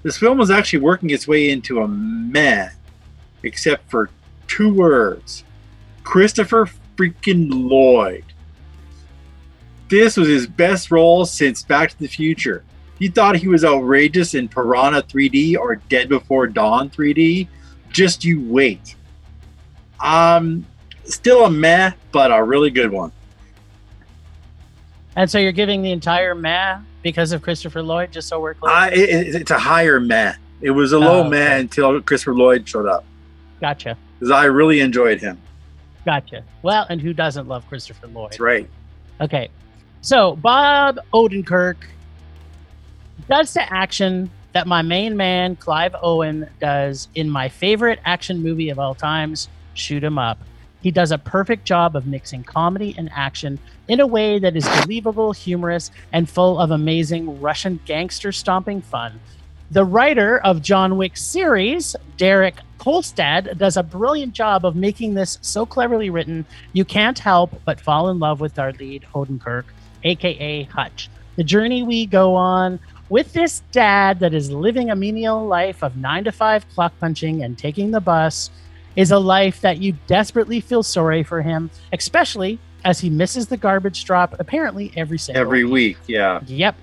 This 0.02 0.18
film 0.18 0.38
was 0.38 0.50
actually 0.50 0.80
working 0.80 1.10
its 1.10 1.28
way 1.28 1.50
into 1.50 1.82
a 1.82 1.88
meh, 1.88 2.70
except 3.44 3.90
for 3.92 4.10
two 4.48 4.74
words: 4.74 5.44
Christopher 6.04 6.70
freaking 6.96 7.50
Lloyd. 7.52 8.24
This 9.90 10.16
was 10.16 10.30
his 10.30 10.48
best 10.48 10.90
role 10.90 11.26
since 11.26 11.64
Back 11.64 11.90
to 11.90 12.00
the 12.00 12.08
Future. 12.08 12.64
You 12.98 13.12
thought 13.12 13.36
he 13.36 13.50
was 13.50 13.66
outrageous 13.66 14.36
in 14.36 14.48
Piranha 14.48 15.02
3D 15.02 15.58
or 15.58 15.76
Dead 15.90 16.08
Before 16.08 16.48
Dawn 16.48 16.90
3D? 16.90 17.48
Just 17.90 18.24
you 18.24 18.42
wait. 18.48 18.96
Um, 20.00 20.66
still 21.04 21.46
a 21.46 21.52
meh, 21.52 21.92
but 22.12 22.32
a 22.32 22.42
really 22.42 22.70
good 22.70 22.92
one. 22.92 23.12
And 25.16 25.30
so 25.30 25.40
you're 25.40 25.52
giving 25.52 25.82
the 25.82 25.92
entire 25.92 26.34
meh 26.36 26.80
because 27.04 27.32
of 27.32 27.42
Christopher 27.42 27.82
Lloyd, 27.82 28.12
just 28.12 28.28
so 28.28 28.40
we're 28.40 28.54
clear. 28.54 28.72
I, 28.72 28.90
it, 28.90 29.36
it's 29.36 29.52
a 29.52 29.60
higher 29.60 30.00
man. 30.00 30.36
It 30.62 30.72
was 30.72 30.92
a 30.92 31.00
low 31.00 31.20
Oh, 31.20 31.20
okay. 31.22 31.30
meh 31.30 31.56
until 31.58 32.02
Christopher 32.02 32.36
Lloyd 32.36 32.68
showed 32.68 32.86
up 32.88 33.04
gotcha, 33.60 33.98
because 34.20 34.32
I 34.32 34.46
really 34.46 34.80
enjoyed 34.82 35.20
him. 35.22 35.40
gotcha. 36.06 36.44
Well, 36.62 36.86
and 36.90 37.02
who 37.02 37.14
doesn't 37.14 37.48
love 37.48 37.68
Christopher 37.68 38.08
Lloyd? 38.08 38.32
That's 38.32 38.40
right. 38.40 38.70
Okay. 39.20 39.50
So 40.02 40.36
Bob 40.36 41.00
Odenkirk 41.14 41.76
does 43.30 43.54
the 43.54 43.72
action 43.72 44.30
that 44.54 44.68
my 44.68 44.82
main 44.82 45.16
man, 45.16 45.56
Clive 45.56 45.96
Owen, 46.02 46.50
does 46.60 47.08
in 47.16 47.30
my 47.30 47.48
favorite 47.50 48.00
action 48.04 48.42
movie 48.44 48.70
of 48.70 48.80
all 48.80 48.94
times, 48.96 49.48
Shoot 49.74 50.04
'em 50.04 50.18
Up. 50.18 50.40
He 50.82 50.92
does 50.92 51.12
a 51.12 51.18
perfect 51.18 51.66
job 51.66 51.96
of 51.96 52.08
mixing 52.08 52.44
comedy 52.44 52.96
and 52.98 53.10
action 53.14 53.60
in 53.88 54.00
a 54.00 54.08
way 54.08 54.40
that 54.40 54.56
is 54.56 54.68
believable, 54.82 55.32
humorous, 55.32 55.92
and 56.12 56.30
full 56.30 56.60
of 56.60 56.72
amazing 56.72 57.40
Russian 57.40 57.80
gangster 57.86 58.32
stomping 58.32 58.82
fun. 58.82 59.20
The 59.70 59.86
writer 59.86 60.40
of 60.40 60.62
John 60.62 60.98
Wick 60.98 61.16
series, 61.16 61.96
Derek 62.18 62.56
Kolstad, 62.78 63.58
does 63.58 63.78
a 63.78 63.84
brilliant 63.84 64.34
job 64.34 64.66
of 64.66 64.76
making 64.76 65.14
this 65.14 65.38
so 65.42 65.66
cleverly 65.66 66.10
written 66.10 66.46
you 66.74 66.84
can't 66.84 67.18
help 67.18 67.54
but 67.64 67.80
fall 67.80 68.10
in 68.10 68.20
love 68.20 68.42
with 68.42 68.60
our 68.60 68.74
lead, 68.74 69.06
Odenkirk, 69.14 69.64
aka 70.04 70.64
Hutch. 70.64 71.10
The 71.38 71.44
journey 71.44 71.84
we 71.84 72.06
go 72.06 72.36
on 72.36 72.80
with 73.08 73.32
this 73.34 73.62
dad 73.72 74.20
that 74.20 74.34
is 74.34 74.52
living 74.52 74.90
a 74.90 74.96
menial 74.96 75.46
life 75.46 75.84
of 75.84 75.96
nine 75.96 76.26
to 76.26 76.32
five 76.32 76.68
clock 76.70 76.94
punching 77.00 77.44
and 77.44 77.58
taking 77.58 77.92
the 77.92 78.02
bus 78.02 78.50
is 78.96 79.12
a 79.12 79.20
life 79.20 79.62
that 79.62 79.82
you 79.82 79.94
desperately 80.08 80.60
feel 80.60 80.84
sorry 80.84 81.24
for 81.24 81.42
him, 81.42 81.70
especially 81.94 82.60
as 82.84 83.00
he 83.00 83.10
misses 83.10 83.48
the 83.48 83.58
garbage 83.58 84.06
drop 84.06 84.36
apparently 84.40 84.92
every 84.96 85.18
single 85.18 85.42
Every 85.42 85.64
week, 85.64 85.98
yeah. 86.08 86.42
Yep. 86.46 86.76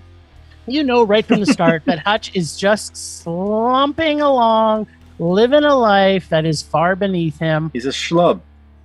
You 0.66 0.84
know 0.84 1.02
right 1.04 1.24
from 1.24 1.40
the 1.40 1.46
start 1.46 1.84
that 1.86 1.98
Hutch 2.00 2.34
is 2.36 2.56
just 2.56 2.96
slumping 2.96 4.20
along, 4.20 4.86
living 5.18 5.64
a 5.64 5.74
life 5.74 6.28
that 6.28 6.44
is 6.44 6.62
far 6.62 6.94
beneath 6.94 7.38
him. 7.38 7.70
He's 7.72 7.86
a 7.86 7.90
schlub. 7.90 8.40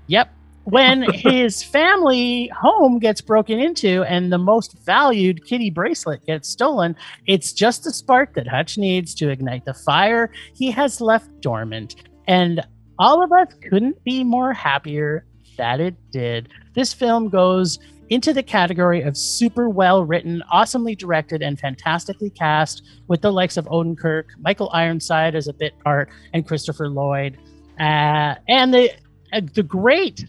Yep. 0.08 0.30
When 0.64 1.02
his 1.14 1.62
family 1.62 2.50
home 2.56 3.00
gets 3.00 3.20
broken 3.20 3.60
into 3.60 4.04
and 4.04 4.32
the 4.32 4.38
most 4.38 4.78
valued 4.86 5.46
kitty 5.46 5.70
bracelet 5.70 6.26
gets 6.26 6.48
stolen, 6.48 6.96
it's 7.28 7.52
just 7.52 7.84
the 7.84 7.92
spark 7.92 8.34
that 8.36 8.48
Hutch 8.48 8.78
needs 8.78 9.14
to 9.16 9.30
ignite 9.30 9.66
the 9.66 9.74
fire 9.74 10.32
he 10.54 10.72
has 10.72 11.02
left 11.02 11.30
dormant. 11.42 11.96
And 12.28 12.66
all 13.00 13.24
of 13.24 13.32
us 13.32 13.48
couldn't 13.70 14.04
be 14.04 14.24
more 14.24 14.54
happier 14.54 15.26
that 15.58 15.80
it 15.80 15.96
did. 16.12 16.50
This 16.74 16.94
film 16.94 17.30
goes 17.30 17.80
into 18.10 18.34
the 18.34 18.44
category 18.44 19.02
of 19.02 19.18
super 19.18 19.70
well 19.70 20.06
written, 20.06 20.44
awesomely 20.52 20.96
directed, 20.96 21.42
and 21.42 21.60
fantastically 21.60 22.30
cast 22.30 22.84
with 23.08 23.22
the 23.22 23.32
likes 23.32 23.58
of 23.58 23.66
Odenkirk, 23.66 24.26
Michael 24.40 24.70
Ironside 24.74 25.36
as 25.36 25.48
a 25.48 25.54
bit 25.54 25.74
part, 25.80 26.10
and 26.34 26.48
Christopher 26.48 26.90
Lloyd. 26.90 27.38
Uh, 27.80 28.36
and 28.48 28.74
the 28.74 28.92
uh, 29.32 29.42
the 29.54 29.64
great 29.64 30.26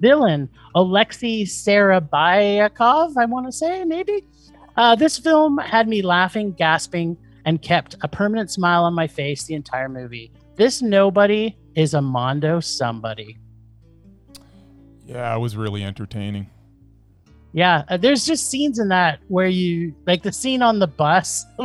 villain 0.00 0.48
Alexei 0.74 1.44
Sarabayakov, 1.44 3.16
I 3.16 3.24
want 3.26 3.46
to 3.46 3.52
say 3.52 3.84
maybe. 3.84 4.24
Uh, 4.76 4.94
this 4.94 5.18
film 5.18 5.56
had 5.58 5.88
me 5.88 6.02
laughing, 6.02 6.52
gasping, 6.52 7.16
and 7.46 7.62
kept 7.62 7.96
a 8.02 8.08
permanent 8.08 8.50
smile 8.50 8.84
on 8.84 8.94
my 8.94 9.06
face 9.06 9.44
the 9.44 9.54
entire 9.54 9.88
movie. 9.88 10.30
This 10.56 10.82
nobody 10.82 11.56
is 11.76 11.94
a 11.94 12.02
Mondo 12.02 12.58
somebody. 12.60 13.38
Yeah, 15.06 15.34
it 15.36 15.38
was 15.38 15.56
really 15.56 15.84
entertaining. 15.84 16.48
Yeah, 17.52 17.84
uh, 17.88 17.96
there's 17.96 18.26
just 18.26 18.50
scenes 18.50 18.78
in 18.80 18.88
that 18.88 19.20
where 19.28 19.46
you 19.46 19.94
like 20.06 20.22
the 20.22 20.32
scene 20.32 20.62
on 20.62 20.78
the 20.78 20.88
bus. 20.88 21.46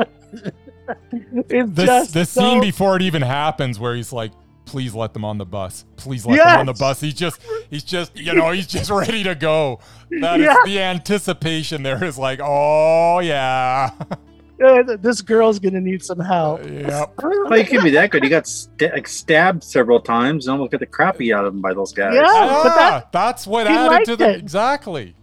it's 1.49 1.72
This 1.72 1.86
just 1.86 2.14
the 2.14 2.26
so- 2.26 2.41
scene 2.41 2.62
before 2.62 2.95
it 2.95 3.01
even 3.01 3.22
happens 3.22 3.80
where 3.80 3.95
he's 3.95 4.14
like, 4.14 4.32
please 4.66 4.93
let 4.93 5.14
them 5.14 5.26
on 5.26 5.38
the 5.38 5.45
bus. 5.45 5.86
Please 5.97 6.26
let 6.26 6.38
them 6.38 6.59
on 6.59 6.66
the 6.68 6.74
bus. 6.74 7.01
He's 7.01 7.14
just 7.16 7.41
he's 7.70 7.84
just 7.84 8.16
you 8.16 8.34
know, 8.34 8.51
he's 8.51 8.68
just 8.68 8.89
ready 8.91 9.24
to 9.24 9.36
go. 9.36 9.80
That 10.22 10.39
is 10.39 10.45
Yeah. 10.45 10.55
the 10.66 10.80
anticipation 10.80 11.84
there 11.84 12.03
is 12.03 12.18
like, 12.18 12.39
oh 12.41 13.20
yeah. 13.20 13.91
Uh, 14.64 14.97
this 14.97 15.22
girl's 15.22 15.59
gonna 15.59 15.82
need 15.82 16.03
some 16.03 16.20
help. 16.20 16.64
Yeah. 16.70 17.05
Well, 17.22 17.57
you 17.57 17.66
can't 17.66 17.84
be 17.84 17.89
that 17.91 18.12
good. 18.12 18.24
He 18.24 18.30
got 18.30 18.47
sta- 18.47 18.91
like 18.93 19.07
stabbed 19.07 19.64
several 19.64 19.99
times 19.99 20.45
and 20.47 20.53
almost 20.53 20.72
got 20.72 20.80
the 20.80 20.86
crap 20.86 21.18
beat 21.18 21.34
out 21.34 21.45
of 21.45 21.53
him 21.53 21.62
by 21.62 21.74
those 21.74 21.91
guys. 21.91 22.14
Yeah. 22.16 22.22
Yeah, 22.22 22.59
but 22.64 22.76
that- 22.76 23.12
that's 23.12 23.47
what 23.47 23.68
he 23.68 23.74
added 23.74 24.05
to 24.05 24.16
the 24.16 24.30
it. 24.32 24.36
exactly. 24.39 25.16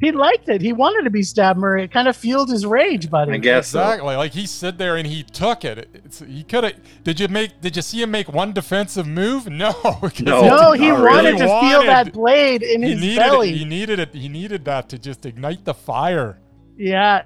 He 0.00 0.10
liked 0.12 0.48
it. 0.48 0.60
He 0.60 0.72
wanted 0.72 1.04
to 1.04 1.10
be 1.10 1.22
stabbed, 1.22 1.58
Murray. 1.58 1.84
It 1.84 1.92
kind 1.92 2.08
of 2.08 2.16
fueled 2.16 2.50
his 2.50 2.66
rage, 2.66 3.08
buddy. 3.08 3.32
I 3.32 3.36
guess 3.38 3.68
so. 3.68 3.80
Exactly. 3.80 4.16
Like 4.16 4.32
he 4.32 4.44
stood 4.46 4.76
there 4.76 4.96
and 4.96 5.06
he 5.06 5.22
took 5.22 5.64
it. 5.64 5.88
It's, 5.94 6.18
he 6.18 6.42
could 6.42 6.64
have. 6.64 6.74
Did 7.04 7.20
you 7.20 7.28
make? 7.28 7.60
Did 7.60 7.76
you 7.76 7.80
see 7.82 8.02
him 8.02 8.10
make 8.10 8.30
one 8.30 8.52
defensive 8.52 9.06
move? 9.06 9.46
No. 9.50 9.72
'cause 9.72 10.20
No. 10.20 10.42
he- 10.42 10.48
No, 10.48 10.72
he 10.72 10.92
wanted 10.92 11.04
really. 11.04 11.32
to 11.38 11.44
feel 11.44 11.48
Wanted- 11.48 11.88
that 11.88 12.12
blade 12.12 12.62
in 12.62 12.82
He 12.82 12.90
his 12.92 13.00
needed 13.00 13.18
belly. 13.20 13.50
it. 13.50 13.56
He 13.56 13.64
needed 13.64 13.98
it. 14.00 14.14
He 14.14 14.28
needed 14.28 14.64
that 14.66 14.88
to 14.90 14.98
just 14.98 15.24
ignite 15.24 15.64
the 15.64 15.74
fire. 15.74 16.38
yeah. 16.76 17.22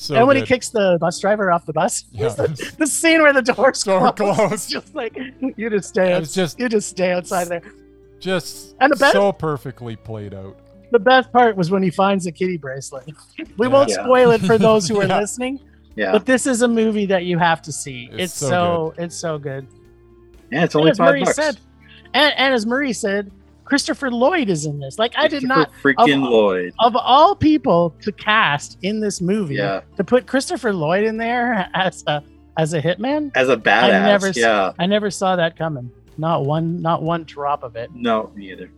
So 0.00 0.14
and 0.14 0.26
when 0.26 0.36
he 0.36 0.42
kicks 0.42 0.70
the 0.70 0.96
bus 0.98 1.18
driver 1.20 1.52
off 1.52 1.66
the 1.66 1.74
bus, 1.74 2.04
Yeah. 2.10 2.30
the, 2.30 2.72
the 2.78 2.86
scene 2.86 3.20
where 3.20 3.34
the 3.34 3.42
doors 3.42 3.82
Door 3.84 4.12
close, 4.14 4.36
closed. 4.36 4.52
it's 4.54 4.66
just 4.66 4.94
like 4.94 5.14
you 5.56 5.68
just 5.68 5.90
stay. 5.90 6.12
It 6.12 6.22
out- 6.22 6.28
just- 6.30 6.58
you 6.58 6.68
just 6.70 6.88
stay 6.88 7.12
outside 7.12 7.48
there. 7.48 7.62
just 8.18 8.76
And 8.80 8.90
the 8.92 8.96
best- 8.96 9.12
so 9.12 9.30
perfectly 9.32 9.96
played 9.96 10.32
out. 10.32 10.56
The 10.90 10.98
best 10.98 11.30
part 11.32 11.54
was 11.56 11.70
when 11.70 11.82
he 11.82 11.90
finds 11.90 12.24
the 12.24 12.32
kitty 12.32 12.56
bracelet. 12.56 13.06
We 13.58 13.66
Yeah. 13.66 13.72
won't 13.72 13.90
Yeah. 13.90 14.02
spoil 14.04 14.30
it 14.30 14.40
for 14.40 14.56
those 14.58 14.88
who 14.88 15.00
are 15.00 15.06
Yeah. 15.06 15.20
listening, 15.20 15.60
Yeah. 15.96 16.12
but 16.12 16.24
this 16.24 16.46
is 16.46 16.62
a 16.62 16.68
movie 16.68 17.04
that 17.06 17.24
you 17.26 17.38
have 17.38 17.60
to 17.62 17.70
see. 17.72 18.08
It's 18.12 18.22
It's, 18.22 18.32
so 18.34 18.48
so, 18.48 18.94
it's 18.96 19.14
so 19.16 19.38
good. 19.38 19.66
yeah, 20.50 20.64
it's 20.64 20.74
And 20.74 20.80
only 20.80 20.90
as 20.92 20.96
five 20.98 21.08
Murray 21.10 21.24
bucks. 21.24 21.36
said, 21.36 21.58
and, 22.14 22.32
and 22.38 22.54
as 22.54 22.64
Murray 22.64 22.92
said, 22.94 23.30
Christopher 23.70 24.10
Lloyd 24.10 24.48
is 24.50 24.66
in 24.66 24.80
this. 24.80 24.98
Like 24.98 25.12
I 25.16 25.28
did 25.28 25.44
not 25.44 25.70
freaking 25.82 26.24
of- 26.24 26.30
Lloyd. 26.30 26.72
of 26.80 26.96
all 26.96 27.34
people 27.36 27.94
to 28.02 28.10
cast 28.12 28.76
in 28.82 28.98
this 29.00 29.20
movie, 29.20 29.54
Yeah. 29.54 29.82
to 29.96 30.02
put 30.04 30.26
Christopher 30.26 30.72
Lloyd 30.72 31.04
in 31.04 31.16
there 31.16 31.70
as 31.72 32.02
a 32.08 32.22
as 32.58 32.74
a 32.74 32.82
hitman, 32.82 33.30
As 33.36 33.48
a 33.48 33.56
badass. 33.56 34.02
never 34.04 34.28
yeah. 34.34 34.72
I 34.78 34.86
never 34.86 35.08
saw 35.10 35.36
that 35.36 35.56
coming. 35.56 35.88
Not 36.18 36.44
one, 36.44 36.82
not 36.82 37.02
one 37.02 37.22
drop 37.24 37.62
of 37.62 37.76
it. 37.76 37.90
No, 37.94 38.32
neither. 38.34 38.70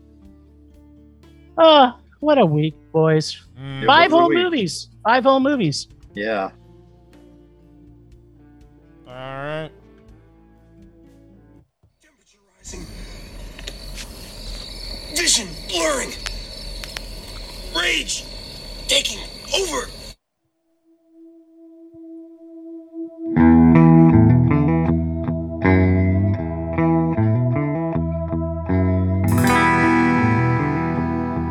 Oh, 1.59 1.99
what 2.21 2.37
a 2.39 2.45
week, 2.47 2.75
boys! 2.93 3.41
Mm. 3.59 3.87
Five 3.87 4.13
was 4.13 4.21
whole 4.21 4.31
movies. 4.31 4.89
Five 5.03 5.25
whole 5.25 5.41
movies. 5.41 5.89
Yeah. 6.15 6.51
Vision 15.23 15.47
blurring. 15.69 16.11
Rage 17.77 18.25
taking 18.89 19.21
over. 19.55 19.87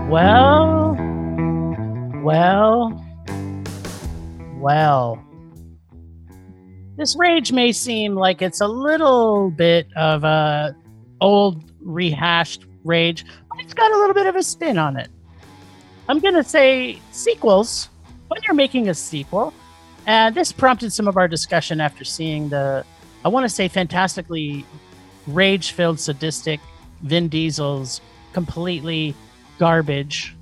Well, 0.10 0.98
well, 2.26 3.06
well. 4.58 5.26
This 6.98 7.16
rage 7.18 7.54
may 7.54 7.72
seem 7.72 8.16
like 8.16 8.42
it's 8.42 8.60
a 8.60 8.68
little 8.68 9.50
bit 9.50 9.88
of 9.96 10.26
a 10.26 10.76
old 11.22 11.72
rehashed 11.80 12.66
rage, 12.84 13.26
it's 13.72 13.80
got 13.80 13.94
a 13.94 13.98
little 13.98 14.14
bit 14.14 14.28
of 14.28 14.36
a 14.36 14.44
spin 14.44 14.78
on 14.78 14.98
it. 14.98 15.08
I'm 16.10 16.20
gonna 16.20 16.44
say 16.44 17.00
sequels. 17.12 17.88
When 18.28 18.42
you're 18.46 18.54
making 18.54 18.90
a 18.90 18.94
sequel, 18.94 19.54
and 20.06 20.36
this 20.36 20.52
prompted 20.52 20.92
some 20.92 21.08
of 21.08 21.16
our 21.16 21.30
discussion 21.30 21.80
after 21.80 22.04
seeing 22.04 22.50
the, 22.50 22.86
I 23.24 23.30
want 23.30 23.46
to 23.46 23.50
say, 23.50 23.70
fantastically 23.70 24.66
rage-filled, 25.26 26.02
sadistic 26.02 26.60
Vin 27.04 27.30
Diesel's 27.30 28.02
completely 28.34 29.16
garbage 29.58 30.36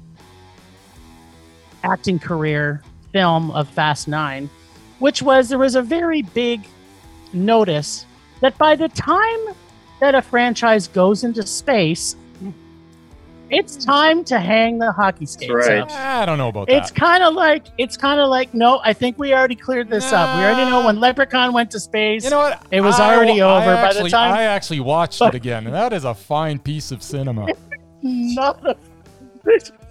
acting 1.84 2.18
career 2.18 2.82
film 3.12 3.52
of 3.52 3.70
Fast 3.70 4.08
Nine, 4.08 4.50
which 4.98 5.22
was 5.22 5.50
there 5.50 5.60
was 5.60 5.76
a 5.76 5.84
very 5.84 6.24
big 6.24 6.66
notice 7.32 8.08
that 8.42 8.58
by 8.58 8.76
the 8.76 8.90
time 8.90 9.56
that 10.00 10.16
a 10.16 10.22
franchise 10.24 10.88
goes 10.88 11.24
into 11.24 11.46
space, 11.46 12.16
it's 13.52 13.76
time 13.84 14.24
to 14.26 14.40
hang 14.40 14.78
the 14.80 14.92
hockey 14.92 15.26
skates 15.26 15.52
right. 15.52 15.80
up. 15.80 15.92
I 15.92 16.26
don't 16.26 16.38
know 16.38 16.50
about 16.50 16.70
It's 16.70 16.92
that. 16.92 17.00
kind 17.00 17.24
of 17.24 17.34
like 17.34 17.66
it's 17.78 17.98
kind 17.98 18.20
of 18.20 18.30
like 18.30 18.54
no, 18.54 18.80
I 18.84 18.94
think 18.94 19.18
we 19.18 19.34
already 19.34 19.56
cleared 19.56 19.90
this 19.90 20.12
up. 20.14 20.38
We 20.38 20.44
already 20.44 20.70
know 20.70 20.86
when 20.86 21.00
Leprechaun 21.00 21.54
went 21.54 21.72
to 21.72 21.80
space. 21.80 22.24
You 22.24 22.30
know 22.32 22.40
what? 22.40 22.66
It 22.72 22.82
was 22.82 23.00
I- 23.00 23.16
already 23.16 23.42
I 23.42 23.58
over 23.58 23.76
by 23.76 23.94
the 23.94 24.10
time- 24.10 24.34
I 24.34 24.44
actually 24.44 24.80
watched 24.82 25.22
it 25.22 25.36
again, 25.36 25.66
and 25.66 25.74
that 25.76 25.94
is 25.94 26.04
a 26.06 26.14
fine 26.14 26.60
piece 26.60 26.92
of 26.92 27.02
cinema. 27.04 27.48
Not 28.02 28.66
a- 28.68 28.76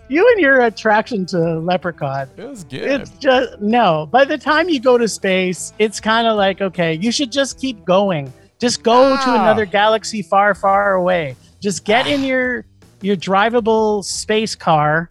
you 0.08 0.26
and 0.32 0.40
your 0.40 0.62
attraction 0.62 1.26
to 1.26 1.58
Leprechaun. 1.60 2.28
It 2.36 2.48
was 2.48 2.64
good. 2.64 2.82
It's 3.02 3.10
just 3.18 3.60
no. 3.60 4.06
By 4.10 4.24
the 4.24 4.38
time 4.38 4.68
you 4.68 4.80
go 4.80 4.96
to 4.96 5.06
space, 5.08 5.72
it's 5.78 6.00
kind 6.00 6.26
of 6.26 6.36
like 6.36 6.60
okay, 6.60 6.94
you 6.94 7.12
should 7.12 7.30
just 7.32 7.58
keep 7.60 7.84
going. 7.84 8.32
Just 8.58 8.82
go 8.82 9.10
to 9.16 9.22
Ah. 9.30 9.42
another 9.42 9.64
galaxy 9.66 10.22
far, 10.22 10.54
far 10.54 10.94
away. 10.94 11.36
Just 11.60 11.84
get 11.84 12.06
in 12.06 12.24
your 12.24 12.64
your 13.00 13.16
drivable 13.16 14.04
space 14.04 14.54
car 14.54 15.08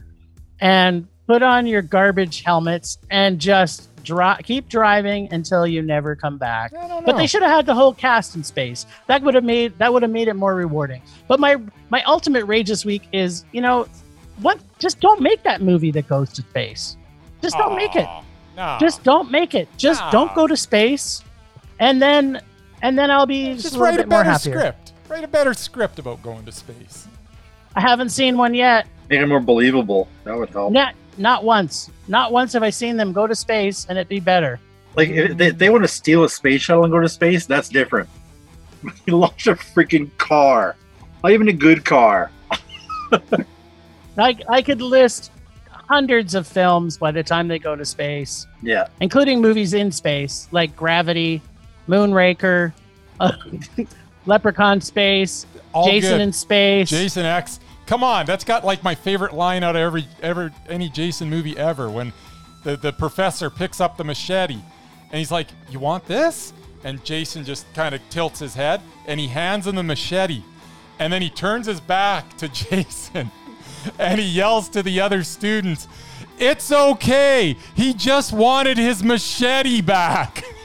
and 0.59 1.07
put 1.27 1.43
on 1.43 1.65
your 1.65 1.81
garbage 1.81 2.41
helmets 2.43 2.97
and 3.09 3.39
just 3.39 3.89
dri- 4.03 4.41
keep 4.43 4.67
driving 4.69 5.31
until 5.31 5.67
you 5.67 5.81
never 5.81 6.15
come 6.15 6.37
back. 6.37 6.73
I 6.73 6.87
don't 6.87 6.89
know. 6.89 7.01
But 7.05 7.17
they 7.17 7.27
should 7.27 7.41
have 7.43 7.51
had 7.51 7.65
the 7.65 7.75
whole 7.75 7.93
cast 7.93 8.35
in 8.35 8.43
space. 8.43 8.85
That 9.07 9.21
would 9.23 9.35
have 9.35 9.43
made 9.43 9.77
that 9.79 9.91
would 9.91 10.01
have 10.01 10.11
made 10.11 10.27
it 10.27 10.35
more 10.35 10.55
rewarding. 10.55 11.01
But 11.27 11.39
my 11.39 11.57
my 11.89 12.01
ultimate 12.03 12.45
rage 12.45 12.67
this 12.69 12.85
week 12.85 13.07
is, 13.11 13.45
you 13.51 13.61
know, 13.61 13.87
what? 14.41 14.59
Just 14.79 14.99
don't 14.99 15.21
make 15.21 15.43
that 15.43 15.61
movie 15.61 15.91
that 15.91 16.07
goes 16.07 16.31
to 16.33 16.41
space. 16.41 16.97
Just 17.41 17.57
don't 17.57 17.75
make 17.75 17.95
it. 17.95 18.07
No. 18.55 18.77
Just 18.79 19.03
don't 19.03 19.29
make 19.29 19.53
it. 19.53 19.67
Just 19.77 20.01
No. 20.05 20.11
don't 20.11 20.33
go 20.35 20.47
to 20.47 20.57
space, 20.57 21.23
and 21.79 22.01
then 22.01 22.41
and 22.81 22.97
then 22.97 23.11
I'll 23.11 23.25
be 23.25 23.53
just, 23.53 23.63
just 23.63 23.77
write 23.77 23.99
a 23.99 24.07
better 24.07 24.33
script. 24.35 24.93
Write 25.09 25.23
a 25.23 25.27
better 25.27 25.53
script 25.53 25.99
about 25.99 26.21
going 26.23 26.45
to 26.45 26.51
space. 26.51 27.07
I 27.77 27.79
haven't 27.79 28.09
seen 28.09 28.37
one 28.37 28.55
yet. 28.55 28.87
Make 29.07 29.21
it 29.21 29.27
more 29.27 29.39
believable. 29.39 30.07
That 30.23 30.35
would 30.35 30.49
help. 30.49 30.73
Not 30.73 30.95
not 31.17 31.43
once. 31.43 31.91
Not 32.07 32.31
once 32.31 32.51
have 32.53 32.63
I 32.63 32.71
seen 32.71 32.97
them 32.97 33.13
go 33.13 33.27
to 33.27 33.35
space 33.35 33.85
and 33.87 33.99
it 33.99 34.09
be 34.09 34.19
better. 34.19 34.59
Like 34.95 35.09
if 35.09 35.37
they, 35.37 35.51
they 35.51 35.69
want 35.69 35.83
to 35.83 35.87
steal 35.87 36.23
a 36.23 36.29
space 36.29 36.61
shuttle 36.63 36.85
and 36.85 36.91
go 36.91 36.99
to 36.99 37.07
space, 37.07 37.45
that's 37.45 37.69
different. 37.69 38.09
you 39.05 39.15
launch 39.15 39.45
a 39.45 39.53
freaking 39.53 40.09
car, 40.17 40.75
not 41.23 41.31
even 41.31 41.49
a 41.49 41.53
good 41.53 41.85
car. 41.85 42.31
I 44.17 44.35
I 44.49 44.63
could 44.63 44.81
list 44.81 45.31
hundreds 45.69 46.33
of 46.33 46.47
films 46.47 46.97
by 46.97 47.11
the 47.11 47.21
time 47.21 47.47
they 47.47 47.59
go 47.59 47.75
to 47.75 47.85
space. 47.85 48.47
Yeah, 48.63 48.87
including 49.01 49.39
movies 49.39 49.75
in 49.75 49.91
space 49.91 50.47
like 50.51 50.75
Gravity, 50.75 51.43
Moonraker, 51.87 52.73
uh, 53.19 53.33
Leprechaun 54.25 54.81
Space, 54.81 55.45
All 55.73 55.85
Jason 55.87 56.13
good. 56.13 56.21
in 56.21 56.33
Space. 56.33 56.89
Jason 56.89 57.23
X. 57.23 57.59
Come 57.87 58.03
on, 58.03 58.25
that's 58.25 58.43
got 58.43 58.65
like 58.65 58.83
my 58.83 58.93
favorite 58.95 59.33
line 59.33 59.63
out 59.63 59.77
of 59.77 59.81
every 59.81 60.05
ever 60.21 60.51
any 60.69 60.89
Jason 60.89 61.29
movie 61.29 61.57
ever. 61.57 61.89
When 61.89 62.11
the 62.63 62.75
the 62.75 62.91
professor 62.91 63.49
picks 63.49 63.79
up 63.79 63.95
the 63.95 64.03
machete, 64.03 64.59
and 65.09 65.17
he's 65.17 65.31
like, 65.31 65.47
"You 65.69 65.79
want 65.79 66.05
this?" 66.05 66.51
And 66.83 67.03
Jason 67.05 67.45
just 67.45 67.65
kind 67.73 67.95
of 67.95 68.01
tilts 68.09 68.39
his 68.39 68.55
head, 68.55 68.81
and 69.07 69.19
he 69.19 69.27
hands 69.27 69.67
him 69.67 69.75
the 69.75 69.83
machete, 69.83 70.43
and 70.99 71.11
then 71.11 71.21
he 71.21 71.29
turns 71.29 71.65
his 71.65 71.79
back 71.79 72.35
to 72.37 72.47
Jason, 72.49 73.31
and 73.97 74.19
he 74.19 74.27
yells 74.27 74.67
to 74.69 74.83
the 74.83 74.99
other 74.99 75.23
students, 75.23 75.87
"It's 76.37 76.73
okay. 76.73 77.55
He 77.73 77.93
just 77.93 78.33
wanted 78.33 78.77
his 78.77 79.01
machete 79.01 79.79
back." 79.79 80.43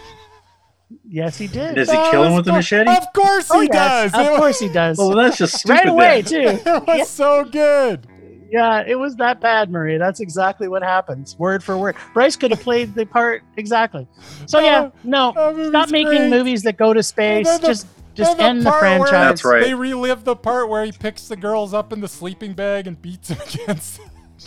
Yes, 1.15 1.37
he 1.37 1.47
did. 1.47 1.75
Does 1.75 1.91
he 1.91 1.95
That 1.97 2.11
kill 2.11 2.25
him 2.25 2.35
with 2.35 2.49
a 2.49 2.53
machete? 2.53 2.91
Of 2.91 3.13
course 3.13 3.49
oh, 3.51 3.61
he 3.61 3.69
yes, 3.71 4.13
does. 4.13 4.15
Of 4.27 4.33
It 4.33 4.37
course 4.39 4.59
he 4.59 4.69
does. 4.71 4.97
well, 4.97 5.11
that's 5.15 5.37
just 5.37 5.59
stupid. 5.59 5.75
right 5.75 5.89
away, 5.89 6.23
then. 6.23 6.59
too. 6.59 6.63
it 6.71 6.87
was 6.87 7.09
so 7.11 7.45
good. 7.45 8.07
Yeah, 8.51 8.83
it 8.87 8.99
was 8.99 9.17
that 9.17 9.39
bad, 9.41 9.71
Maria. 9.71 9.99
That's 9.99 10.21
exactly 10.21 10.69
what 10.69 10.83
happens, 10.83 11.39
word 11.39 11.63
for 11.63 11.77
word. 11.77 11.97
Bryce 12.15 12.35
could 12.37 12.51
have 12.51 12.61
played 12.61 12.95
the 12.95 13.05
part 13.05 13.43
exactly. 13.59 14.07
So 14.47 14.59
yeah, 14.61 14.91
no, 15.05 15.33
That 15.35 15.69
stop 15.69 15.91
making 15.91 16.17
great. 16.17 16.31
movies 16.31 16.63
that 16.63 16.79
go 16.79 16.95
to 16.95 17.03
space. 17.03 17.59
the- 17.59 17.67
just 17.67 17.87
just 18.15 18.37
then 18.39 18.57
end 18.59 18.67
the 18.67 18.73
franchise. 18.73 19.11
That's 19.11 19.45
right. 19.45 19.63
They 19.65 19.75
relive 19.75 20.25
the 20.25 20.37
part 20.37 20.69
where 20.71 20.85
he 20.85 20.93
picks 20.93 21.29
the 21.29 21.37
girls 21.37 21.73
up 21.75 21.93
in 21.93 22.01
the 22.01 22.09
sleeping 22.09 22.53
bag 22.55 22.87
and 22.87 23.01
beats 23.01 23.29
them 23.29 23.39
against 23.55 24.01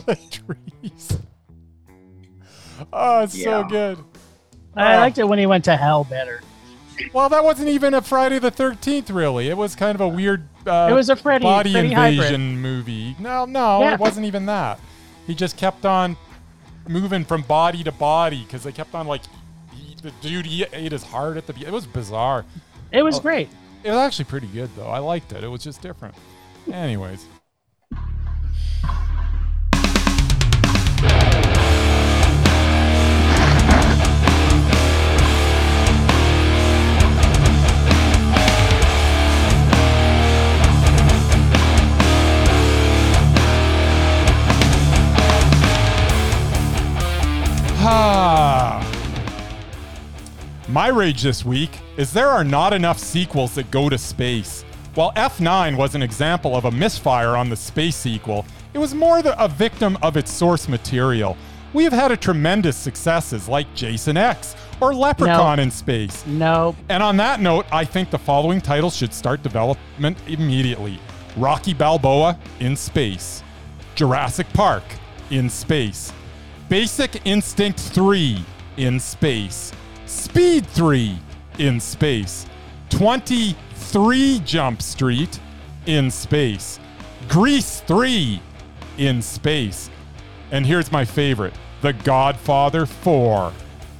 the 0.06 0.16
trees. 0.16 1.18
Oh, 2.92 3.22
it's 3.24 3.42
so 3.42 3.64
good. 3.64 3.98
I 4.76 4.96
Oh. 4.96 5.00
liked 5.00 5.18
it 5.20 5.28
when 5.28 5.40
he 5.40 5.46
went 5.46 5.64
to 5.66 5.76
hell 5.76 6.04
better. 6.04 6.42
Well, 7.14 7.30
that 7.30 7.44
wasn't 7.44 7.70
even 7.70 7.94
a 7.94 8.02
Friday 8.02 8.40
the 8.40 8.52
Thirteenth, 8.52 9.10
really. 9.10 9.50
It 9.50 9.58
was 9.58 9.76
kind 9.76 9.96
of 9.96 10.02
a 10.02 10.08
weird. 10.08 10.48
Uh, 10.66 10.88
It 10.90 10.94
was 10.94 11.10
a 11.10 11.16
Freddy- 11.16 11.44
body 11.44 11.72
Freddy 11.74 11.90
invasion 11.92 12.24
hybrid. 12.24 12.40
movie. 12.62 13.16
No, 13.20 13.46
no, 13.46 13.82
Yeah. 13.82 13.94
it 13.94 14.00
wasn't 14.00 14.26
even 14.26 14.46
that. 14.48 14.80
He 15.28 15.36
just 15.36 15.58
kept 15.58 15.86
on 15.86 16.16
moving 16.88 17.26
from 17.26 17.42
body 17.42 17.84
to 17.84 17.92
body 17.92 18.44
because 18.44 18.64
they 18.64 18.72
kept 18.72 18.94
on 18.96 19.08
like. 19.08 19.22
He, 19.74 19.96
the 20.02 20.12
dude 20.22 20.46
he 20.46 20.66
ate 20.72 20.92
his 20.92 21.04
heart 21.04 21.36
at 21.38 21.48
the. 21.48 21.54
It 21.66 21.72
was 21.72 21.86
bizarre. 21.86 22.46
It 22.92 23.04
was 23.04 23.18
Oh. 23.18 23.22
great. 23.22 23.50
It 23.84 23.90
was 23.90 23.98
actually 23.98 24.26
pretty 24.26 24.48
good 24.48 24.70
though. 24.76 24.88
I 24.88 25.00
liked 25.00 25.32
it. 25.34 25.44
It 25.44 25.48
was 25.48 25.64
just 25.64 25.82
different. 25.82 26.16
Anyways. 26.72 27.26
My 50.68 50.88
rage 50.92 51.22
this 51.22 51.46
week 51.46 51.80
is 51.98 52.12
there 52.12 52.30
are 52.30 52.44
not 52.44 52.74
enough 52.74 52.98
sequels 52.98 53.54
that 53.56 53.70
go 53.70 53.90
to 53.90 53.98
space. 54.00 54.64
While 54.96 55.12
F9 55.14 55.78
was 55.78 55.94
an 55.94 56.02
example 56.02 56.56
of 56.56 56.66
a 56.66 56.72
misfire 56.72 57.36
on 57.38 57.48
the 57.48 57.56
space 57.56 57.96
sequel, 57.96 58.44
it 58.74 58.80
was 58.80 58.96
more 58.96 59.22
the, 59.22 59.40
a 59.40 59.48
victim 59.48 60.00
of 60.02 60.18
its 60.18 60.32
source 60.32 60.68
material. 60.68 61.38
We 61.74 61.84
have 61.84 61.94
had 61.94 62.12
a 62.12 62.18
tremendous 62.18 62.76
successes 62.76 63.48
like 63.48 63.72
Jason 63.76 64.18
X 64.18 64.56
or 64.82 64.96
Leprechaun 64.96 65.60
in 65.60 65.70
space. 65.70 66.26
No, 66.26 66.76
And 66.90 67.04
on 67.04 67.18
that 67.18 67.40
note, 67.40 67.68
I 67.72 67.86
think 67.86 68.10
the 68.10 68.18
following 68.18 68.62
titles 68.62 68.96
should 68.96 69.14
start 69.14 69.44
development 69.44 70.18
immediately 70.28 71.00
Rocky 71.38 71.76
Balboa 71.76 72.40
in 72.60 72.76
space, 72.76 73.44
Jurassic 73.94 74.48
Park 74.54 74.84
in 75.30 75.50
space, 75.50 76.12
Basic 76.68 77.24
Instinct 77.28 77.80
3 77.80 78.44
in 78.78 79.00
space, 79.00 79.72
Speed 80.08 80.66
3 80.66 81.20
in 81.60 81.80
space, 81.80 82.48
23 82.90 84.42
Jump 84.44 84.82
Street 84.82 85.40
in 85.86 86.10
space, 86.10 86.80
Grease 87.30 87.82
3 87.82 88.42
in 88.98 89.22
space, 89.22 89.92
and 90.50 90.66
here's 90.66 90.92
my 90.92 91.06
favorite 91.06 91.54
The 91.84 91.94
Godfather 91.94 92.88
4 92.88 93.54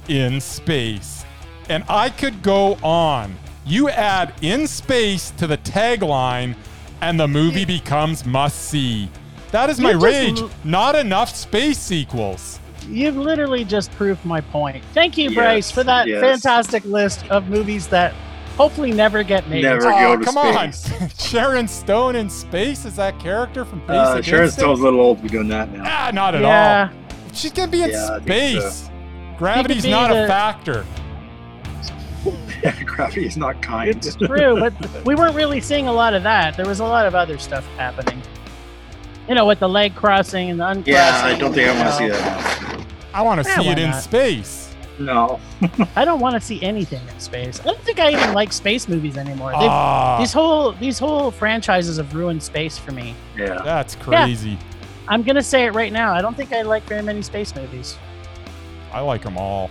in 0.08 0.40
space. 0.40 1.24
And 1.68 1.84
I 1.88 2.10
could 2.10 2.42
go 2.42 2.74
on. 2.82 3.36
You 3.64 3.90
add 3.90 4.34
in 4.42 4.66
space 4.66 5.30
to 5.38 5.46
the 5.46 5.58
tagline, 5.58 6.56
and 7.00 7.18
the 7.20 7.28
movie 7.28 7.64
becomes 7.64 8.26
must 8.26 8.60
see. 8.62 9.08
That 9.56 9.70
is 9.70 9.78
You 9.78 9.84
my 9.84 9.92
just 9.94 10.04
rage. 10.04 10.38
l- 10.40 10.50
Not 10.64 10.94
enough 10.96 11.34
space 11.34 11.78
sequels. 11.78 12.60
You've 12.90 13.16
literally 13.16 13.64
just 13.64 13.90
proved 13.92 14.22
my 14.22 14.42
point. 14.42 14.84
Thank 14.92 15.16
you, 15.16 15.30
Yes, 15.30 15.34
Bryce, 15.34 15.70
for 15.70 15.82
that 15.84 16.06
yes. 16.06 16.20
fantastic 16.20 16.84
list 16.84 17.24
of 17.30 17.48
movies 17.48 17.86
that 17.86 18.12
hopefully 18.58 18.92
never 18.92 19.22
get 19.22 19.48
made. 19.48 19.62
Never. 19.62 19.86
Oh, 19.90 19.98
go 19.98 20.16
to 20.18 20.24
come 20.26 20.68
space. 20.70 21.00
on. 21.00 21.08
Sharon 21.18 21.68
Stone 21.68 22.16
in 22.16 22.28
space 22.28 22.84
is 22.84 22.96
that 22.96 23.18
character 23.18 23.64
from 23.64 23.78
Basic 23.80 23.90
Uh, 23.94 24.20
Sharon 24.20 24.44
Instinct? 24.44 24.60
Stone's 24.60 24.80
a 24.80 24.82
little 24.82 25.00
old 25.00 25.16
to 25.16 25.22
be 25.22 25.30
doing 25.30 25.48
that 25.48 25.72
now. 25.72 25.84
Ah, 25.86 26.10
not 26.12 26.34
at 26.34 26.42
Yeah, 26.42 26.90
all. 26.92 27.32
She's 27.32 27.52
gonna 27.52 27.70
be 27.72 27.82
in 27.82 27.90
Yeah, 27.92 28.10
I 28.16 28.20
think 28.20 28.60
so. 28.60 28.68
space. 28.68 28.90
Gravity's 29.38 29.84
be 29.84 29.90
not 29.90 30.10
the- 30.10 30.24
a 30.24 30.28
factor. 30.28 30.84
Gravity 32.84 33.24
is 33.26 33.38
not 33.38 33.62
kind. 33.62 33.88
it's 33.88 34.16
true, 34.16 34.58
but 34.60 34.72
we 35.06 35.14
weren't 35.14 35.34
really 35.34 35.62
seeing 35.62 35.86
a 35.88 35.92
lot 35.92 36.12
of 36.12 36.22
that. 36.24 36.58
There 36.58 36.66
was 36.66 36.80
a 36.80 36.84
lot 36.84 37.06
of 37.06 37.14
other 37.14 37.38
stuff 37.38 37.64
happening. 37.78 38.20
You 39.28 39.34
know, 39.34 39.46
with 39.46 39.58
the 39.60 39.68
leg 39.68 39.94
crossing 39.94 40.50
and 40.50 40.60
the 40.60 40.66
uncrossing. 40.68 40.92
yeah, 40.94 41.20
I 41.24 41.36
don't 41.38 41.52
think 41.52 41.68
I 41.68 41.74
want 41.76 41.88
to 41.88 41.96
see 41.96 42.08
that. 42.08 42.86
I 43.12 43.22
want 43.22 43.42
to 43.42 43.48
Yeah, 43.48 43.60
see 43.60 43.68
it 43.70 43.78
in 43.78 43.90
not? 43.90 44.02
space. 44.02 44.74
No. 44.98 45.40
I 45.96 46.04
don't 46.04 46.20
want 46.20 46.34
to 46.36 46.40
see 46.40 46.62
anything 46.62 47.06
in 47.08 47.20
space. 47.20 47.60
I 47.60 47.64
don't 47.64 47.80
think 47.80 47.98
I 47.98 48.10
even 48.12 48.32
like 48.34 48.52
space 48.52 48.88
movies 48.88 49.16
anymore. 49.16 49.50
They've- 49.52 49.60
Ah, 49.68 50.18
these 50.18 50.32
whole 50.32 50.72
these 50.72 50.98
whole 50.98 51.30
franchises 51.30 51.96
have 51.98 52.14
ruined 52.14 52.42
space 52.42 52.78
for 52.78 52.92
me. 52.92 53.14
Yeah. 53.36 53.60
that's 53.62 53.94
crazy. 53.96 54.56
I'm 55.08 55.22
gonna 55.22 55.42
say 55.42 55.64
it 55.66 55.74
right 55.74 55.92
now. 55.92 56.14
I 56.14 56.22
don't 56.22 56.36
think 56.36 56.52
I 56.52 56.62
like 56.62 56.84
very 56.84 57.02
many 57.02 57.20
space 57.22 57.54
movies. 57.54 57.98
I 58.92 59.00
like 59.00 59.22
them 59.22 59.36
all. 59.36 59.70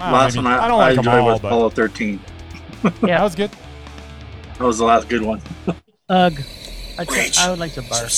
Ah, 0.00 0.12
last 0.12 0.34
maybe- 0.34 0.44
one 0.44 0.52
I, 0.54 0.64
I 0.64 0.68
don't 0.68 0.78
like 0.78 0.90
them 0.96 0.98
enjoyed 1.06 1.20
all, 1.20 1.26
was 1.26 1.40
but 1.40 1.48
Apollo 1.48 1.70
13. 1.70 2.20
yeah, 2.84 2.90
that 3.02 3.22
was 3.22 3.34
good. 3.34 3.50
That 4.58 4.64
was 4.64 4.78
the 4.78 4.84
last 4.84 5.08
good 5.08 5.22
one. 5.22 5.40
Ugh. 6.08 6.34
I. 6.98 7.30
I 7.38 7.50
would 7.50 7.58
like 7.60 7.72
to 7.74 7.82
barf. 7.82 8.10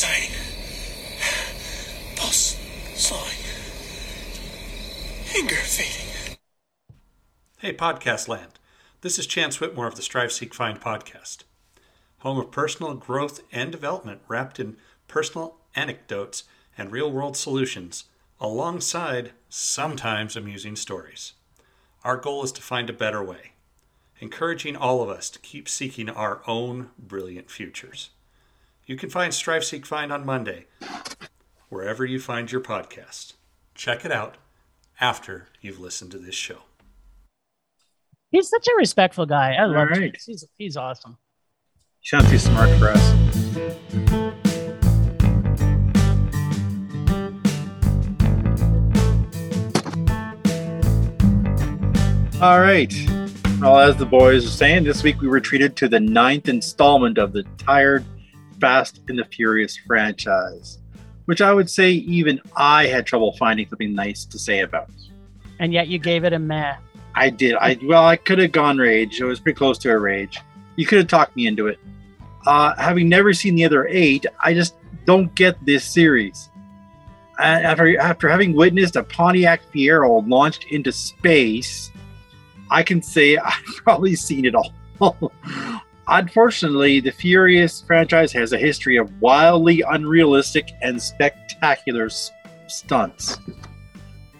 Fading. 5.30 6.36
Hey, 7.59 7.72
Podcast 7.72 8.28
Land. 8.28 8.59
This 9.01 9.18
is 9.18 9.26
Chance 9.26 9.59
Whitmore 9.59 9.86
of 9.86 9.94
the 9.94 10.03
Strive, 10.03 10.30
Seek, 10.30 10.53
Find 10.53 10.78
podcast, 10.78 11.44
home 12.18 12.36
of 12.36 12.51
personal 12.51 12.92
growth 12.94 13.40
and 13.51 13.72
development 13.72 14.20
wrapped 14.28 14.61
in 14.61 14.76
personal 15.09 15.57
anecdotes 15.74 16.44
and 16.76 16.92
real 16.92 17.11
world 17.11 17.38
solutions, 17.38 18.05
alongside 18.38 19.32
sometimes 19.48 20.36
amusing 20.36 20.76
stories. 20.76 21.32
Our 22.05 22.18
goal 22.18 22.44
is 22.44 22.53
to 22.53 22.62
find 22.62 22.90
a 22.90 22.94
better 22.94 23.24
way, 23.24 23.53
encouraging 24.18 24.76
all 24.76 25.03
of 25.03 25.09
us 25.09 25.30
to 25.30 25.38
keep 25.38 25.70
seeking 25.70 26.11
our 26.11 26.42
own 26.46 26.90
brilliant 26.98 27.51
futures. 27.51 28.11
You 28.84 28.96
can 28.96 29.09
find 29.09 29.32
Strive, 29.32 29.64
Seek, 29.64 29.86
Find 29.86 30.12
on 30.12 30.26
Monday, 30.26 30.66
wherever 31.71 32.05
you 32.05 32.21
find 32.21 32.53
your 32.53 32.61
podcast. 32.61 33.35
Check 33.75 34.05
it 34.05 34.12
out 34.12 34.37
after 35.01 35.49
you've 35.62 35.81
listened 35.81 36.11
to 36.11 36.18
this 36.18 36.35
show. 36.35 36.59
He's 38.31 38.49
such 38.49 38.66
a 38.68 38.77
respectful 38.77 39.25
guy. 39.25 39.55
I 39.55 39.64
love 39.64 39.77
All 39.77 39.87
right. 39.87 40.12
Chance. 40.12 40.25
He's 40.27 40.45
he's 40.59 40.77
awesome. 40.77 41.16
You 42.03 42.18
sound 42.18 42.29
too 42.29 42.39
smart 42.39 42.71
for 42.79 42.89
us. 42.89 43.14
All 52.43 52.61
right. 52.61 52.93
Well, 53.61 53.79
as 53.79 53.97
the 53.97 54.07
boys 54.07 54.47
are 54.47 54.49
saying, 54.49 54.85
this 54.85 55.03
week 55.03 55.21
we 55.21 55.29
were 55.29 55.41
treated 55.41 55.77
to 55.77 55.89
the 55.89 56.01
ninth 56.01 56.49
installment 56.49 57.18
of 57.18 57.33
the 57.33 57.43
tired 57.59 58.05
Fast 58.59 59.03
and 59.09 59.18
the 59.18 59.25
Furious 59.27 59.77
franchise, 59.87 60.79
which 61.27 61.41
I 61.41 61.53
would 61.53 61.71
say 61.71 61.93
even 61.93 62.41
I 62.57 62.87
had 62.87 63.07
trouble 63.07 63.33
finding 63.33 63.68
something 63.68 63.95
nice 63.95 64.25
to 64.27 64.39
say 64.39 64.61
about. 64.61 64.91
And 65.59 65.73
yet 65.73 65.89
you 65.89 65.99
gave 65.99 66.25
it 66.25 66.33
a 66.33 66.39
meh. 66.39 66.77
I 67.14 67.31
did. 67.31 67.55
I 67.55 67.79
well, 67.83 68.05
I 68.05 68.16
could 68.16 68.39
have 68.39 68.53
gone 68.53 68.79
rage. 68.79 69.21
It 69.21 69.25
was 69.25 69.41
pretty 69.41 69.57
close 69.57 69.79
to 69.79 69.91
a 69.91 69.99
rage. 69.99 70.39
You 70.77 70.87
could 70.87 70.99
have 70.99 71.09
talked 71.09 71.37
me 71.37 71.47
into 71.47 71.66
it. 71.66 71.79
Uh, 72.47 72.75
having 72.77 73.09
never 73.09 73.33
seen 73.33 73.55
the 73.55 73.64
other 73.64 73.87
eight, 73.89 74.25
I 74.43 74.55
just 74.55 74.75
don't 75.05 75.35
get 75.35 75.62
this 75.64 75.85
series. 75.85 76.49
And 77.39 77.64
after 77.64 77.99
after 77.99 78.29
having 78.29 78.55
witnessed 78.55 78.97
a 78.97 79.03
Pontiac 79.03 79.62
Fiero 79.73 80.27
launched 80.29 80.64
into 80.71 80.93
space, 80.93 81.91
I 82.71 82.83
can 82.83 83.03
say 83.03 83.37
I've 83.45 83.64
probably 83.85 84.14
seen 84.14 84.45
it 84.45 84.55
all. 84.55 84.73
Unfortunately, 86.11 87.01
the 87.01 87.13
Furious 87.13 87.83
franchise 87.83 88.33
has 88.33 88.53
a 88.53 88.59
history 88.59 88.97
of 88.97 89.11
wildly 89.21 89.83
unrealistic 89.89 90.71
and 90.83 91.01
spectacular 91.01 92.07
s- 92.07 92.31
stunts 92.67 93.39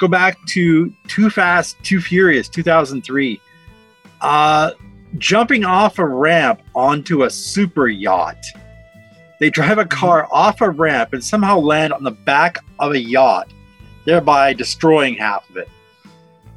go 0.01 0.09
back 0.09 0.39
to 0.47 0.93
Too 1.07 1.31
Fast, 1.31 1.77
Too 1.85 2.01
Furious, 2.01 2.49
2003. 2.49 3.41
Uh, 4.21 4.73
jumping 5.19 5.65
off 5.65 5.99
a 5.99 6.07
ramp 6.07 6.63
onto 6.75 7.23
a 7.23 7.31
super 7.31 7.87
yacht. 7.87 8.43
They 9.39 9.51
drive 9.51 9.79
a 9.79 9.85
car 9.85 10.27
off 10.33 10.61
a 10.63 10.71
ramp 10.71 11.13
and 11.13 11.23
somehow 11.23 11.59
land 11.59 11.93
on 11.93 12.03
the 12.03 12.11
back 12.11 12.59
of 12.79 12.93
a 12.93 12.99
yacht, 12.99 13.53
thereby 14.05 14.55
destroying 14.55 15.15
half 15.15 15.49
of 15.51 15.59
it. 15.59 15.69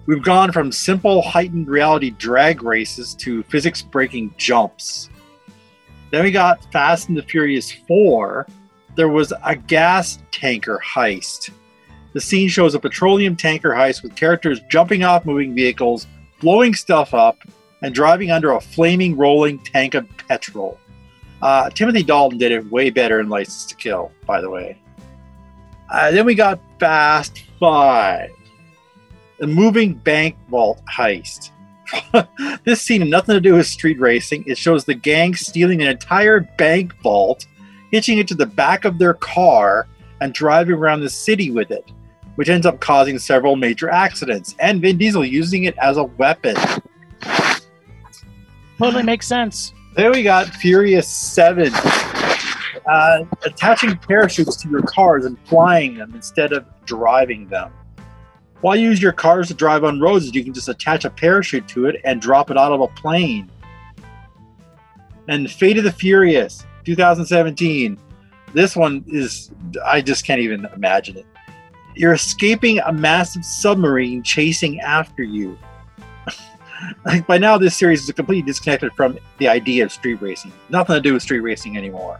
We've 0.06 0.22
gone 0.22 0.52
from 0.52 0.72
simple 0.72 1.22
heightened 1.22 1.70
reality 1.70 2.10
drag 2.10 2.62
races 2.62 3.16
to 3.16 3.44
physics 3.44 3.82
breaking 3.82 4.34
jumps. 4.38 5.10
Then 6.12 6.24
we 6.24 6.32
got 6.32 6.72
Fast 6.72 7.08
and 7.08 7.18
the 7.18 7.24
Furious 7.24 7.72
4. 7.72 8.46
There 8.96 9.10
was 9.10 9.34
a 9.44 9.56
gas 9.56 10.20
tanker 10.32 10.80
heist. 10.86 11.52
The 12.12 12.22
scene 12.22 12.50
shows 12.50 12.76
a 12.76 12.80
petroleum 12.80 13.36
tanker 13.36 13.72
heist 13.72 14.04
with 14.04 14.16
characters 14.16 14.60
jumping 14.70 15.04
off 15.04 15.26
moving 15.26 15.56
vehicles, 15.56 16.06
blowing 16.42 16.76
stuff 16.76 17.14
up, 17.14 17.38
and 17.82 17.96
driving 17.96 18.30
under 18.30 18.52
a 18.52 18.62
flaming, 18.62 19.16
rolling 19.16 19.58
tank 19.60 19.94
of 19.94 20.06
petrol. 20.28 20.80
Uh, 21.42 21.70
Timothy 21.70 22.04
Dalton 22.04 22.38
did 22.38 22.52
it 22.52 22.72
way 22.72 22.90
better 22.90 23.20
in 23.20 23.30
License 23.30 23.66
to 23.68 23.76
Kill, 23.76 24.12
by 24.26 24.42
the 24.42 24.50
way. 24.50 24.78
Uh, 25.90 26.12
then 26.12 26.26
we 26.26 26.36
got 26.36 26.60
Fast 26.80 27.44
Five, 27.60 28.30
the 29.44 29.48
moving 29.48 29.94
bank 29.94 30.38
vault 30.50 30.82
heist. 30.86 31.52
this 32.64 32.82
scene 32.82 33.02
had 33.02 33.10
nothing 33.10 33.36
to 33.36 33.42
do 33.42 33.56
with 33.56 33.68
street 33.68 34.00
racing. 34.00 34.44
It 34.48 34.58
shows 34.58 34.86
the 34.86 34.96
gang 34.96 35.36
stealing 35.36 35.82
an 35.82 35.90
entire 35.90 36.40
bank 36.58 36.96
vault, 37.02 37.46
hitching 37.92 38.20
it 38.20 38.28
to 38.30 38.36
the 38.36 38.46
back 38.46 38.86
of 38.86 39.00
their 39.00 39.14
car, 39.14 39.88
and 40.22 40.34
driving 40.34 40.76
around 40.76 41.02
the 41.02 41.10
city 41.10 41.52
with 41.52 41.72
it 41.72 41.92
which 42.36 42.50
ends 42.50 42.66
up 42.66 42.80
causing 42.80 43.20
several 43.20 43.56
major 43.56 43.90
accidents, 43.90 44.56
and 44.60 44.82
Vin 44.82 44.98
Diesel 44.98 45.26
using 45.26 45.66
it 45.66 45.78
as 45.78 45.98
a 45.98 46.04
weapon. 46.04 46.56
Totally 48.78 49.04
makes 49.04 49.28
sense. 49.28 49.74
Then 49.96 50.12
we 50.12 50.24
got 50.24 50.48
Furious 50.48 51.08
7. 51.08 51.72
Uh, 52.86 53.24
attaching 53.46 53.96
parachutes 53.98 54.58
to 54.58 54.70
your 54.70 54.82
cars 54.82 55.26
and 55.26 55.38
flying 55.46 55.96
them 55.96 56.12
instead 56.16 56.52
of 56.52 56.66
driving 56.86 57.48
them. 57.48 57.72
Why 58.64 58.76
use 58.76 59.02
your 59.02 59.12
cars 59.12 59.50
to 59.50 59.54
drive 59.54 59.84
on 59.84 60.00
roads? 60.00 60.34
You 60.34 60.42
can 60.42 60.54
just 60.54 60.70
attach 60.70 61.04
a 61.04 61.10
parachute 61.10 61.68
to 61.68 61.88
it 61.88 62.00
and 62.06 62.22
drop 62.22 62.50
it 62.50 62.58
out 62.58 62.72
of 62.72 62.80
a 62.80 62.88
plane. 62.88 63.52
And 65.28 65.52
Fate 65.52 65.78
of 65.80 65.84
the 65.84 65.92
Furious, 65.92 66.66
2017. 66.86 68.00
This 68.54 68.78
one 68.78 69.04
is, 69.06 69.52
I 69.86 70.00
just 70.00 70.26
can't 70.26 70.40
even 70.40 70.64
imagine 70.74 71.18
it. 71.18 71.26
You're 71.94 72.14
escaping 72.14 72.80
a 72.80 72.94
massive 72.94 73.44
submarine 73.44 74.24
chasing 74.24 74.80
after 74.80 75.24
you. 75.24 75.60
like 77.06 77.28
by 77.28 77.38
now, 77.38 77.58
this 77.58 77.76
series 77.76 78.02
is 78.04 78.12
completely 78.14 78.44
disconnected 78.44 78.94
from 78.94 79.20
the 79.40 79.50
idea 79.50 79.84
of 79.84 79.92
street 79.92 80.22
racing. 80.22 80.54
Nothing 80.70 80.96
to 80.96 81.02
do 81.02 81.12
with 81.12 81.22
street 81.22 81.42
racing 81.42 81.76
anymore. 81.76 82.18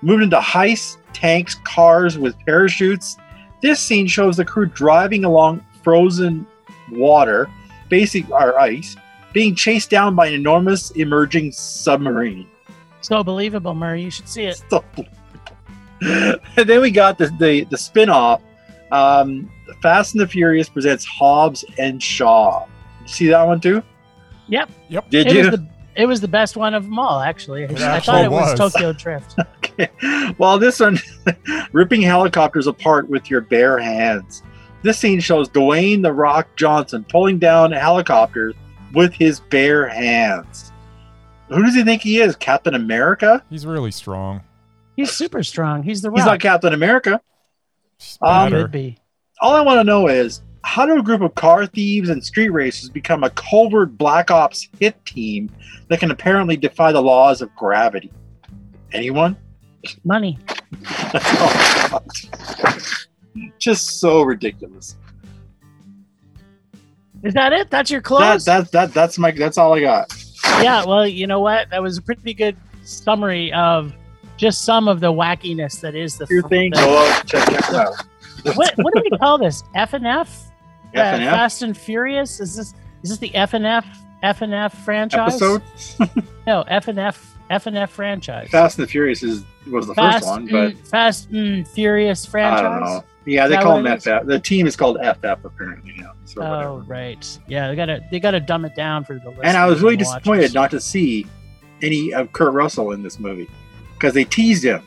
Moved 0.00 0.22
into 0.22 0.38
heists, 0.38 0.96
tanks, 1.12 1.56
cars 1.56 2.16
with 2.16 2.38
parachutes. 2.46 3.18
This 3.60 3.80
scene 3.80 4.06
shows 4.06 4.38
the 4.38 4.46
crew 4.46 4.64
driving 4.64 5.26
along 5.26 5.62
frozen 5.84 6.46
water, 6.90 7.48
basically 7.88 8.32
our 8.32 8.58
ice, 8.58 8.96
being 9.32 9.54
chased 9.54 9.90
down 9.90 10.14
by 10.14 10.26
an 10.26 10.34
enormous 10.34 10.90
emerging 10.92 11.52
submarine. 11.52 12.48
So 13.00 13.22
believable, 13.22 13.74
Murray. 13.74 14.02
You 14.02 14.10
should 14.10 14.28
see 14.28 14.44
it. 14.44 14.62
So- 14.70 14.84
and 16.00 16.68
then 16.68 16.80
we 16.80 16.90
got 16.90 17.18
the 17.18 17.26
the, 17.38 17.64
the 17.64 17.78
spin-off 17.78 18.42
um, 18.92 19.50
Fast 19.82 20.14
and 20.14 20.20
the 20.20 20.26
Furious 20.26 20.68
presents 20.68 21.04
Hobbs 21.04 21.64
and 21.78 22.02
Shaw. 22.02 22.66
You 23.02 23.08
see 23.08 23.28
that 23.28 23.44
one 23.44 23.60
too? 23.60 23.82
Yep. 24.48 24.70
Yep. 24.88 25.10
Did 25.10 25.26
it 25.26 25.32
you? 25.34 25.40
was 25.40 25.50
the 25.50 25.66
it 25.96 26.06
was 26.06 26.20
the 26.20 26.28
best 26.28 26.56
one 26.56 26.74
of 26.74 26.84
them 26.84 26.98
all, 26.98 27.20
actually. 27.20 27.62
It 27.64 27.80
I 27.80 27.96
actually 27.96 28.12
thought 28.14 28.24
it 28.24 28.30
was, 28.30 28.58
was. 28.58 28.72
Tokyo 28.72 28.92
Drift. 28.98 29.36
Okay. 29.58 30.34
Well, 30.38 30.58
this 30.58 30.80
one, 30.80 30.98
ripping 31.72 32.02
helicopters 32.02 32.66
apart 32.66 33.08
with 33.08 33.30
your 33.30 33.40
bare 33.40 33.78
hands. 33.78 34.42
This 34.84 34.98
scene 34.98 35.18
shows 35.18 35.48
Dwayne 35.48 36.02
the 36.02 36.12
Rock 36.12 36.46
Johnson 36.56 37.06
pulling 37.08 37.38
down 37.38 37.72
helicopters 37.72 38.54
with 38.92 39.14
his 39.14 39.40
bare 39.40 39.88
hands. 39.88 40.72
Who 41.48 41.62
does 41.62 41.74
he 41.74 41.82
think 41.82 42.02
he 42.02 42.20
is? 42.20 42.36
Captain 42.36 42.74
America? 42.74 43.42
He's 43.48 43.64
really 43.64 43.90
strong. 43.90 44.42
He's 44.94 45.10
super 45.10 45.42
strong. 45.42 45.84
He's 45.84 46.02
the 46.02 46.10
He's 46.10 46.26
not 46.26 46.38
Captain 46.38 46.74
America. 46.74 47.18
She's 47.98 48.18
Um. 48.20 48.50
Could 48.50 48.70
be. 48.70 48.98
All 49.40 49.56
I 49.56 49.62
want 49.62 49.80
to 49.80 49.84
know 49.84 50.06
is 50.06 50.42
how 50.64 50.84
do 50.84 50.98
a 50.98 51.02
group 51.02 51.22
of 51.22 51.34
car 51.34 51.64
thieves 51.64 52.10
and 52.10 52.22
street 52.22 52.50
racers 52.50 52.90
become 52.90 53.24
a 53.24 53.30
covert 53.30 53.96
Black 53.96 54.30
Ops 54.30 54.68
hit 54.78 55.02
team 55.06 55.50
that 55.88 55.98
can 55.98 56.10
apparently 56.10 56.58
defy 56.58 56.92
the 56.92 57.00
laws 57.00 57.40
of 57.40 57.48
gravity? 57.56 58.12
Anyone? 58.92 59.34
Money. 60.04 60.38
That's 63.34 63.42
all 63.42 63.42
I 63.42 63.48
got. 63.50 63.58
Just 63.58 64.00
so 64.00 64.22
ridiculous. 64.22 64.96
Is 67.22 67.34
that 67.34 67.52
it? 67.52 67.70
That's 67.70 67.90
your 67.90 68.00
That, 68.00 68.04
close? 68.06 68.44
that, 68.44 68.70
that, 68.72 68.92
that's 68.92 69.18
my. 69.18 69.30
That's 69.30 69.56
all 69.58 69.72
I 69.74 69.80
got. 69.80 70.12
yeah. 70.62 70.84
Well, 70.84 71.06
you 71.06 71.26
know 71.26 71.40
what? 71.40 71.70
That 71.70 71.82
was 71.82 71.96
a 71.98 72.02
pretty 72.02 72.34
good 72.34 72.56
summary 72.84 73.52
of 73.54 73.94
just 74.36 74.64
some 74.64 74.88
of 74.88 75.00
the 75.00 75.10
wackiness 75.12 75.80
that 75.80 75.94
is 75.94 76.18
the. 76.18 76.26
Your 76.28 76.42
thing. 76.48 76.70
the- 76.72 76.76
Go 76.76 77.20
check 77.24 77.48
it 77.50 77.74
out. 77.74 77.94
what 78.56 78.74
what 78.76 78.92
do 78.94 79.02
we 79.10 79.18
call 79.18 79.38
this? 79.38 79.62
F 79.74 79.94
and 79.94 80.06
F. 80.06 80.50
Uh, 80.94 81.00
F 81.00 81.14
and 81.14 81.24
F 81.24 81.34
Fast 81.34 81.62
and 81.62 81.76
Furious. 81.76 82.40
Is 82.40 82.56
this 82.56 82.74
is 83.02 83.10
this 83.10 83.18
the 83.18 83.34
F 83.34 83.54
and 83.54 83.64
F 83.64 83.86
F 84.22 84.42
and 84.42 84.52
F 84.52 84.84
franchise? 84.84 85.40
episode. 85.40 85.62
No, 86.46 86.62
F 86.68 86.88
and 86.88 86.98
F 86.98 87.33
F 87.50 87.66
and 87.66 87.76
F 87.76 87.90
franchise. 87.90 88.48
Fast 88.50 88.78
and 88.78 88.86
the 88.86 88.90
Furious 88.90 89.22
is 89.22 89.44
was 89.70 89.86
the 89.86 89.94
Fast 89.94 90.18
first 90.18 90.26
one, 90.28 90.46
but 90.46 90.64
and, 90.70 90.88
Fast 90.88 91.30
and 91.30 91.66
Furious 91.68 92.24
franchise. 92.26 92.60
I 92.60 92.62
franchise. 92.68 92.88
don't 92.88 92.98
know. 92.98 93.04
Yeah, 93.26 93.48
they 93.48 93.56
call 93.56 93.76
what 93.76 93.82
them 93.84 93.92
it 93.92 93.96
is? 93.96 94.04
FF. 94.04 94.26
The 94.26 94.38
team 94.40 94.66
is 94.66 94.76
called 94.76 94.98
FF 95.02 95.44
apparently 95.44 95.94
now. 95.96 96.12
So 96.26 96.42
Oh 96.42 96.50
whatever. 96.50 96.78
right, 96.82 97.38
yeah. 97.48 97.68
They 97.68 97.76
gotta 97.76 98.00
they 98.10 98.20
gotta 98.20 98.40
dumb 98.40 98.64
it 98.64 98.74
down 98.74 99.04
for 99.04 99.18
the. 99.18 99.30
List. 99.30 99.40
And 99.44 99.56
I 99.56 99.66
was 99.66 99.80
really 99.82 99.96
disappointed 99.96 100.40
watchers. 100.42 100.54
not 100.54 100.70
to 100.72 100.80
see 100.80 101.26
any 101.82 102.12
of 102.14 102.32
Kurt 102.32 102.52
Russell 102.52 102.92
in 102.92 103.02
this 103.02 103.18
movie 103.18 103.48
because 103.94 104.14
they 104.14 104.24
teased 104.24 104.64
him. 104.64 104.82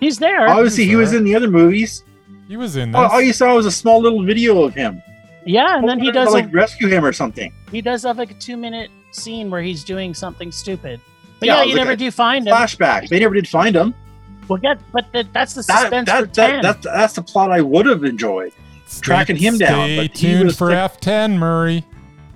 He's 0.00 0.18
there. 0.18 0.48
Obviously, 0.48 0.84
he 0.84 0.96
was 0.96 1.12
in 1.12 1.24
the 1.24 1.34
other 1.34 1.48
movies. 1.50 2.04
He 2.46 2.56
was 2.56 2.76
in 2.76 2.94
All, 2.94 3.02
this. 3.02 3.12
all 3.12 3.20
you 3.20 3.32
saw 3.32 3.54
was 3.54 3.66
a 3.66 3.70
small 3.70 4.00
little 4.00 4.22
video 4.22 4.62
of 4.62 4.72
him. 4.74 5.02
Yeah, 5.44 5.78
and 5.78 5.88
then 5.88 5.98
he 5.98 6.10
does 6.12 6.28
gonna, 6.28 6.30
a, 6.30 6.44
like 6.44 6.54
rescue 6.54 6.88
him 6.88 7.04
or 7.04 7.12
something. 7.12 7.52
he 7.70 7.80
does 7.82 8.02
have 8.04 8.16
like 8.18 8.30
a 8.30 8.34
two 8.34 8.56
minute 8.56 8.90
scene 9.12 9.50
where 9.50 9.62
he's 9.62 9.82
doing 9.84 10.14
something 10.14 10.52
stupid. 10.52 11.00
But 11.40 11.46
Yeah, 11.46 11.56
yeah, 11.58 11.64
you 11.64 11.74
never 11.76 11.94
do 11.96 12.10
find 12.10 12.46
him. 12.46 12.54
Flashback. 12.54 13.08
They 13.08 13.20
never 13.20 13.34
did 13.34 13.46
find 13.48 13.74
him. 13.76 13.94
Well, 14.48 14.58
get, 14.58 14.78
but 14.92 15.10
the, 15.12 15.26
that's 15.32 15.54
the 15.54 15.62
That, 15.62 15.80
suspense 15.82 16.10
for 16.10 16.22
that, 16.26 16.34
ten. 16.34 16.62
that, 16.62 16.82
that, 16.82 16.92
that's 16.94 17.12
the 17.14 17.22
plot 17.22 17.50
I 17.52 17.60
would 17.60 17.86
have 17.86 18.02
enjoyed. 18.04 18.52
Stay- 18.86 19.02
tracking 19.02 19.36
him 19.36 19.58
down, 19.58 19.86
Stay 19.86 19.96
but 20.08 20.14
tuned 20.14 20.56
for 20.56 20.70
like- 20.70 21.00
F10, 21.00 21.36
Murray. 21.38 21.84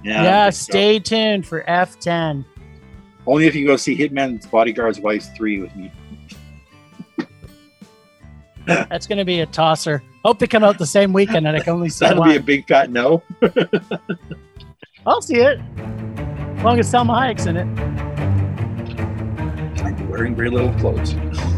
Yeah, 0.05 0.22
yeah, 0.24 0.42
don't 0.44 0.53
so. 0.53 0.70
stay 0.72 0.98
tuned 0.98 1.46
for 1.46 1.68
F 1.70 1.98
ten. 2.00 2.44
Only 3.26 3.46
if 3.46 3.55
you 3.55 3.66
go 3.66 3.76
see 3.76 3.96
Hitman's 3.96 4.46
Bodyguard's 4.46 4.98
Wives 4.98 5.28
3 5.36 5.61
with 5.61 5.74
me. 5.76 5.92
That's 8.66 9.07
going 9.07 9.18
to 9.18 9.24
be 9.24 9.40
a 9.40 9.46
tosser. 9.46 10.03
Hope 10.24 10.38
they 10.40 10.46
come 10.48 10.64
out 10.64 10.76
the 10.78 10.86
same 10.86 11.12
weekend, 11.12 11.46
and 11.46 11.57
I 11.57 11.61
can 11.61 11.72
only 11.74 11.88
see 11.88 12.05
That'll 12.07 12.24
be 12.24 12.36
a 12.36 12.40
big 12.40 12.66
fat 12.66 12.90
no. 12.90 13.22
I'll 15.07 15.22
see 15.22 15.36
it. 15.36 15.61
As 15.78 16.64
long 16.64 16.78
as 16.78 16.92
Salma 16.92 17.14
Hayek's 17.16 17.46
in 17.46 17.57
it. 17.57 18.11
I'm 20.12 20.18
wearing 20.18 20.34
very 20.36 20.50
little 20.50 20.74
clothes. 20.74 21.14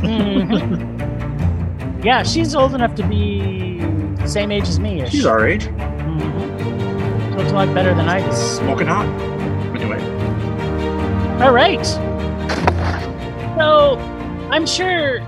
Mhm. 0.06 2.04
yeah, 2.04 2.22
she's 2.22 2.54
old 2.54 2.72
enough 2.72 2.94
to 2.94 3.02
be 3.08 3.80
the 3.80 4.28
same 4.28 4.52
age 4.52 4.68
as 4.68 4.78
me. 4.78 5.04
She's 5.08 5.26
our 5.26 5.44
age. 5.44 5.64
Mhm. 5.66 7.36
Looks 7.36 7.50
a 7.50 7.54
lot 7.54 7.74
better 7.74 7.92
than 7.94 8.08
I 8.08 8.24
do. 8.24 8.32
Smoking 8.32 8.86
hot. 8.86 9.06
Anyway, 9.74 10.00
All 11.42 11.52
right. 11.52 11.84
So, 13.58 13.98
I'm 14.52 14.66
sure 14.66 15.20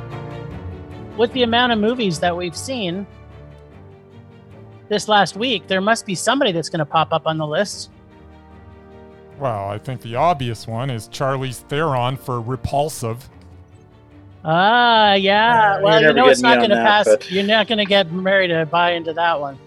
with 1.17 1.33
the 1.33 1.43
amount 1.43 1.73
of 1.73 1.81
movies 1.81 2.21
that 2.21 2.37
we've 2.37 2.57
seen 2.57 3.09
this 4.89 5.09
last 5.09 5.37
week, 5.37 5.67
there 5.67 5.81
must 5.81 6.07
be 6.07 6.15
somebody 6.15 6.53
that's 6.53 6.69
going 6.69 6.79
to 6.79 6.87
pop 6.87 7.13
up 7.13 7.27
on 7.27 7.39
the 7.39 7.47
list. 7.47 7.91
Well, 9.39 9.69
I 9.69 9.79
think 9.79 10.01
the 10.01 10.15
obvious 10.17 10.67
one 10.67 10.89
is 10.91 11.09
Charlize 11.09 11.67
Theron 11.69 12.17
for 12.17 12.41
Repulsive. 12.41 13.29
Ah, 14.45 15.15
yeah. 15.15 15.77
Uh, 15.79 15.81
well, 15.83 16.01
you're 16.01 16.13
know 16.15 16.29
it's 16.29 16.41
not 16.41 16.59
going 16.59 16.71
to 16.71 16.77
pass. 16.77 17.05
but- 17.07 17.31
You're 17.31 17.45
not 17.45 17.67
going 17.67 17.79
to 17.79 17.85
get 17.85 18.11
Mary 18.13 18.49
to 18.49 18.65
buy 18.67 18.93
into 18.93 19.13
that 19.13 19.41
one. 19.41 19.59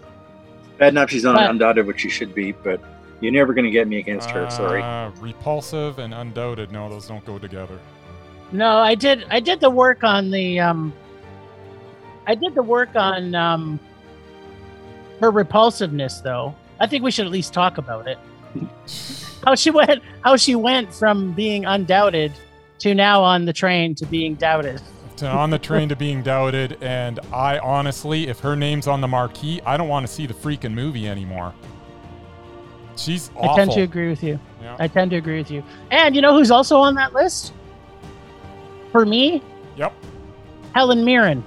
bad 0.77 0.89
enough 0.93 1.09
she's 1.09 1.23
not 1.25 1.35
But- 1.35 1.49
undoubted, 1.49 1.85
which 1.85 1.99
she 1.99 2.09
should 2.09 2.33
be, 2.33 2.53
but 2.53 2.79
you're 3.19 3.33
never 3.33 3.53
going 3.53 3.65
to 3.65 3.71
get 3.71 3.87
me 3.87 3.97
against 3.97 4.29
her. 4.31 4.49
Sorry. 4.49 4.81
Uh, 4.81 5.11
repulsive 5.19 5.99
and 5.99 6.13
undoubted. 6.13 6.71
No, 6.71 6.89
those 6.89 7.07
don't 7.07 7.25
go 7.25 7.37
together. 7.37 7.77
No, 8.53 8.77
I 8.77 8.95
did. 8.95 9.25
I 9.29 9.41
did 9.41 9.59
the 9.59 9.69
work 9.69 10.03
on 10.03 10.31
the. 10.31 10.59
Um, 10.61 10.93
I 12.25 12.33
did 12.35 12.55
the 12.55 12.63
work 12.63 12.95
on 12.95 13.35
um, 13.35 13.79
her 15.19 15.29
repulsiveness, 15.31 16.21
though. 16.21 16.55
I 16.79 16.87
think 16.87 17.03
we 17.03 17.11
should 17.11 17.25
at 17.25 17.31
least 17.31 17.53
talk 17.53 17.77
about 17.77 18.07
it. 18.07 18.17
How 19.45 19.55
she 19.55 19.71
went. 19.71 20.03
How 20.23 20.35
she 20.35 20.55
went 20.55 20.93
from 20.93 21.31
being 21.33 21.65
undoubted 21.65 22.33
to 22.79 22.93
now 22.93 23.21
on 23.23 23.45
the 23.45 23.53
train 23.53 23.95
to 23.95 24.05
being 24.05 24.35
doubted. 24.35 24.81
To 25.17 25.27
on 25.27 25.49
the 25.49 25.59
train 25.59 25.89
to 25.89 25.95
being 25.95 26.23
doubted, 26.23 26.77
and 26.81 27.19
I 27.33 27.59
honestly, 27.59 28.27
if 28.29 28.39
her 28.39 28.55
name's 28.55 28.87
on 28.87 29.01
the 29.01 29.07
marquee, 29.07 29.59
I 29.65 29.75
don't 29.75 29.89
want 29.89 30.07
to 30.07 30.11
see 30.11 30.25
the 30.25 30.33
freaking 30.33 30.73
movie 30.73 31.07
anymore. 31.09 31.53
She's 32.95 33.29
awful. 33.35 33.49
I 33.51 33.55
tend 33.55 33.71
to 33.71 33.81
agree 33.81 34.09
with 34.09 34.23
you. 34.23 34.39
Yeah. 34.61 34.75
I 34.79 34.87
tend 34.87 35.11
to 35.11 35.17
agree 35.17 35.37
with 35.37 35.51
you. 35.51 35.63
And 35.91 36.15
you 36.15 36.21
know 36.21 36.33
who's 36.33 36.51
also 36.51 36.77
on 36.77 36.95
that 36.95 37.13
list? 37.13 37.53
For 38.91 39.05
me, 39.05 39.41
Yep. 39.77 39.93
Helen 40.73 41.03
Mirren. 41.05 41.43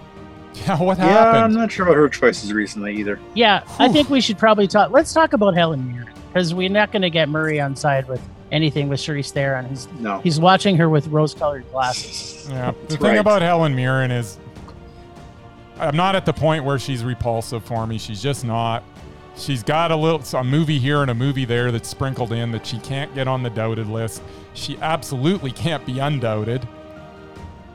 Yeah, 0.54 0.78
what 0.82 0.98
happened? 0.98 1.36
yeah, 1.36 1.44
I'm 1.44 1.52
not 1.54 1.72
sure 1.72 1.86
about 1.86 1.96
her 1.96 2.08
choices 2.08 2.52
recently 2.52 2.94
either. 2.96 3.18
Yeah, 3.34 3.64
I 3.78 3.88
think 3.88 4.10
we 4.10 4.20
should 4.20 4.38
probably 4.38 4.66
talk. 4.66 4.90
Let's 4.90 5.12
talk 5.12 5.32
about 5.32 5.54
Helen 5.54 5.86
Mirren 5.90 6.08
because 6.32 6.54
we're 6.54 6.68
not 6.70 6.92
going 6.92 7.02
to 7.02 7.10
get 7.10 7.28
Murray 7.28 7.60
on 7.60 7.76
side 7.76 8.08
with 8.08 8.20
anything 8.50 8.88
with 8.88 9.00
Charlize 9.00 9.30
Theron. 9.30 9.66
He's 9.66 9.88
No. 9.98 10.18
he's 10.20 10.40
watching 10.40 10.76
her 10.76 10.88
with 10.88 11.06
rose-colored 11.08 11.70
glasses. 11.70 12.48
Yeah. 12.50 12.70
The 12.70 12.76
That's 12.80 12.96
thing 12.96 13.10
right. 13.10 13.18
about 13.18 13.42
Helen 13.42 13.74
Mirren 13.74 14.10
is, 14.10 14.38
I'm 15.78 15.96
not 15.96 16.14
at 16.14 16.26
the 16.26 16.32
point 16.32 16.64
where 16.64 16.78
she's 16.78 17.04
repulsive 17.04 17.64
for 17.64 17.86
me. 17.86 17.98
She's 17.98 18.22
just 18.22 18.44
not. 18.44 18.84
She's 19.36 19.62
got 19.62 19.90
a 19.90 19.96
little 19.96 20.22
a 20.38 20.44
movie 20.44 20.78
here 20.78 21.00
and 21.00 21.10
a 21.10 21.14
movie 21.14 21.46
there 21.46 21.72
that's 21.72 21.88
sprinkled 21.88 22.32
in 22.32 22.52
that 22.52 22.66
she 22.66 22.78
can't 22.78 23.14
get 23.14 23.26
on 23.26 23.42
the 23.42 23.48
doubted 23.50 23.88
list. 23.88 24.22
She 24.54 24.76
absolutely 24.82 25.50
can't 25.50 25.84
be 25.86 25.98
undoubted. 25.98 26.68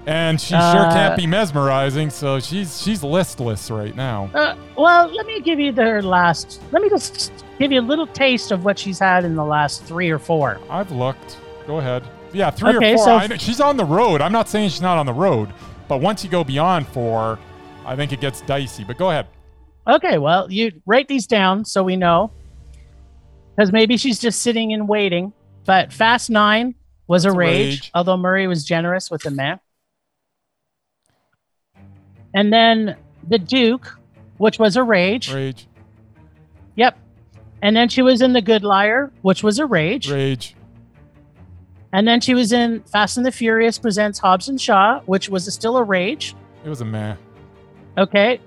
And 0.08 0.40
she 0.40 0.54
sure 0.54 0.58
Uh, 0.58 0.94
can't 0.94 1.18
be 1.18 1.28
mesmerizing, 1.28 2.10
so 2.10 2.40
she's 2.40 2.82
she's 2.82 3.04
listless 3.04 3.70
right 3.70 3.94
now. 3.94 4.30
Uh, 4.34 4.56
well, 4.78 5.08
let 5.14 5.26
me 5.26 5.42
give 5.42 5.60
you 5.60 5.74
the 5.74 6.02
last. 6.02 6.62
Let 6.72 6.82
me 6.82 6.88
just 6.90 7.34
give 7.60 7.74
you 7.74 7.82
a 7.82 7.84
little 7.84 8.08
taste 8.08 8.52
of 8.52 8.64
what 8.64 8.80
she's 8.80 9.00
had 9.00 9.26
in 9.26 9.36
the 9.36 9.44
last 9.44 9.84
three 9.84 10.10
or 10.10 10.18
four. 10.18 10.60
I've 10.70 10.92
looked. 10.92 11.38
Go 11.68 11.80
ahead. 11.80 12.04
Yeah, 12.32 12.52
three 12.52 12.78
Okay, 12.78 12.94
or 12.94 12.98
four. 12.98 13.06
so- 13.22 13.28
know, 13.28 13.36
she's 13.36 13.60
on 13.60 13.76
the 13.76 13.84
road. 13.84 14.22
I'm 14.22 14.32
not 14.32 14.48
saying 14.48 14.70
she's 14.70 14.82
not 14.82 14.98
on 14.98 15.06
the 15.06 15.14
road, 15.14 15.50
but 15.90 16.00
once 16.00 16.24
you 16.24 16.30
go 16.30 16.42
beyond 16.44 16.88
four, 16.88 17.38
I 17.86 17.98
think 17.98 18.14
it 18.14 18.22
gets 18.22 18.40
dicey. 18.42 18.86
But 18.86 18.98
go 18.98 19.10
ahead. 19.10 19.28
Okay, 19.88 20.18
well, 20.20 20.50
you 20.50 20.72
write 20.86 21.10
these 21.10 21.28
down 21.28 21.66
so 21.66 21.84
we 21.84 21.98
know, 21.98 22.32
because 23.56 23.74
maybe 23.74 23.98
she's 23.98 24.20
just 24.20 24.42
sitting 24.42 24.72
and 24.72 24.88
waiting. 24.88 25.34
But 25.66 25.92
Fast 25.92 26.30
Nine 26.30 26.76
was 27.08 27.26
a 27.26 27.32
rage, 27.34 27.82
rage. 27.82 27.92
although 27.94 28.16
Murray 28.18 28.48
was 28.48 28.64
generous 28.64 29.12
with 29.12 29.24
the 29.24 29.32
man. 29.32 29.60
And 32.34 32.52
then 32.54 32.96
the 33.28 33.40
Duke, 33.40 33.98
which 34.38 34.60
was 34.60 34.76
a 34.76 34.84
rage. 34.84 35.34
Rage, 35.34 35.68
Yep. 36.76 36.98
And 37.64 37.76
then 37.76 37.90
she 37.90 38.02
was 38.04 38.22
in 38.22 38.34
The 38.34 38.42
Good 38.42 38.64
Liar, 38.64 39.12
which 39.24 39.42
was 39.44 39.58
a 39.58 39.66
rage. 39.66 40.12
rage. 40.12 40.56
And 41.92 42.08
then 42.08 42.22
she 42.22 42.34
was 42.36 42.52
in 42.52 42.84
Fast 42.84 43.18
and 43.18 43.26
the 43.26 43.32
Furious 43.32 43.80
presents 43.80 44.20
Hobbs 44.20 44.48
and 44.50 44.60
Shaw, 44.62 45.00
which 45.06 45.30
was 45.30 45.52
still 45.52 45.78
a 45.78 45.84
rage. 45.84 46.36
It 46.64 46.70
was 46.70 46.82
a 46.82 46.86
meh. 46.86 47.16
Okay. 47.98 48.40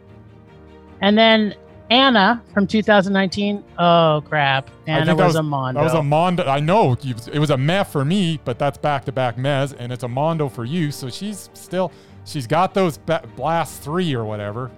And 1.01 1.19
then 1.19 1.55
Anna 1.91 2.41
from 2.55 2.67
2019. 2.69 3.65
Oh 3.79 4.23
crap! 4.29 4.71
Anna 4.87 5.15
was, 5.17 5.25
was- 5.29 5.35
a 5.37 5.43
Mondo. 5.43 5.81
That 5.81 5.85
was 5.85 5.95
a 5.95 6.03
Mondo. 6.03 6.45
I 6.45 6.61
know 6.61 6.93
it 7.03 7.39
was 7.39 7.51
a 7.51 7.57
meh 7.57 7.83
for 7.83 8.05
me, 8.05 8.39
but 8.45 8.59
that's 8.61 8.79
back 8.79 9.05
to 9.07 9.13
back 9.13 9.37
mez, 9.37 9.75
and 9.77 9.91
it's 9.91 10.05
a 10.05 10.09
Mondo 10.09 10.49
for 10.49 10.65
you. 10.65 10.93
So 10.93 11.09
she's 11.11 11.51
still, 11.55 11.91
she's 12.31 12.47
got 12.47 12.75
those 12.75 12.99
ba- 12.99 13.23
blast 13.37 13.83
three 13.83 14.15
or 14.15 14.25
whatever. 14.25 14.71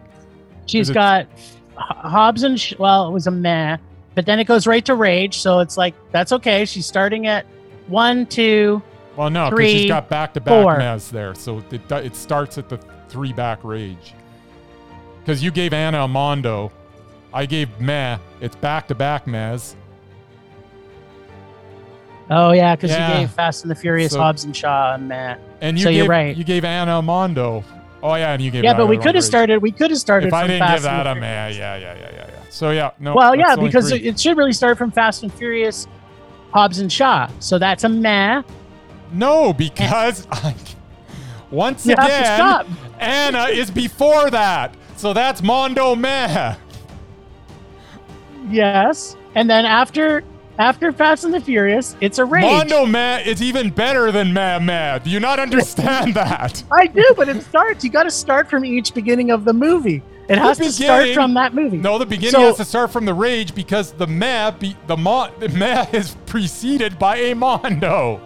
She's 0.66 0.90
it- 0.90 0.94
got 0.94 1.26
Hobbs 1.76 2.42
and 2.42 2.58
Sh- 2.60 2.74
well, 2.78 3.08
it 3.08 3.12
was 3.12 3.26
a 3.26 3.30
meh, 3.30 3.76
but 4.14 4.26
then 4.26 4.38
it 4.38 4.44
goes 4.44 4.66
right 4.66 4.84
to 4.84 4.94
Rage. 4.94 5.38
So 5.38 5.60
it's 5.60 5.76
like 5.76 5.94
that's 6.10 6.32
okay. 6.32 6.64
She's 6.64 6.86
starting 6.86 7.26
at 7.26 7.46
one, 7.88 8.26
two. 8.26 8.82
Well, 9.16 9.28
no, 9.30 9.50
because 9.50 9.70
she's 9.70 9.88
got 9.88 10.08
back 10.08 10.32
to 10.34 10.40
back 10.40 10.54
mez 10.78 11.10
there, 11.10 11.34
so 11.34 11.62
it 11.70 11.90
it 11.92 12.16
starts 12.16 12.56
at 12.58 12.68
the 12.68 12.78
three 13.08 13.32
back 13.32 13.58
rage. 13.62 14.14
Because 15.20 15.42
you 15.42 15.50
gave 15.50 15.72
Anna 15.74 16.04
a 16.04 16.08
Mondo, 16.08 16.72
I 17.32 17.44
gave 17.46 17.78
meh. 17.80 18.18
It's 18.40 18.56
back 18.56 18.88
to 18.88 18.94
back 18.94 19.26
mez. 19.26 19.74
Oh 22.30 22.52
yeah, 22.52 22.74
because 22.74 22.90
Yeah. 22.90 23.12
you 23.12 23.20
gave 23.20 23.30
Fast 23.30 23.62
and 23.64 23.70
the 23.70 23.74
Furious 23.74 24.12
So- 24.12 24.20
Hobbs 24.20 24.44
and 24.44 24.56
Shaw 24.56 24.94
a 24.94 24.98
meh. 24.98 25.36
And 25.62 25.78
you 25.78 25.84
So 25.84 25.90
gave, 25.90 25.98
you're 25.98 26.06
right. 26.08 26.36
You 26.36 26.42
gave 26.42 26.64
Anna 26.64 27.00
Mondo. 27.00 27.64
Oh 28.02 28.16
yeah, 28.16 28.32
and 28.32 28.42
you 28.42 28.50
gave 28.50 28.64
Yeah, 28.64 28.76
but 28.76 28.88
we 28.88 28.98
could 28.98 29.14
have 29.14 29.22
started. 29.22 29.62
We 29.62 29.70
could 29.70 29.90
have 29.90 30.00
started. 30.00 30.26
If 30.26 30.34
I 30.34 30.48
didn't 30.48 30.58
Fast 30.58 30.74
give 30.74 30.82
that 30.82 31.06
a 31.06 31.14
man, 31.14 31.54
yeah, 31.54 31.76
yeah, 31.76 31.94
yeah, 31.94 32.10
yeah, 32.12 32.26
yeah. 32.30 32.40
So 32.50 32.70
yeah, 32.72 32.90
no. 32.98 33.14
Well, 33.14 33.36
yeah, 33.36 33.54
because 33.54 33.90
three. 33.90 34.00
it 34.00 34.18
should 34.18 34.36
really 34.36 34.52
start 34.52 34.76
from 34.76 34.90
Fast 34.90 35.22
and 35.22 35.32
Furious, 35.32 35.86
Hobbs 36.52 36.80
and 36.80 36.92
Shaw. 36.92 37.30
So 37.38 37.60
that's 37.60 37.84
a 37.84 37.88
meh. 37.88 38.42
no, 39.12 39.52
because 39.52 40.26
I, 40.32 40.56
once 41.52 41.86
You 41.86 41.94
have 41.96 42.08
to 42.08 42.12
again, 42.12 42.36
stop. 42.36 42.66
Anna 42.98 43.44
is 43.44 43.70
before 43.70 44.30
that, 44.30 44.74
so 44.96 45.12
that's 45.12 45.44
Mondo 45.44 45.94
Meh. 45.94 46.56
Yes, 48.50 49.16
and 49.36 49.48
then 49.48 49.64
after 49.64 50.24
after 50.58 50.92
Fast 50.92 51.24
and 51.24 51.32
the 51.34 51.40
Furious, 51.40 51.96
it's 52.00 52.18
a 52.18 52.24
rage. 52.24 52.42
Mondo 52.44 52.86
Meh 52.86 53.20
is 53.20 53.42
even 53.42 53.70
better 53.70 54.12
than 54.12 54.32
Meh 54.32 54.58
Meh. 54.58 54.98
Do 54.98 55.10
you 55.10 55.20
not 55.20 55.38
understand 55.40 56.14
that? 56.14 56.62
I 56.72 56.86
do, 56.86 57.04
but 57.16 57.28
it 57.28 57.42
starts. 57.42 57.82
You 57.84 57.90
got 57.90 58.04
to 58.04 58.10
start 58.10 58.48
from 58.50 58.64
each 58.64 58.94
beginning 58.94 59.30
of 59.30 59.44
the 59.44 59.52
movie. 59.52 60.02
It 60.28 60.38
has 60.38 60.56
to 60.58 60.70
start 60.72 61.10
from 61.14 61.34
that 61.34 61.54
movie. 61.54 61.76
No, 61.78 61.98
the 61.98 62.06
beginning 62.06 62.32
So- 62.32 62.46
has 62.46 62.56
to 62.58 62.64
start 62.64 62.90
from 62.92 63.04
the 63.04 63.12
rage 63.14 63.54
because 63.54 63.92
the 63.92 64.06
Meh, 64.06 64.50
be, 64.52 64.76
the, 64.86 64.96
mo, 64.96 65.28
the 65.38 65.48
Meh 65.48 65.86
is 65.92 66.16
preceded 66.26 66.98
by 66.98 67.16
a 67.16 67.34
Mondo. 67.34 68.20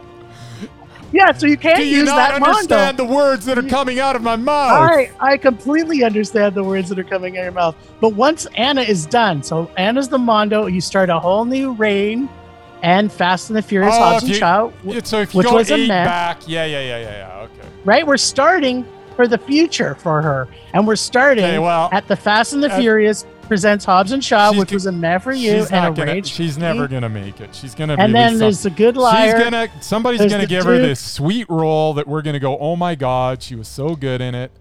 Yeah, 1.13 1.33
so 1.33 1.47
you 1.47 1.57
can't 1.57 1.77
Do 1.79 1.87
you 1.87 1.99
use 1.99 2.07
not 2.09 2.17
that 2.17 2.43
understand 2.43 2.99
Mondo. 2.99 3.07
the 3.07 3.15
words 3.15 3.45
that 3.47 3.57
are 3.59 3.63
coming 3.63 4.01
out 4.01 4.17
of 4.17 4.23
my 4.23 4.37
mouth? 4.37 4.91
I 4.91 5.11
I 5.21 5.37
completely 5.37 6.03
understand 6.05 6.55
the 6.55 6.65
words 6.65 6.89
that 6.89 6.99
are 6.99 7.05
coming 7.05 7.37
out 7.37 7.41
of 7.41 7.45
your 7.47 7.53
mouth. 7.53 7.77
But 8.01 8.11
once 8.15 8.47
Anna 8.57 8.83
is 8.83 9.07
done, 9.07 9.43
so 9.43 9.71
Anna's 9.77 10.09
the 10.09 10.19
Mondo, 10.19 10.67
you 10.67 10.81
start 10.81 11.09
a 11.09 11.19
whole 11.19 11.45
new 11.45 11.73
reign, 11.75 12.29
and 12.83 13.11
Fast 13.13 13.51
and 13.51 13.57
the 13.57 13.63
Furious, 13.63 13.95
Oh, 13.97 13.99
Hobbs 13.99 14.17
if 14.17 14.23
and 14.25 14.29
you- 14.31 14.35
Shaw. 14.39 14.71
Yeah, 14.85 15.01
so 15.05 15.21
if 15.21 15.33
you 15.35 15.39
which 15.39 15.47
go 15.47 15.55
was 15.55 15.71
a 15.71 15.75
eight 15.77 15.89
meh. 15.89 16.05
back, 16.05 16.41
yeah, 16.47 16.65
yeah, 16.65 16.81
yeah, 16.81 16.99
yeah, 16.99 17.11
yeah. 17.19 17.43
Okay. 17.45 17.69
right? 17.85 18.07
We're 18.07 18.17
starting 18.17 18.85
for 19.15 19.27
the 19.29 19.39
future 19.39 19.95
for 19.95 20.21
her, 20.21 20.49
and 20.75 20.87
we're 20.87 20.97
starting 20.97 21.45
Okay, 21.45 21.59
well, 21.59 21.89
at 21.93 22.07
the 22.09 22.17
Fast 22.17 22.53
and 22.53 22.63
the 22.63 22.71
uh, 22.73 22.79
Furious 22.79 23.25
presents 23.47 23.85
Hobbs 23.85 24.13
and 24.13 24.23
Shaw, 24.25 24.51
she's 24.51 24.59
which 24.61 24.69
g- 24.71 24.75
was 24.77 24.87
a 24.87 24.93
meh 24.93 25.19
for 25.19 25.33
you 25.33 25.53
she's 25.61 25.71
and 25.71 25.87
a 25.87 25.91
gonna. 25.97 26.13
rage. 26.13 26.27
She's 26.29 26.59
never 26.59 26.83
me. 26.83 26.89
gonna 26.89 27.09
make 27.09 27.41
it. 27.41 27.55
She's 27.55 27.75
gonna. 27.75 27.97
be 27.97 28.03
And 28.03 28.15
then 28.15 28.39
there's 28.39 28.61
some- 28.61 28.73
the 28.73 28.77
good 28.77 28.97
liar. 28.97 29.33
She's 29.37 29.45
gonna. 29.45 29.69
Somebody's 29.81 30.21
There's 30.21 30.33
gonna 30.33 30.45
the 30.45 30.49
give 30.49 30.65
her 30.65 30.79
this 30.79 31.01
sweet 31.01 31.49
role 31.49 31.95
that 31.95 32.07
we're 32.07 32.23
gonna 32.23 32.41
go. 32.41 32.59
Oh 32.59 32.77
my 32.77 32.95
God, 32.95 33.43
she 33.43 33.55
was 33.55 33.69
so 33.69 33.95
good 33.97 34.21
in 34.21 34.35
it. 34.35 34.53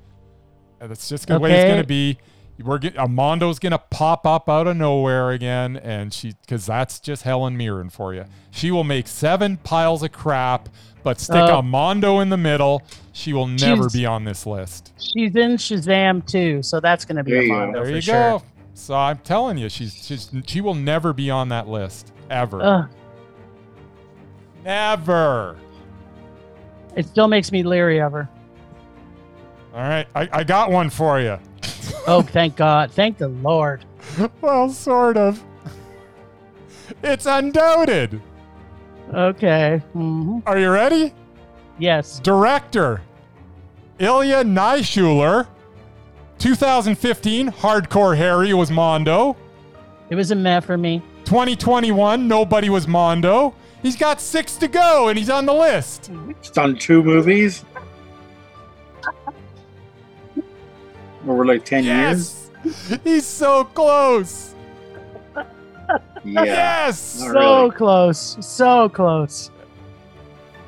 And 0.80 0.90
that's 0.92 1.08
just 1.10 1.28
the 1.28 1.40
way 1.40 1.52
it's 1.54 1.70
gonna 1.72 1.84
be. 1.84 2.18
We're 2.64 2.78
get, 2.78 2.96
Amondo's 2.96 3.60
gonna 3.60 3.78
pop 3.80 4.26
up 4.26 4.48
out 4.48 4.66
of 4.68 4.78
nowhere 4.78 5.32
again, 5.32 5.76
and 5.76 6.14
she 6.14 6.34
because 6.42 6.66
that's 6.66 7.02
just 7.02 7.24
Helen 7.24 7.58
Mirren 7.58 7.90
for 7.90 8.14
you. 8.14 8.26
She 8.52 8.72
will 8.72 8.86
make 8.86 9.08
seven 9.08 9.58
piles 9.58 10.04
of 10.04 10.14
crap, 10.14 10.70
but 11.04 11.20
stick 11.20 11.36
Oh. 11.36 11.62
Amondo 11.62 12.22
in 12.22 12.30
the 12.30 12.38
middle. 12.38 12.82
She 13.12 13.34
will 13.34 13.48
never 13.48 13.90
be 13.90 14.06
on 14.06 14.24
this 14.24 14.46
list. 14.46 14.94
She's 14.98 15.36
in 15.36 15.58
Shazam 15.58 16.26
too, 16.26 16.62
so 16.64 16.80
that's 16.80 17.04
going 17.04 17.18
to 17.18 17.24
be 17.24 17.32
There 17.32 17.42
a 17.42 17.44
you 17.44 17.50
go. 17.50 17.58
Mondo 17.58 17.74
There 17.80 17.86
for 17.86 17.92
you 17.96 18.02
sure. 18.02 18.42
So 18.78 18.94
I'm 18.94 19.18
telling 19.20 19.58
you, 19.58 19.70
she's 19.70 19.94
she's 20.06 20.30
she 20.46 20.60
will 20.62 20.76
never 20.76 21.14
be 21.14 21.32
on 21.32 21.50
that 21.50 21.68
list 21.68 22.12
ever. 22.30 22.62
Ugh, 22.62 22.90
Never. 24.64 25.58
it 26.96 27.06
still 27.08 27.28
makes 27.28 27.52
me 27.52 27.64
leery 27.64 28.00
of 28.02 28.12
her. 28.12 28.30
All 29.74 29.82
right, 29.82 30.08
I, 30.16 30.30
I 30.32 30.44
got 30.44 30.72
one 30.72 30.90
for 30.90 31.20
you. 31.20 31.38
Oh, 32.08 32.22
thank 32.22 32.56
God. 32.56 32.92
Thank 32.92 33.18
the 33.18 33.30
Lord. 33.30 33.84
well, 34.42 34.70
sort 34.70 35.18
of. 35.18 35.44
It's 37.02 37.26
undoubted. 37.26 38.22
Okay. 39.12 39.82
hmm 39.94 40.38
Are 40.46 40.60
you 40.60 40.70
ready? 40.70 41.12
Yes. 41.80 42.20
Director 42.20 43.02
Ilya 43.98 44.44
Naishuller. 44.44 45.48
2015, 46.40 47.52
Hardcore 47.52 48.16
Harry 48.18 48.54
was 48.54 48.70
Mondo. 48.70 49.36
It 50.10 50.16
was 50.16 50.32
a 50.32 50.36
meh 50.36 50.60
for 50.60 50.78
me. 50.78 51.02
2021, 51.26 52.28
nobody 52.28 52.70
was 52.70 52.88
Mondo. 52.88 53.54
He's 53.82 53.96
got 53.96 54.22
six 54.22 54.56
to 54.58 54.68
go, 54.68 55.08
and 55.08 55.18
he's 55.18 55.30
on 55.30 55.46
the 55.46 55.54
list. 55.54 56.12
It's 56.30 56.50
done 56.50 56.76
two 56.76 57.04
movies 57.04 57.64
over 61.28 61.46
like 61.46 61.66
ten 61.66 61.84
years. 61.84 62.50
Yes, 62.64 63.00
he's 63.04 63.26
so 63.26 63.64
close. 63.66 64.54
Yeah. 66.24 66.44
Yes. 66.44 67.22
All 67.22 67.28
so 67.34 67.60
really. 67.64 67.72
close. 67.76 68.38
So 68.46 68.90
close. 68.90 69.52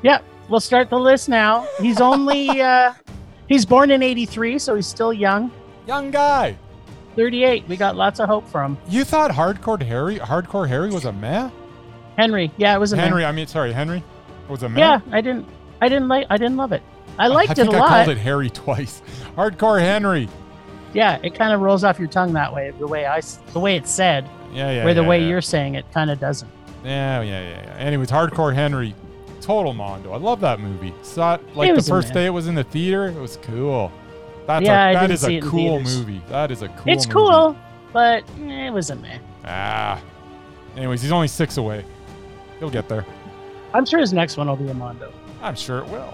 Yep. 0.02 0.24
We'll 0.48 0.60
start 0.60 0.88
the 0.88 0.98
list 0.98 1.28
now. 1.28 1.66
He's 1.80 2.00
only 2.00 2.60
uh 2.62 2.92
he's 3.48 3.64
born 3.66 3.90
in 3.90 4.02
83, 4.02 4.58
so 4.58 4.74
he's 4.74 4.86
still 4.86 5.12
young. 5.12 5.50
Young 5.86 6.10
guy. 6.10 6.56
38. 7.16 7.66
We 7.66 7.76
got 7.76 7.96
lots 7.96 8.20
of 8.20 8.28
hope 8.28 8.46
from 8.48 8.78
You 8.88 9.04
thought 9.04 9.30
Hardcore 9.32 9.82
Harry, 9.82 10.18
Hardcore 10.18 10.68
Harry 10.68 10.90
was 10.90 11.04
a 11.04 11.12
meh? 11.12 11.50
Henry. 12.16 12.52
Yeah, 12.56 12.74
it 12.76 12.78
was 12.78 12.92
a 12.92 12.96
meh. 12.96 13.02
Henry, 13.02 13.24
I 13.24 13.32
mean, 13.32 13.46
sorry, 13.46 13.72
Henry 13.72 14.04
was 14.48 14.62
a 14.62 14.68
meh. 14.68 14.78
Yeah, 14.80 15.00
I 15.10 15.20
didn't 15.20 15.46
I 15.80 15.88
didn't 15.88 16.08
like 16.08 16.26
I 16.30 16.36
didn't 16.36 16.56
love 16.56 16.72
it. 16.72 16.82
I 17.18 17.26
liked 17.28 17.52
it 17.52 17.58
a. 17.58 17.62
I 17.62 17.64
it 17.64 17.66
think 17.66 17.74
a 17.74 17.76
I 17.76 17.80
lot. 17.80 17.88
called 17.88 18.08
it 18.16 18.18
Harry 18.20 18.50
twice. 18.50 19.02
Hardcore 19.36 19.80
Henry. 19.80 20.28
Yeah, 20.92 21.18
it 21.22 21.34
kind 21.34 21.52
of 21.52 21.60
rolls 21.60 21.84
off 21.84 21.98
your 21.98 22.08
tongue 22.08 22.32
that 22.34 22.52
way, 22.54 22.70
the 22.78 22.86
way 22.86 23.04
I, 23.06 23.20
the 23.52 23.60
way 23.60 23.76
it's 23.76 23.90
said, 23.90 24.28
Yeah, 24.52 24.70
yeah. 24.70 24.84
where 24.84 24.94
the 24.94 25.02
yeah, 25.02 25.08
way 25.08 25.20
yeah. 25.20 25.28
you're 25.28 25.40
saying 25.42 25.74
it 25.74 25.84
kind 25.92 26.10
of 26.10 26.18
doesn't. 26.18 26.50
Yeah, 26.84 27.20
yeah, 27.22 27.40
yeah, 27.42 27.62
yeah. 27.66 27.74
Anyways, 27.76 28.10
Hardcore 28.10 28.54
Henry, 28.54 28.94
total 29.48 29.72
Mondo. 29.72 30.12
I 30.12 30.18
love 30.18 30.40
that 30.40 30.60
movie. 30.60 30.92
Saw 31.02 31.36
it 31.36 31.56
like 31.56 31.70
It 31.70 31.76
the 31.76 31.82
first 31.82 32.08
meh. 32.08 32.14
day 32.14 32.26
it 32.26 32.30
was 32.30 32.48
in 32.48 32.54
the 32.54 32.64
theater. 32.64 33.06
It 33.06 33.14
was 33.18 33.38
cool. 33.40 33.90
That's 34.46 34.62
Yeah, 34.66 34.84
I 34.84 34.90
a, 34.90 34.92
that 34.94 35.00
didn't 35.00 35.12
is 35.14 35.20
see 35.22 35.34
a 35.36 35.38
it 35.38 35.44
in 35.44 35.50
cool 35.50 35.76
theaters. 35.78 35.96
movie. 35.98 36.22
That 36.28 36.50
is 36.50 36.60
a 36.60 36.68
cool. 36.68 36.82
it's 36.92 37.06
movie. 37.06 37.14
cool, 37.14 37.56
but 37.94 38.24
eh, 38.42 38.66
it 38.66 38.70
was 38.70 38.90
a 38.90 38.96
meh. 38.96 39.18
Ah. 39.46 39.98
Anyways, 40.76 41.00
he's 41.00 41.12
only 41.12 41.28
six 41.28 41.56
away. 41.56 41.82
He'll 42.58 42.68
get 42.68 42.90
there. 42.90 43.06
I'm 43.72 43.86
sure 43.86 44.00
his 44.00 44.12
next 44.12 44.36
one 44.36 44.48
will 44.48 44.56
be 44.56 44.68
a 44.68 44.74
Mondo. 44.74 45.12
I'm 45.40 45.54
sure 45.56 45.78
it 45.78 45.86
will. 45.86 46.12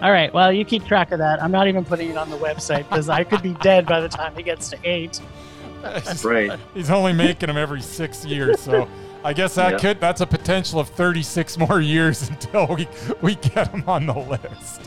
All 0.00 0.10
right, 0.10 0.32
well, 0.32 0.50
you 0.50 0.64
keep 0.64 0.86
track 0.86 1.12
of 1.12 1.18
that. 1.18 1.42
I'm 1.42 1.52
not 1.52 1.68
even 1.68 1.84
putting 1.84 2.08
it 2.08 2.16
on 2.16 2.30
the 2.30 2.38
website 2.38 2.88
because 2.88 3.10
I 3.10 3.22
could 3.22 3.42
be 3.42 3.52
dead 3.54 3.84
by 3.84 4.00
the 4.00 4.08
time 4.08 4.34
he 4.34 4.42
gets 4.42 4.70
to 4.70 4.78
eight. 4.84 5.20
He's- 5.82 6.24
Right. 6.24 6.58
He's 6.72 6.88
only 6.90 7.12
making 7.12 7.48
them 7.48 7.58
every 7.58 7.82
six 7.82 8.24
years, 8.24 8.60
so 8.60 8.88
I 9.24 9.32
guess 9.32 9.54
that 9.56 9.72
Yeah. 9.72 9.78
could 9.78 10.00
that's 10.00 10.20
a 10.20 10.26
potential 10.26 10.80
of 10.80 10.88
36 10.90 11.58
more 11.58 11.80
years 11.80 12.28
until 12.30 12.66
we 12.74 12.88
we 13.20 13.34
get 13.36 13.68
him 13.68 13.84
on 13.86 14.06
the 14.06 14.14
list. 14.18 14.80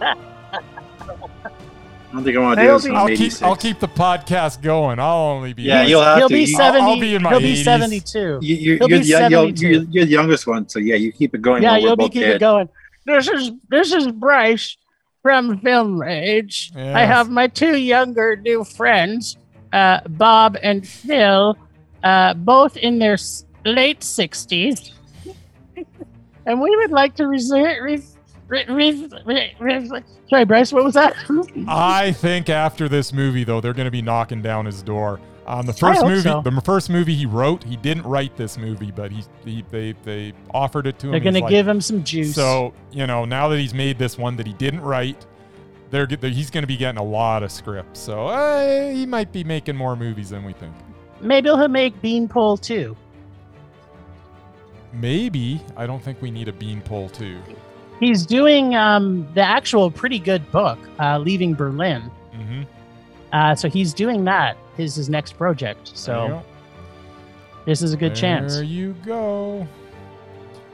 I 0.00 0.14
don't 2.14 2.24
think 2.24 2.36
I 2.36 2.40
want 2.40 2.58
to 2.58 2.62
do 2.64 2.68
He'll 2.68 2.78
this. 2.80 2.90
I'll 2.90 3.08
keep 3.08 3.42
I'll 3.42 3.56
keep 3.56 3.78
the 3.78 3.88
podcast 3.88 4.62
going. 4.62 4.98
I'll 4.98 5.16
only 5.16 5.52
be 5.52 5.62
Yeah, 5.62 5.82
you'll 5.84 6.02
have 6.02 6.18
he'll 6.18 6.28
to. 6.28 6.34
be 6.34 6.44
You- 6.44 6.58
I'll- 6.58 6.72
70. 6.74 6.82
I'll 6.90 7.00
be 7.00 7.14
in 7.14 7.22
my 7.22 7.30
he'll 7.30 7.38
be 7.40 7.54
80s. 7.54 7.64
72. 7.64 8.18
You, 8.18 8.38
you, 8.56 8.78
He'll 8.78 8.88
you're, 8.88 8.88
be 8.88 8.98
the, 9.04 9.08
you're, 9.08 9.18
72. 9.20 9.66
you're, 9.68 9.82
you're 9.90 10.04
the 10.06 10.10
youngest 10.10 10.46
one, 10.46 10.68
so 10.68 10.78
yeah, 10.80 10.96
you 10.96 11.12
keep 11.12 11.34
it 11.34 11.42
going. 11.42 11.62
yeah, 11.62 11.76
you'll 11.76 11.96
be 11.96 12.04
both 12.04 12.12
keeping 12.12 12.30
it 12.30 12.40
going. 12.40 12.68
This 13.06 13.28
is 13.28 13.52
this 13.68 13.92
is 13.92 14.08
Bryce 14.08 14.76
from 15.22 15.58
Film 15.60 16.00
Rage. 16.00 16.72
I 16.76 17.04
have 17.04 17.30
my 17.30 17.46
two 17.46 17.76
younger 17.78 18.36
new 18.36 18.64
friends, 18.64 19.36
uh, 19.72 20.00
Bob 20.08 20.56
and 20.62 20.86
Phil, 20.86 21.56
uh, 22.02 22.34
both 22.34 22.76
in 22.76 22.98
their 22.98 23.14
s- 23.14 23.44
late 23.64 24.02
sixties, 24.02 24.92
and 26.46 26.60
we 26.60 26.74
would 26.76 26.90
like 26.90 27.14
to 27.16 27.26
reserve. 27.26 27.76
Re- 27.82 28.02
re- 28.68 29.54
re- 29.60 30.02
Sorry, 30.28 30.44
Bryce. 30.44 30.72
What 30.72 30.84
was 30.84 30.94
that? 30.94 31.14
I 31.68 32.12
think 32.12 32.48
after 32.48 32.88
this 32.88 33.12
movie, 33.12 33.44
though, 33.44 33.60
they're 33.60 33.72
going 33.74 33.84
to 33.86 33.90
be 33.92 34.02
knocking 34.02 34.42
down 34.42 34.66
his 34.66 34.82
door. 34.82 35.20
Um, 35.46 35.66
the 35.66 35.72
first 35.72 36.04
movie, 36.04 36.20
so. 36.20 36.42
the 36.42 36.60
first 36.60 36.90
movie 36.90 37.14
he 37.14 37.26
wrote, 37.26 37.64
he 37.64 37.76
didn't 37.76 38.04
write 38.04 38.36
this 38.36 38.56
movie, 38.56 38.90
but 38.92 39.10
he, 39.10 39.24
he 39.44 39.64
they 39.70 39.94
they 40.04 40.32
offered 40.54 40.86
it 40.86 40.98
to 41.00 41.06
him. 41.06 41.10
They're 41.12 41.20
gonna 41.20 41.40
like- 41.40 41.50
give 41.50 41.66
him 41.66 41.80
some 41.80 42.04
juice. 42.04 42.34
So 42.34 42.72
you 42.92 43.06
know, 43.06 43.24
now 43.24 43.48
that 43.48 43.58
he's 43.58 43.74
made 43.74 43.98
this 43.98 44.16
one 44.18 44.36
that 44.36 44.46
he 44.46 44.52
didn't 44.52 44.80
write, 44.82 45.26
they're, 45.90 46.06
they're 46.06 46.30
he's 46.30 46.50
going 46.50 46.62
to 46.62 46.68
be 46.68 46.76
getting 46.76 46.98
a 47.00 47.04
lot 47.04 47.42
of 47.42 47.50
scripts. 47.50 47.98
So 47.98 48.26
uh, 48.28 48.90
he 48.90 49.06
might 49.06 49.32
be 49.32 49.42
making 49.42 49.74
more 49.76 49.96
movies 49.96 50.30
than 50.30 50.44
we 50.44 50.52
think. 50.52 50.74
Maybe 51.20 51.48
he'll 51.48 51.68
make 51.68 52.00
Beanpole 52.00 52.56
too. 52.56 52.96
Maybe 54.92 55.60
I 55.76 55.86
don't 55.86 56.02
think 56.02 56.20
we 56.20 56.30
need 56.30 56.48
a 56.48 56.52
beanpole 56.52 57.08
too. 57.10 57.40
He's 58.00 58.26
doing 58.26 58.74
um, 58.74 59.28
the 59.34 59.42
actual 59.42 59.90
pretty 59.90 60.18
good 60.18 60.50
book, 60.50 60.78
uh, 60.98 61.18
Leaving 61.18 61.54
Berlin. 61.54 62.10
Mm-hmm. 62.34 62.62
Uh, 63.32 63.54
so 63.54 63.68
he's 63.68 63.94
doing 63.94 64.24
that. 64.24 64.56
His 64.76 64.96
his 64.96 65.08
next 65.08 65.36
project. 65.36 65.92
So 65.94 66.42
this 67.66 67.82
is 67.82 67.92
a 67.92 67.96
good 67.96 68.14
chance. 68.14 68.54
There 68.54 68.64
you 68.64 68.94
go. 69.04 69.68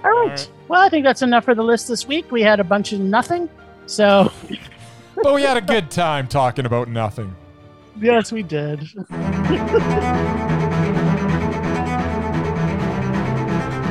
All 0.04 0.10
right. 0.10 0.28
right. 0.28 0.50
Well, 0.68 0.80
I 0.80 0.88
think 0.88 1.04
that's 1.04 1.22
enough 1.22 1.44
for 1.44 1.54
the 1.54 1.64
list 1.64 1.88
this 1.88 2.06
week. 2.06 2.30
We 2.30 2.42
had 2.42 2.60
a 2.60 2.64
bunch 2.64 2.92
of 2.92 3.00
nothing. 3.00 3.50
So 3.86 4.32
But 5.22 5.34
we 5.34 5.42
had 5.42 5.56
a 5.56 5.62
good 5.62 5.90
time 5.90 6.28
talking 6.28 6.66
about 6.66 6.88
nothing. 6.88 7.34
Yes, 8.00 8.32
we 8.32 8.42
did. 8.42 8.80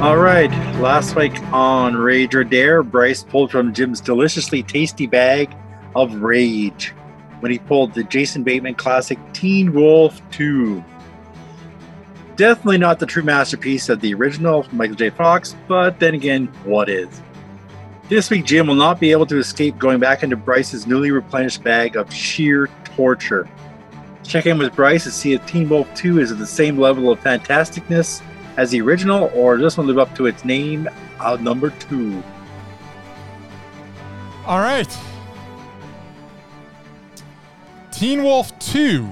All 0.01 0.17
right. 0.17 0.51
Last 0.79 1.15
week 1.15 1.41
on 1.53 1.95
Rage 1.95 2.35
or 2.35 2.43
Dare, 2.43 2.83
Bryce 2.83 3.23
pulled 3.23 3.49
from 3.49 3.73
Jim's 3.73 4.01
deliciously 4.01 4.61
tasty 4.61 5.07
bag 5.07 5.55
of 5.95 6.15
rage 6.15 6.93
when 7.39 7.51
he 7.51 7.59
pulled 7.59 7.93
the 7.93 8.03
Jason 8.03 8.43
Bateman 8.43 8.75
classic 8.75 9.17
Teen 9.33 9.73
Wolf 9.73 10.21
2. 10.31 10.83
Definitely 12.35 12.77
not 12.77 12.99
the 12.99 13.05
true 13.05 13.23
masterpiece 13.23 13.87
of 13.87 14.01
the 14.01 14.13
original 14.13 14.65
Michael 14.73 14.95
J. 14.95 15.09
Fox, 15.09 15.55
but 15.67 15.99
then 15.99 16.13
again, 16.13 16.47
what 16.65 16.89
is? 16.89 17.21
This 18.09 18.29
week, 18.29 18.45
Jim 18.45 18.67
will 18.67 18.75
not 18.75 18.99
be 18.99 19.11
able 19.11 19.25
to 19.27 19.39
escape 19.39 19.79
going 19.79 19.99
back 19.99 20.21
into 20.21 20.35
Bryce's 20.35 20.85
newly 20.85 21.09
replenished 21.09 21.63
bag 21.63 21.95
of 21.95 22.13
sheer 22.13 22.69
torture. 22.83 23.49
Check 24.27 24.47
in 24.47 24.57
with 24.57 24.75
Bryce 24.75 25.03
to 25.03 25.11
see 25.11 25.33
if 25.33 25.45
Teen 25.45 25.69
Wolf 25.69 25.93
2 25.95 26.19
is 26.19 26.31
at 26.31 26.39
the 26.39 26.47
same 26.47 26.77
level 26.77 27.11
of 27.11 27.19
fantasticness 27.21 28.21
as 28.57 28.71
the 28.71 28.81
original, 28.81 29.31
or 29.33 29.57
does 29.57 29.77
one 29.77 29.87
live 29.87 29.99
up 29.99 30.15
to 30.15 30.25
its 30.25 30.43
name 30.43 30.89
of 31.19 31.41
number 31.41 31.69
2. 31.69 32.23
All 34.45 34.59
right. 34.59 34.97
Teen 37.91 38.23
Wolf 38.23 38.57
2 38.59 39.07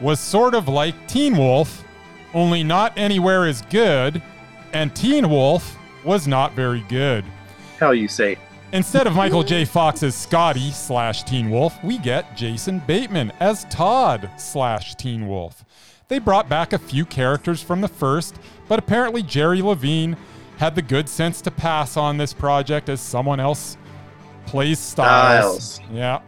was 0.00 0.20
sort 0.20 0.54
of 0.54 0.68
like 0.68 0.94
Teen 1.06 1.36
Wolf, 1.36 1.84
only 2.34 2.62
not 2.62 2.92
anywhere 2.96 3.46
as 3.46 3.62
good, 3.62 4.20
and 4.72 4.94
Teen 4.94 5.30
Wolf 5.30 5.78
was 6.04 6.26
not 6.26 6.52
very 6.52 6.80
good. 6.88 7.24
Hell, 7.78 7.94
you 7.94 8.08
say. 8.08 8.36
Instead 8.72 9.06
of 9.06 9.14
Michael 9.14 9.44
J. 9.44 9.64
Fox's 9.64 10.14
Scotty 10.14 10.70
slash 10.70 11.22
Teen 11.22 11.50
Wolf, 11.50 11.82
we 11.84 11.98
get 11.98 12.36
Jason 12.36 12.80
Bateman 12.80 13.32
as 13.38 13.64
Todd 13.66 14.28
slash 14.36 14.96
Teen 14.96 15.28
Wolf. 15.28 15.64
They 16.08 16.18
brought 16.18 16.48
back 16.48 16.72
a 16.72 16.78
few 16.78 17.04
characters 17.04 17.62
from 17.62 17.80
the 17.80 17.88
first, 17.88 18.36
but 18.68 18.78
apparently 18.78 19.22
Jerry 19.22 19.62
Levine 19.62 20.16
had 20.58 20.74
the 20.74 20.82
good 20.82 21.08
sense 21.08 21.40
to 21.42 21.50
pass 21.50 21.96
on 21.96 22.16
this 22.16 22.32
project 22.32 22.88
as 22.88 23.00
someone 23.00 23.40
else 23.40 23.76
plays 24.46 24.78
Stiles. 24.78 25.74
Stiles. 25.74 25.92
Yeah. 25.92 26.20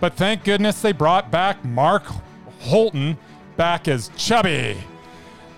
But 0.00 0.14
thank 0.14 0.44
goodness 0.44 0.80
they 0.82 0.92
brought 0.92 1.30
back 1.30 1.64
Mark 1.64 2.04
Holton 2.60 3.16
back 3.56 3.88
as 3.88 4.10
Chubby. 4.16 4.76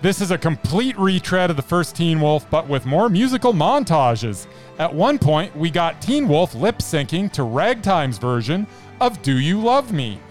This 0.01 0.21
is 0.21 0.31
a 0.31 0.37
complete 0.37 0.97
retread 0.97 1.49
of 1.49 1.57
the 1.57 1.61
first 1.61 1.93
Teen 1.93 2.21
Wolf, 2.21 2.49
but 2.49 2.69
with 2.69 2.85
more 2.85 3.09
musical 3.09 3.51
montages. 3.51 4.47
At 4.77 4.93
one 4.93 5.19
point, 5.19 5.53
we 5.57 5.69
got 5.69 6.01
Teen 6.01 6.25
Wolf 6.25 6.55
lip 6.55 6.77
syncing 6.77 7.29
to 7.33 7.41
Ragtime's 7.41 8.17
version 8.17 8.65
of 9.01 9.21
Do 9.21 9.39
You 9.39 9.59
Love 9.59 9.91
Me, 9.91 10.21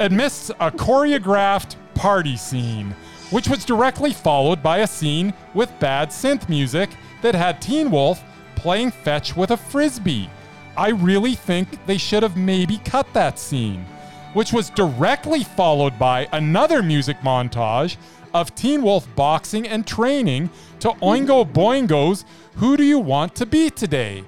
amidst 0.00 0.50
a 0.58 0.68
choreographed 0.72 1.76
party 1.94 2.36
scene, 2.36 2.92
which 3.30 3.48
was 3.48 3.64
directly 3.64 4.12
followed 4.12 4.64
by 4.64 4.78
a 4.78 4.86
scene 4.86 5.32
with 5.54 5.78
bad 5.78 6.08
synth 6.08 6.48
music 6.48 6.90
that 7.22 7.36
had 7.36 7.62
Teen 7.62 7.92
Wolf 7.92 8.20
playing 8.56 8.90
fetch 8.90 9.36
with 9.36 9.52
a 9.52 9.56
frisbee. 9.56 10.28
I 10.76 10.88
really 10.88 11.36
think 11.36 11.86
they 11.86 11.98
should 11.98 12.24
have 12.24 12.36
maybe 12.36 12.78
cut 12.78 13.06
that 13.12 13.38
scene, 13.38 13.86
which 14.32 14.52
was 14.52 14.70
directly 14.70 15.44
followed 15.44 15.96
by 16.00 16.26
another 16.32 16.82
music 16.82 17.18
montage 17.20 17.96
of 18.34 18.54
Teen 18.54 18.82
Wolf 18.82 19.06
boxing 19.14 19.66
and 19.66 19.86
training 19.86 20.50
to 20.80 20.90
Oingo 20.90 21.50
Boingo's 21.50 22.24
Who 22.56 22.76
Do 22.76 22.82
You 22.82 22.98
Want 22.98 23.34
to 23.36 23.46
Be 23.46 23.70
Today? 23.70 24.24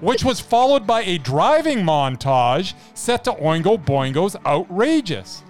Which 0.00 0.24
was 0.24 0.40
followed 0.40 0.86
by 0.86 1.02
a 1.04 1.18
driving 1.18 1.78
montage 1.78 2.74
set 2.94 3.24
to 3.24 3.32
Oingo 3.32 3.82
Boingo's 3.82 4.36
Outrageous. 4.44 5.44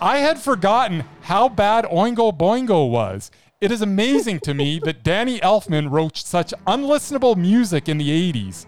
I 0.00 0.18
had 0.18 0.38
forgotten 0.38 1.04
how 1.22 1.48
bad 1.48 1.84
Oingo 1.86 2.36
Boingo 2.36 2.88
was. 2.88 3.30
It 3.60 3.72
is 3.72 3.82
amazing 3.82 4.40
to 4.40 4.54
me 4.54 4.78
that 4.84 5.02
Danny 5.02 5.40
Elfman 5.40 5.90
wrote 5.90 6.16
such 6.16 6.54
unlistenable 6.66 7.36
music 7.36 7.88
in 7.88 7.98
the 7.98 8.32
80s. 8.32 8.66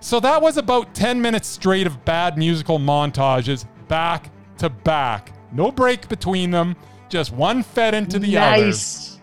So 0.00 0.20
that 0.20 0.40
was 0.40 0.56
about 0.56 0.94
10 0.94 1.20
minutes 1.20 1.48
straight 1.48 1.86
of 1.86 2.04
bad 2.04 2.38
musical 2.38 2.78
montages, 2.78 3.66
back 3.88 4.30
to 4.58 4.70
back. 4.70 5.32
No 5.52 5.70
break 5.70 6.08
between 6.08 6.50
them, 6.50 6.76
just 7.14 7.32
one 7.32 7.62
fed 7.62 7.94
into 7.94 8.18
the 8.18 8.36
other. 8.36 8.64
nice. 8.66 9.20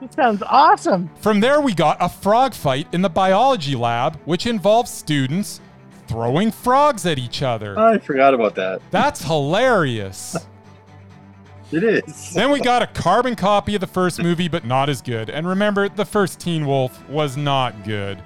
That 0.00 0.14
sounds 0.14 0.44
awesome. 0.46 1.10
From 1.16 1.40
there, 1.40 1.60
we 1.60 1.74
got 1.74 1.96
a 2.00 2.08
frog 2.08 2.54
fight 2.54 2.86
in 2.92 3.02
the 3.02 3.10
biology 3.10 3.74
lab, 3.74 4.16
which 4.26 4.46
involves 4.46 4.92
students 4.92 5.60
throwing 6.06 6.52
frogs 6.52 7.04
at 7.04 7.18
each 7.18 7.42
other. 7.42 7.76
I 7.76 7.98
forgot 7.98 8.32
about 8.32 8.54
that. 8.54 8.80
That's 8.92 9.24
hilarious. 9.24 10.36
It 11.72 11.84
is. 11.84 12.34
Then 12.34 12.50
we 12.50 12.60
got 12.60 12.82
a 12.82 12.86
carbon 12.86 13.34
copy 13.34 13.74
of 13.74 13.80
the 13.80 13.86
first 13.86 14.22
movie, 14.22 14.46
but 14.46 14.66
not 14.66 14.90
as 14.90 15.00
good. 15.00 15.30
And 15.30 15.48
remember, 15.48 15.88
the 15.88 16.04
first 16.04 16.38
Teen 16.38 16.66
Wolf 16.66 17.08
was 17.08 17.38
not 17.38 17.82
good. 17.82 18.22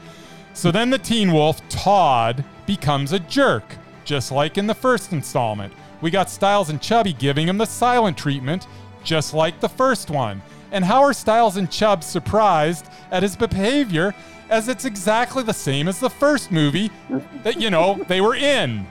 So 0.52 0.72
then 0.72 0.90
the 0.90 0.98
Teen 0.98 1.32
Wolf, 1.32 1.60
Todd, 1.68 2.44
becomes 2.66 3.12
a 3.12 3.20
jerk, 3.20 3.62
just 4.04 4.32
like 4.32 4.58
in 4.58 4.66
the 4.66 4.74
first 4.74 5.12
installment. 5.12 5.72
We 6.00 6.10
got 6.10 6.28
Stiles 6.28 6.70
and 6.70 6.80
Chubby 6.82 7.12
giving 7.12 7.48
him 7.48 7.58
the 7.58 7.66
silent 7.66 8.18
treatment, 8.18 8.66
just 9.06 9.32
like 9.32 9.60
the 9.60 9.68
first 9.68 10.10
one. 10.10 10.42
And 10.72 10.84
how 10.84 11.02
are 11.02 11.14
Stiles 11.14 11.56
and 11.56 11.70
Chubb 11.70 12.04
surprised 12.04 12.86
at 13.10 13.22
his 13.22 13.36
behavior, 13.36 14.14
as 14.50 14.68
it's 14.68 14.84
exactly 14.84 15.42
the 15.42 15.54
same 15.54 15.88
as 15.88 15.98
the 15.98 16.10
first 16.10 16.50
movie 16.50 16.90
that, 17.42 17.58
you 17.58 17.70
know, 17.70 18.04
they 18.08 18.20
were 18.20 18.34
in? 18.34 18.86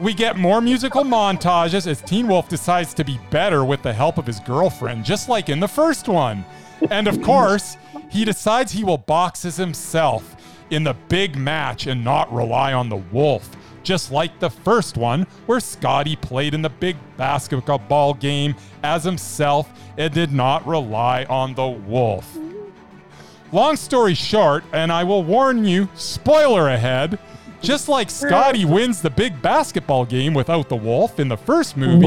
We 0.00 0.14
get 0.14 0.36
more 0.36 0.60
musical 0.60 1.02
montages 1.02 1.88
as 1.88 2.00
Teen 2.00 2.28
Wolf 2.28 2.48
decides 2.48 2.94
to 2.94 3.04
be 3.04 3.18
better 3.30 3.64
with 3.64 3.82
the 3.82 3.92
help 3.92 4.16
of 4.16 4.26
his 4.26 4.38
girlfriend, 4.40 5.04
just 5.04 5.28
like 5.28 5.48
in 5.48 5.58
the 5.58 5.68
first 5.68 6.08
one. 6.08 6.44
And 6.88 7.08
of 7.08 7.20
course, 7.20 7.76
he 8.08 8.24
decides 8.24 8.70
he 8.70 8.84
will 8.84 8.98
box 8.98 9.44
as 9.44 9.56
himself 9.56 10.36
in 10.70 10.84
the 10.84 10.94
big 11.08 11.36
match 11.36 11.88
and 11.88 12.04
not 12.04 12.32
rely 12.32 12.72
on 12.72 12.88
the 12.88 12.96
wolf, 12.96 13.50
just 13.88 14.12
like 14.12 14.38
the 14.38 14.50
first 14.50 14.98
one, 14.98 15.26
where 15.46 15.60
Scotty 15.60 16.14
played 16.14 16.52
in 16.52 16.60
the 16.60 16.68
big 16.68 16.94
basketball 17.16 18.12
game 18.12 18.54
as 18.82 19.02
himself 19.02 19.72
and 19.96 20.12
did 20.12 20.30
not 20.30 20.66
rely 20.66 21.24
on 21.24 21.54
the 21.54 21.66
wolf. 21.66 22.36
Long 23.50 23.76
story 23.76 24.12
short, 24.12 24.62
and 24.74 24.92
I 24.92 25.04
will 25.04 25.24
warn 25.24 25.64
you, 25.64 25.88
spoiler 25.94 26.68
ahead, 26.68 27.18
just 27.62 27.88
like 27.88 28.10
Scotty 28.10 28.66
wins 28.66 29.00
the 29.00 29.08
big 29.08 29.40
basketball 29.40 30.04
game 30.04 30.34
without 30.34 30.68
the 30.68 30.76
wolf 30.76 31.18
in 31.18 31.28
the 31.28 31.38
first 31.38 31.74
movie, 31.74 32.06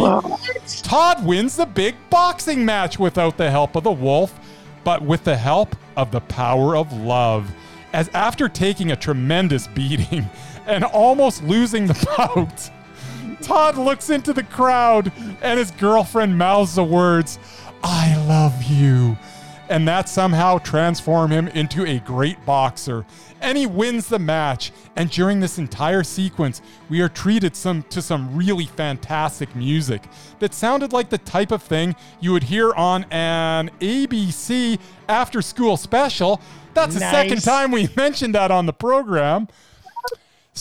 Todd 0.83 1.25
wins 1.25 1.55
the 1.55 1.65
big 1.65 1.95
boxing 2.11 2.63
match 2.63 2.99
without 2.99 3.37
the 3.37 3.49
help 3.49 3.75
of 3.75 3.83
the 3.83 3.91
wolf, 3.91 4.39
but 4.83 5.01
with 5.01 5.23
the 5.23 5.35
help 5.35 5.75
of 5.97 6.11
the 6.11 6.21
power 6.21 6.75
of 6.77 6.93
love. 6.93 7.51
As 7.91 8.07
after 8.09 8.47
taking 8.47 8.91
a 8.91 8.95
tremendous 8.95 9.65
beating 9.75 10.29
and 10.71 10.85
almost 10.85 11.43
losing 11.43 11.85
the 11.85 12.07
bout, 12.17 12.71
Todd 13.41 13.77
looks 13.77 14.09
into 14.09 14.33
the 14.33 14.43
crowd 14.43 15.11
and 15.41 15.59
his 15.59 15.71
girlfriend 15.71 16.37
mouths 16.37 16.75
the 16.75 16.83
words, 16.83 17.39
I 17.83 18.15
love 18.25 18.63
you. 18.63 19.17
And 19.69 19.87
that 19.87 20.09
somehow 20.09 20.57
transform 20.57 21.31
him 21.31 21.47
into 21.49 21.85
a 21.85 21.99
great 21.99 22.45
boxer. 22.45 23.05
And 23.39 23.57
he 23.57 23.65
wins 23.65 24.07
the 24.07 24.19
match. 24.19 24.71
And 24.97 25.09
during 25.09 25.39
this 25.39 25.57
entire 25.57 26.03
sequence, 26.03 26.61
we 26.89 27.01
are 27.01 27.07
treated 27.07 27.55
some 27.55 27.83
to 27.83 28.01
some 28.01 28.35
really 28.35 28.65
fantastic 28.65 29.55
music 29.55 30.03
that 30.39 30.53
sounded 30.53 30.91
like 30.91 31.09
the 31.09 31.17
type 31.19 31.51
of 31.51 31.63
thing 31.63 31.95
you 32.19 32.33
would 32.33 32.43
hear 32.43 32.73
on 32.73 33.05
an 33.11 33.71
ABC 33.79 34.77
after 35.07 35.41
school 35.41 35.77
special. 35.77 36.41
That's 36.73 36.93
the 36.93 36.99
second 36.99 37.41
time 37.41 37.71
we 37.71 37.89
mentioned 37.95 38.35
that 38.35 38.51
on 38.51 38.65
the 38.65 38.73
program 38.73 39.47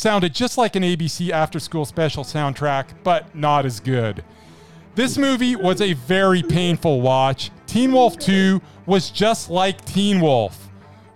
sounded 0.00 0.34
just 0.34 0.56
like 0.56 0.76
an 0.76 0.82
ABC 0.82 1.30
after 1.30 1.60
school 1.60 1.84
special 1.84 2.24
soundtrack, 2.24 2.86
but 3.04 3.34
not 3.34 3.66
as 3.66 3.80
good. 3.80 4.24
This 4.94 5.18
movie 5.18 5.54
was 5.54 5.80
a 5.80 5.92
very 5.92 6.42
painful 6.42 7.00
watch. 7.00 7.50
Teen 7.66 7.92
Wolf 7.92 8.18
2 8.18 8.60
was 8.86 9.10
just 9.10 9.50
like 9.50 9.84
Teen 9.84 10.20
Wolf, 10.20 10.68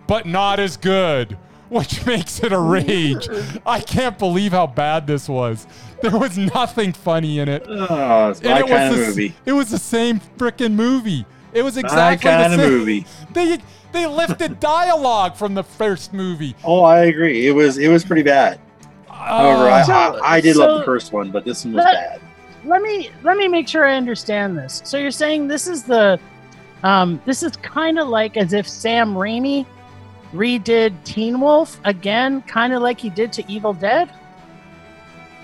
but 0.07 0.26
not 0.26 0.61
as 0.61 0.76
good, 0.76 1.37
which 1.70 2.07
makes 2.07 2.43
it 2.43 2.53
a 2.53 2.59
rage. 2.59 3.28
I 3.66 3.80
can't 3.80 4.18
believe 4.18 4.53
how 4.53 4.66
bad 4.66 5.07
this 5.07 5.28
was. 5.28 5.66
There 6.03 6.16
was 6.16 6.37
nothing 6.37 6.93
funny 6.93 7.39
in 7.39 7.49
it. 7.49 7.64
Oh, 7.66 8.28
it's 8.30 8.41
And 8.41 8.51
my 8.51 8.59
it 8.59 8.62
was 8.64 8.70
kind 8.70 8.95
of 8.95 9.01
the 9.01 9.07
movie. 9.07 9.35
It 9.47 9.53
was 9.53 9.70
the 9.70 9.78
same 9.78 10.20
freaking 10.39 10.74
movie. 10.74 11.24
It 11.55 11.62
was 11.62 11.76
My 11.76 11.80
exactly 11.80 12.30
the 12.30 12.37
kind 12.37 12.53
of 12.53 12.61
same 12.61 12.70
movie. 12.70 13.07
They 13.32 13.59
they 13.93 14.07
lifted 14.07 14.61
dialogue 14.61 15.37
from 15.37 15.55
the 15.55 15.62
first 15.62 16.12
movie. 16.12 16.55
Oh, 16.64 16.82
I 16.82 17.05
agree. 17.05 17.47
It 17.47 17.53
was 17.53 17.78
it 17.78 17.89
was 17.89 18.05
pretty 18.05 18.22
bad. 18.22 18.61
However, 19.15 19.71
I, 19.71 19.83
So- 19.83 19.93
I, 19.93 20.35
I 20.37 20.41
did 20.41 20.57
love 20.57 20.79
the 20.81 20.85
first 20.85 21.12
one, 21.12 21.31
but 21.31 21.45
this 21.45 21.65
one 21.65 21.75
was 21.75 21.85
Let- 21.85 21.95
bad. 21.95 22.21
let 22.65 22.83
me 22.83 23.11
let 23.23 23.37
me 23.37 23.49
make 23.49 23.69
sure 23.69 23.85
I 23.87 23.97
understand 23.97 24.57
this. 24.59 24.83
So 24.85 24.97
you're 24.99 25.11
saying 25.11 25.49
this 25.49 25.67
is 25.67 25.83
the 25.85 26.19
um 26.83 27.21
this 27.25 27.43
is 27.43 27.57
kind 27.57 27.99
of 27.99 28.09
like 28.09 28.37
as 28.37 28.53
if 28.53 28.69
Sam 28.69 29.15
Raimi 29.15 29.65
redid 30.35 30.93
Teen 31.05 31.41
Wolf 31.41 31.79
again, 31.85 32.43
kind 32.43 32.73
of 32.73 32.83
like 32.83 32.99
he 32.99 33.09
did 33.11 33.33
to 33.35 33.45
Evil 33.51 33.73
Dead? 33.73 34.11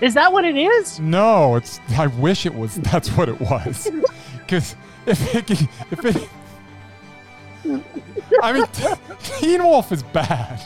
Is 0.01 0.13
that 0.15 0.33
what 0.33 0.45
it 0.45 0.57
is? 0.57 0.99
No, 0.99 1.55
it's. 1.55 1.79
I 1.97 2.07
wish 2.07 2.45
it 2.47 2.53
was. 2.55 2.75
That's 2.91 3.09
what 3.09 3.29
it 3.29 3.39
was. 3.39 3.89
Because 4.41 4.75
if 5.05 5.33
it, 5.35 5.49
if 5.91 6.05
it, 6.05 6.29
I 8.41 8.51
mean, 8.53 8.65
Teen 9.23 9.63
Wolf 9.63 9.91
is 9.93 10.03
bad. 10.03 10.59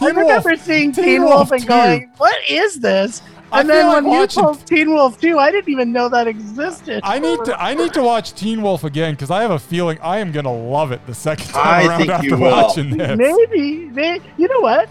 But 0.00 0.06
I 0.06 0.06
Teen 0.10 0.16
Wolf. 0.16 0.44
remember 0.44 0.56
seeing 0.62 0.92
Teen 0.92 1.04
Teen, 1.04 1.22
Wolf 1.22 1.34
Wolf 1.34 1.52
and 1.52 1.62
2. 1.62 1.68
going, 1.68 2.10
"What 2.18 2.36
is 2.48 2.80
this?" 2.80 3.22
And 3.52 3.68
feel 3.68 3.76
then 3.76 3.86
like 3.86 3.94
when 3.96 4.04
watching- 4.06 4.20
you 4.42 4.46
told 4.48 4.66
Teen 4.66 4.90
Wolf 4.92 5.20
2, 5.20 5.38
I 5.38 5.50
didn't 5.52 5.68
even 5.68 5.92
know 5.92 6.08
that 6.08 6.26
existed. 6.26 7.00
I 7.04 7.18
need 7.18 7.44
to 7.44 7.60
I 7.62 7.74
need 7.74 7.92
to 7.94 8.02
watch 8.02 8.34
Teen 8.34 8.62
Wolf 8.62 8.82
again 8.84 9.14
because 9.14 9.30
I 9.30 9.42
have 9.42 9.50
a 9.52 9.58
feeling 9.58 9.98
I 10.02 10.18
am 10.18 10.32
gonna 10.32 10.52
love 10.52 10.90
it 10.92 11.06
the 11.06 11.14
second 11.14 11.46
time 11.48 11.66
I 11.66 11.86
around 11.86 11.98
think 12.00 12.10
after 12.10 12.26
you 12.28 12.36
will. 12.36 12.50
watching 12.50 12.96
this. 12.96 13.16
Maybe, 13.16 13.86
may 13.92 14.20
you 14.36 14.48
know 14.48 14.60
what? 14.60 14.88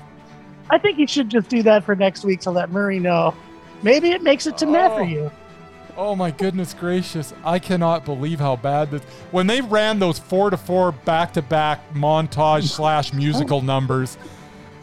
I 0.69 0.77
think 0.77 0.97
you 0.97 1.07
should 1.07 1.29
just 1.29 1.49
do 1.49 1.61
that 1.63 1.83
for 1.83 1.95
next 1.95 2.23
week 2.23 2.39
to 2.41 2.51
let 2.51 2.71
Murray 2.71 2.99
know. 2.99 3.33
Maybe 3.81 4.11
it 4.11 4.23
makes 4.23 4.47
it 4.47 4.57
to 4.59 4.65
Matt 4.65 4.91
for 4.93 5.01
Oh. 5.01 5.03
you. 5.03 5.31
Oh 5.95 6.15
my 6.15 6.31
goodness 6.31 6.73
gracious! 6.73 7.33
I 7.45 7.59
cannot 7.59 8.03
believe 8.05 8.39
how 8.39 8.55
bad 8.55 8.89
this. 8.89 9.03
When 9.31 9.45
they 9.45 9.61
ran 9.61 9.99
those 9.99 10.17
four 10.17 10.49
to 10.49 10.57
four 10.57 10.91
back 10.91 11.33
to 11.33 11.41
back 11.41 11.81
montage 11.93 12.63
slash 12.69 13.11
oh. 13.13 13.17
musical 13.17 13.61
numbers, 13.61 14.17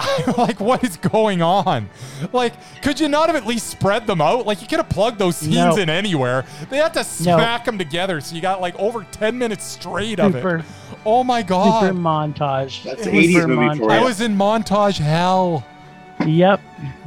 I'm 0.02 0.34
like, 0.38 0.58
what 0.60 0.82
is 0.82 0.96
going 0.96 1.42
on? 1.42 1.88
Like, 2.32 2.54
could 2.82 2.98
you 2.98 3.08
not 3.08 3.28
have 3.28 3.36
at 3.36 3.46
least 3.46 3.68
spread 3.68 4.06
them 4.06 4.20
out? 4.20 4.46
Like, 4.46 4.62
you 4.62 4.66
could 4.66 4.78
have 4.78 4.88
plugged 4.88 5.18
those 5.18 5.36
scenes 5.36 5.54
No. 5.54 5.76
in 5.76 5.90
anywhere. 5.90 6.44
They 6.70 6.78
had 6.78 6.94
to 6.94 7.00
No. 7.00 7.02
smack 7.04 7.64
them 7.66 7.76
together, 7.78 8.20
so 8.20 8.34
you 8.34 8.40
got 8.40 8.60
like 8.60 8.74
over 8.78 9.06
ten 9.12 9.36
minutes 9.38 9.64
straight 9.64 10.18
of 10.18 10.34
it. 10.34 10.64
Oh 11.06 11.22
my 11.24 11.42
god! 11.42 11.82
super 11.82 11.94
montage. 11.94 12.82
That's 12.84 13.04
Super 13.04 13.10
the 13.16 13.34
80s 13.34 13.46
movie 13.48 13.78
for 13.78 13.84
montage. 13.86 13.90
I 13.92 14.02
was 14.04 14.20
in 14.20 14.36
montage 14.36 14.98
hell. 14.98 15.64
Yep. 16.26 16.60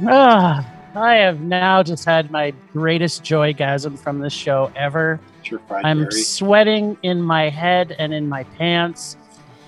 Ah, 0.08 0.66
I 0.96 1.14
have 1.14 1.40
now 1.40 1.82
just 1.82 2.04
had 2.04 2.30
my 2.30 2.52
greatest 2.72 3.22
joygasm 3.22 3.98
from 3.98 4.18
this 4.20 4.32
show 4.32 4.70
ever. 4.76 5.20
Sure, 5.42 5.60
I'm 5.70 6.00
berry. 6.04 6.12
sweating 6.22 6.96
in 7.02 7.20
my 7.22 7.48
head 7.50 7.94
and 7.98 8.12
in 8.14 8.28
my 8.28 8.44
pants. 8.44 9.16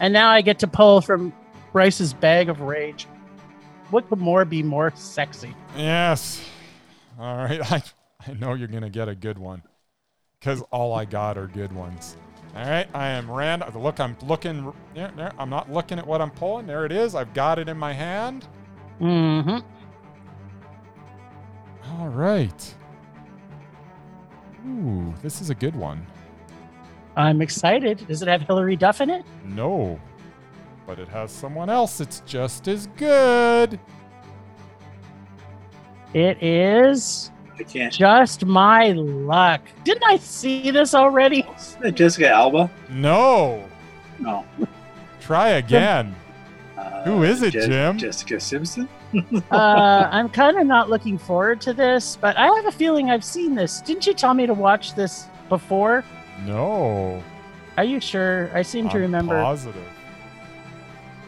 And 0.01 0.13
now 0.13 0.31
I 0.31 0.41
get 0.41 0.59
to 0.61 0.67
pull 0.67 1.01
from 1.01 1.33
Bryce's 1.73 2.13
bag 2.13 2.49
of 2.49 2.61
rage. 2.61 3.07
What 3.91 4.09
could 4.09 4.19
more 4.19 4.45
be 4.45 4.63
more 4.63 4.93
sexy? 4.95 5.55
Yes. 5.77 6.41
All 7.19 7.37
right. 7.37 7.61
I, 7.73 7.83
I 8.27 8.35
know 8.35 8.55
you're 8.55 8.69
going 8.69 8.83
to 8.83 8.91
get 8.91 9.09
a 9.09 9.15
good 9.15 9.39
one 9.39 9.63
because 10.41 10.63
all 10.71 10.95
I 10.95 11.05
got 11.05 11.39
are 11.39 11.47
good 11.47 11.73
ones. 11.73 12.17
All 12.55 12.69
right. 12.69 12.89
I 12.95 13.09
am 13.09 13.31
Rand. 13.31 13.65
Look, 13.75 14.01
I'm 14.01 14.17
looking. 14.23 14.73
There, 14.95 15.13
there. 15.17 15.33
I'm 15.39 15.51
not 15.51 15.71
looking 15.73 15.99
at 15.99 16.07
what 16.07 16.21
I'm 16.21 16.31
pulling. 16.31 16.67
There 16.67 16.85
it 16.85 16.93
is. 16.93 17.15
I've 17.15 17.33
got 17.35 17.59
it 17.59 17.69
in 17.69 17.77
my 17.77 17.93
hand. 17.93 18.47
Mm-hmm. 19.01 19.59
All 21.93 22.09
right. 22.09 22.75
Ooh, 24.67 25.15
this 25.23 25.41
is 25.41 25.51
a 25.51 25.55
good 25.55 25.77
one. 25.77 26.05
I'm 27.17 27.41
excited. 27.41 28.07
Does 28.09 28.21
it 28.21 28.29
have 28.29 28.43
Hilary 28.43 28.77
Duff 28.77 29.01
in 29.01 29.11
it? 29.11 29.25
No, 29.45 29.99
but 30.87 30.99
it 30.99 31.09
has 31.09 31.31
someone 31.31 31.69
else 31.69 31.99
that's 31.99 32.21
just 32.21 32.69
as 32.69 32.87
good. 32.97 33.79
It 36.15 36.43
is 36.43 37.31
I 37.59 37.63
can't. 37.65 37.93
just 37.93 38.45
my 38.47 38.93
luck. 38.93 39.61
Didn't 39.85 40.05
I 40.05 40.17
see 40.19 40.71
this 40.71 40.95
already? 40.95 41.45
Isn't 41.57 41.83
that 41.83 41.93
Jessica 41.93 42.29
Alba? 42.31 42.71
No. 42.91 43.65
No. 44.19 44.47
Try 45.21 45.51
again. 45.51 46.15
Uh, 46.79 47.03
Who 47.05 47.23
is 47.25 47.43
it, 47.43 47.51
Je- 47.53 47.67
Jim? 47.67 47.99
Jessica 47.99 48.39
Simpson. 48.41 48.89
uh, 49.51 50.09
I'm 50.11 50.29
kind 50.29 50.57
of 50.59 50.67
not 50.67 50.89
looking 50.89 51.19
forward 51.19 51.61
to 51.63 51.73
this, 51.75 52.17
but 52.17 52.37
I 52.39 52.47
have 52.47 52.67
a 52.67 52.73
feeling 52.73 53.11
I've 53.11 53.25
seen 53.25 53.55
this. 53.55 53.81
Didn't 53.81 54.07
you 54.07 54.15
tell 54.15 54.35
me 54.35 54.47
to 54.47 54.55
watch 54.55 54.95
this 54.95 55.27
before? 55.49 56.05
No. 56.45 57.23
Are 57.77 57.85
you 57.85 58.01
sure? 58.01 58.51
I 58.55 58.63
seem 58.63 58.89
to 58.91 58.97
I'm 58.97 59.03
remember. 59.03 59.35
Positive. 59.43 59.89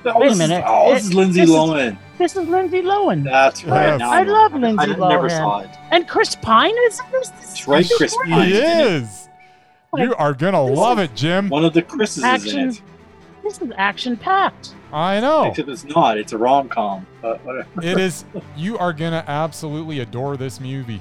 Oh, 0.05 0.19
Wait 0.21 0.27
a 0.27 0.29
this 0.31 0.39
minute. 0.39 0.59
Is, 0.59 0.65
oh, 0.67 0.95
this 0.95 1.03
It- 1.05 1.07
is 1.09 1.15
Lindsay 1.15 1.41
this 1.41 1.51
is- 1.51 1.57
Lohan. 1.57 1.99
This 2.19 2.37
is 2.37 2.49
Lindsay 2.49 2.83
Lohan. 2.83 3.25
That's 3.25 3.65
right. 3.65 3.99
Yes. 3.99 4.03
I 4.03 4.23
love 4.23 4.53
Lindsay 4.55 4.87
Lohan. 4.87 5.07
I 5.07 5.09
never 5.11 5.29
saw 5.31 5.59
it. 5.61 5.71
And 5.91 6.09
Chris 6.09 6.35
Pine 6.37 6.75
is 6.87 7.01
in 7.01 7.07
this? 7.13 7.29
This 7.31 7.41
That's 7.49 7.69
right, 7.69 7.91
Chris. 7.97 8.17
Pine. 8.25 8.43
He 8.49 8.55
is. 8.57 9.29
Like, 9.93 10.03
You 10.05 10.15
are 10.17 10.35
gonna 10.35 10.63
love 10.63 10.99
it, 10.99 11.15
Jim. 11.15 11.49
One 11.49 11.65
of 11.65 11.73
the 11.75 11.83
Chris's 11.83 12.19
is 12.19 12.23
in 12.25 12.29
Action. 12.29 12.69
it. 12.71 12.83
This 13.43 13.63
is 13.63 13.71
action 13.77 14.17
packed. 14.17 14.75
I 14.93 15.21
know. 15.21 15.45
Except 15.45 15.69
it's 15.69 15.85
not. 15.85 16.19
It's 16.19 16.33
a 16.33 16.39
rom 16.39 16.69
com. 16.69 17.07
It 17.83 17.99
is. 17.99 18.25
You 18.57 18.77
are 18.79 18.93
gonna 18.93 19.25
absolutely 19.27 20.01
adore 20.01 20.37
this 20.37 20.61
movie. 20.61 21.01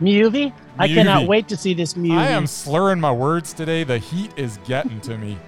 Movie? 0.00 0.52
I 0.78 0.88
cannot 0.88 1.26
wait 1.26 1.48
to 1.48 1.56
see 1.56 1.74
this 1.74 1.96
movie. 1.96 2.12
I 2.12 2.28
am 2.28 2.46
slurring 2.46 3.00
my 3.00 3.10
words 3.12 3.52
today. 3.52 3.82
The 3.84 3.98
heat 3.98 4.32
is 4.36 4.58
getting 4.64 5.00
to 5.02 5.16
me. 5.18 5.38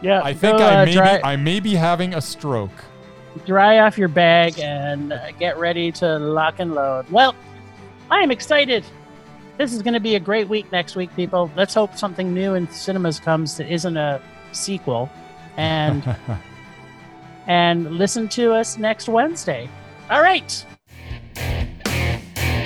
Yeah, 0.00 0.22
I 0.22 0.32
think 0.32 0.58
go, 0.58 0.64
I 0.66 0.82
uh, 0.82 0.84
may 0.84 0.92
dry, 0.92 1.16
be, 1.16 1.24
I 1.24 1.36
may 1.36 1.60
be 1.60 1.74
having 1.74 2.14
a 2.14 2.20
stroke. 2.20 2.70
dry 3.46 3.78
off 3.80 3.98
your 3.98 4.08
bag 4.08 4.58
and 4.58 5.12
uh, 5.12 5.32
get 5.32 5.58
ready 5.58 5.90
to 5.92 6.18
lock 6.18 6.60
and 6.60 6.74
load. 6.74 7.08
Well, 7.10 7.34
I 8.10 8.20
am 8.20 8.30
excited. 8.30 8.84
This 9.56 9.72
is 9.72 9.82
going 9.82 9.94
to 9.94 10.00
be 10.00 10.14
a 10.14 10.20
great 10.20 10.48
week 10.48 10.70
next 10.70 10.94
week, 10.94 11.14
people. 11.16 11.50
Let's 11.56 11.74
hope 11.74 11.96
something 11.96 12.32
new 12.32 12.54
in 12.54 12.70
cinemas 12.70 13.18
comes 13.18 13.56
that 13.56 13.68
isn't 13.72 13.96
a 13.96 14.22
sequel, 14.52 15.10
and 15.56 16.16
and 17.48 17.98
listen 17.98 18.28
to 18.28 18.52
us 18.52 18.78
next 18.78 19.08
Wednesday. 19.08 19.68
All 20.10 20.22
right. 20.22 20.64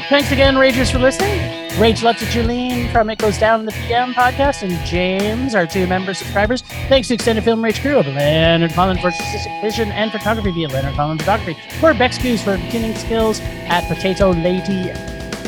Thanks 0.09 0.31
again, 0.31 0.57
Ragers, 0.57 0.93
for 0.93 0.99
listening. 0.99 1.62
Rage 1.79 2.03
Love 2.03 2.19
to 2.19 2.27
Julene 2.27 2.93
from 2.93 3.09
It 3.09 3.19
Goes 3.19 3.39
Down 3.39 3.65
the 3.65 3.73
PM 3.73 4.13
podcast, 4.13 4.63
and 4.63 4.73
James, 4.87 5.55
our 5.55 5.67
two 5.67 5.87
member 5.87 6.13
subscribers. 6.13 6.61
Thanks 6.89 7.09
to 7.09 7.15
Extended 7.15 7.45
Film 7.45 7.65
Rage 7.65 7.81
crew 7.81 7.99
of 7.99 8.07
Leonard 8.07 8.73
Collin 8.73 8.99
for 8.99 9.07
artistic 9.07 9.53
vision 9.63 9.91
and 9.91 10.13
photography 10.13 10.51
via 10.51 10.69
Leonard 10.69 10.95
Collin 10.95 11.19
Photography. 11.19 11.57
For 11.81 11.95
Bex 11.95 12.19
Hughes 12.19 12.43
for 12.43 12.59
beginning 12.59 12.95
skills 12.95 13.41
at 13.41 13.89
Potato 13.89 14.33
Lady 14.33 14.93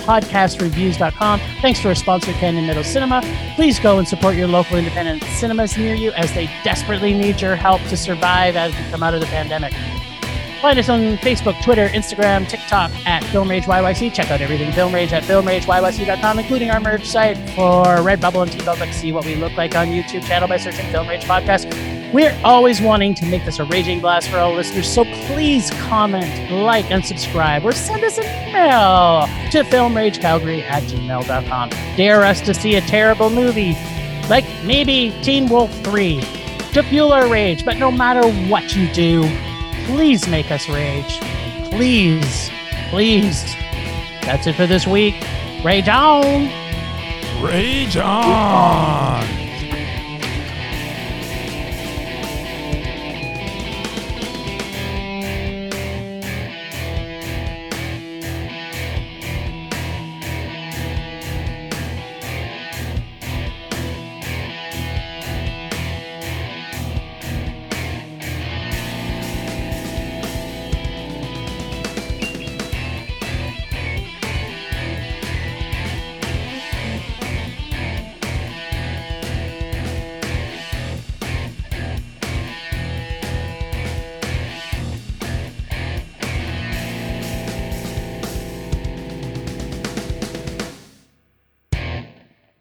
podcastreviews.com. 0.04 1.40
Thanks 1.60 1.80
to 1.80 1.88
our 1.88 1.94
sponsor, 1.94 2.32
Canyon 2.32 2.66
Meadows 2.66 2.86
Cinema. 2.86 3.22
Please 3.54 3.78
go 3.78 3.98
and 3.98 4.06
support 4.06 4.34
your 4.34 4.48
local 4.48 4.76
independent 4.76 5.22
cinemas 5.24 5.76
near 5.76 5.94
you 5.94 6.12
as 6.12 6.32
they 6.34 6.46
desperately 6.62 7.14
need 7.14 7.40
your 7.40 7.56
help 7.56 7.80
to 7.82 7.96
survive 7.96 8.56
as 8.56 8.72
we 8.74 8.90
come 8.90 9.02
out 9.02 9.14
of 9.14 9.20
the 9.20 9.26
pandemic. 9.26 9.72
Find 10.64 10.78
us 10.78 10.88
on 10.88 11.18
Facebook, 11.18 11.62
Twitter, 11.62 11.88
Instagram, 11.88 12.48
TikTok 12.48 12.90
at 13.06 13.22
Film 13.24 13.50
Rage 13.50 13.64
YYC. 13.64 14.14
Check 14.14 14.30
out 14.30 14.40
everything 14.40 14.72
Film 14.72 14.94
Rage 14.94 15.12
at 15.12 15.22
filmrageyyc.com, 15.24 16.38
including 16.38 16.70
our 16.70 16.80
merch 16.80 17.06
site 17.06 17.36
for 17.50 17.84
Redbubble 17.84 18.44
and 18.44 18.50
TeePublic. 18.50 18.90
See 18.94 19.12
what 19.12 19.26
we 19.26 19.34
look 19.34 19.54
like 19.58 19.76
on 19.76 19.88
YouTube 19.88 20.24
channel 20.24 20.48
by 20.48 20.56
searching 20.56 20.90
Film 20.90 21.06
Rage 21.06 21.24
Podcast. 21.24 21.70
We're 22.14 22.34
always 22.42 22.80
wanting 22.80 23.14
to 23.16 23.26
make 23.26 23.44
this 23.44 23.58
a 23.58 23.64
raging 23.64 24.00
blast 24.00 24.30
for 24.30 24.38
all 24.38 24.54
listeners, 24.54 24.88
so 24.88 25.04
please 25.26 25.70
comment, 25.82 26.50
like, 26.50 26.90
and 26.90 27.04
subscribe, 27.04 27.62
or 27.62 27.72
send 27.72 28.02
us 28.02 28.16
an 28.16 28.24
email 28.24 29.26
to 29.50 29.64
filmragecalgary 29.70 30.62
at 30.62 30.82
gmail.com. 30.84 31.68
Dare 31.94 32.24
us 32.24 32.40
to 32.40 32.54
see 32.54 32.76
a 32.76 32.80
terrible 32.80 33.28
movie, 33.28 33.74
like 34.30 34.46
maybe 34.64 35.14
Teen 35.20 35.46
Wolf 35.46 35.70
3, 35.82 36.22
to 36.72 36.82
fuel 36.84 37.12
our 37.12 37.28
rage. 37.28 37.66
But 37.66 37.76
no 37.76 37.92
matter 37.92 38.26
what 38.48 38.74
you 38.74 38.90
do, 38.94 39.30
please 39.86 40.28
make 40.28 40.50
us 40.50 40.68
rage. 40.68 41.20
Please, 41.70 42.50
please. 42.90 43.54
That's 44.22 44.46
it 44.46 44.54
for 44.54 44.66
this 44.66 44.86
week. 44.86 45.14
Rage 45.62 45.88
on! 45.88 46.48
Rage 47.42 47.96
on! 47.96 49.43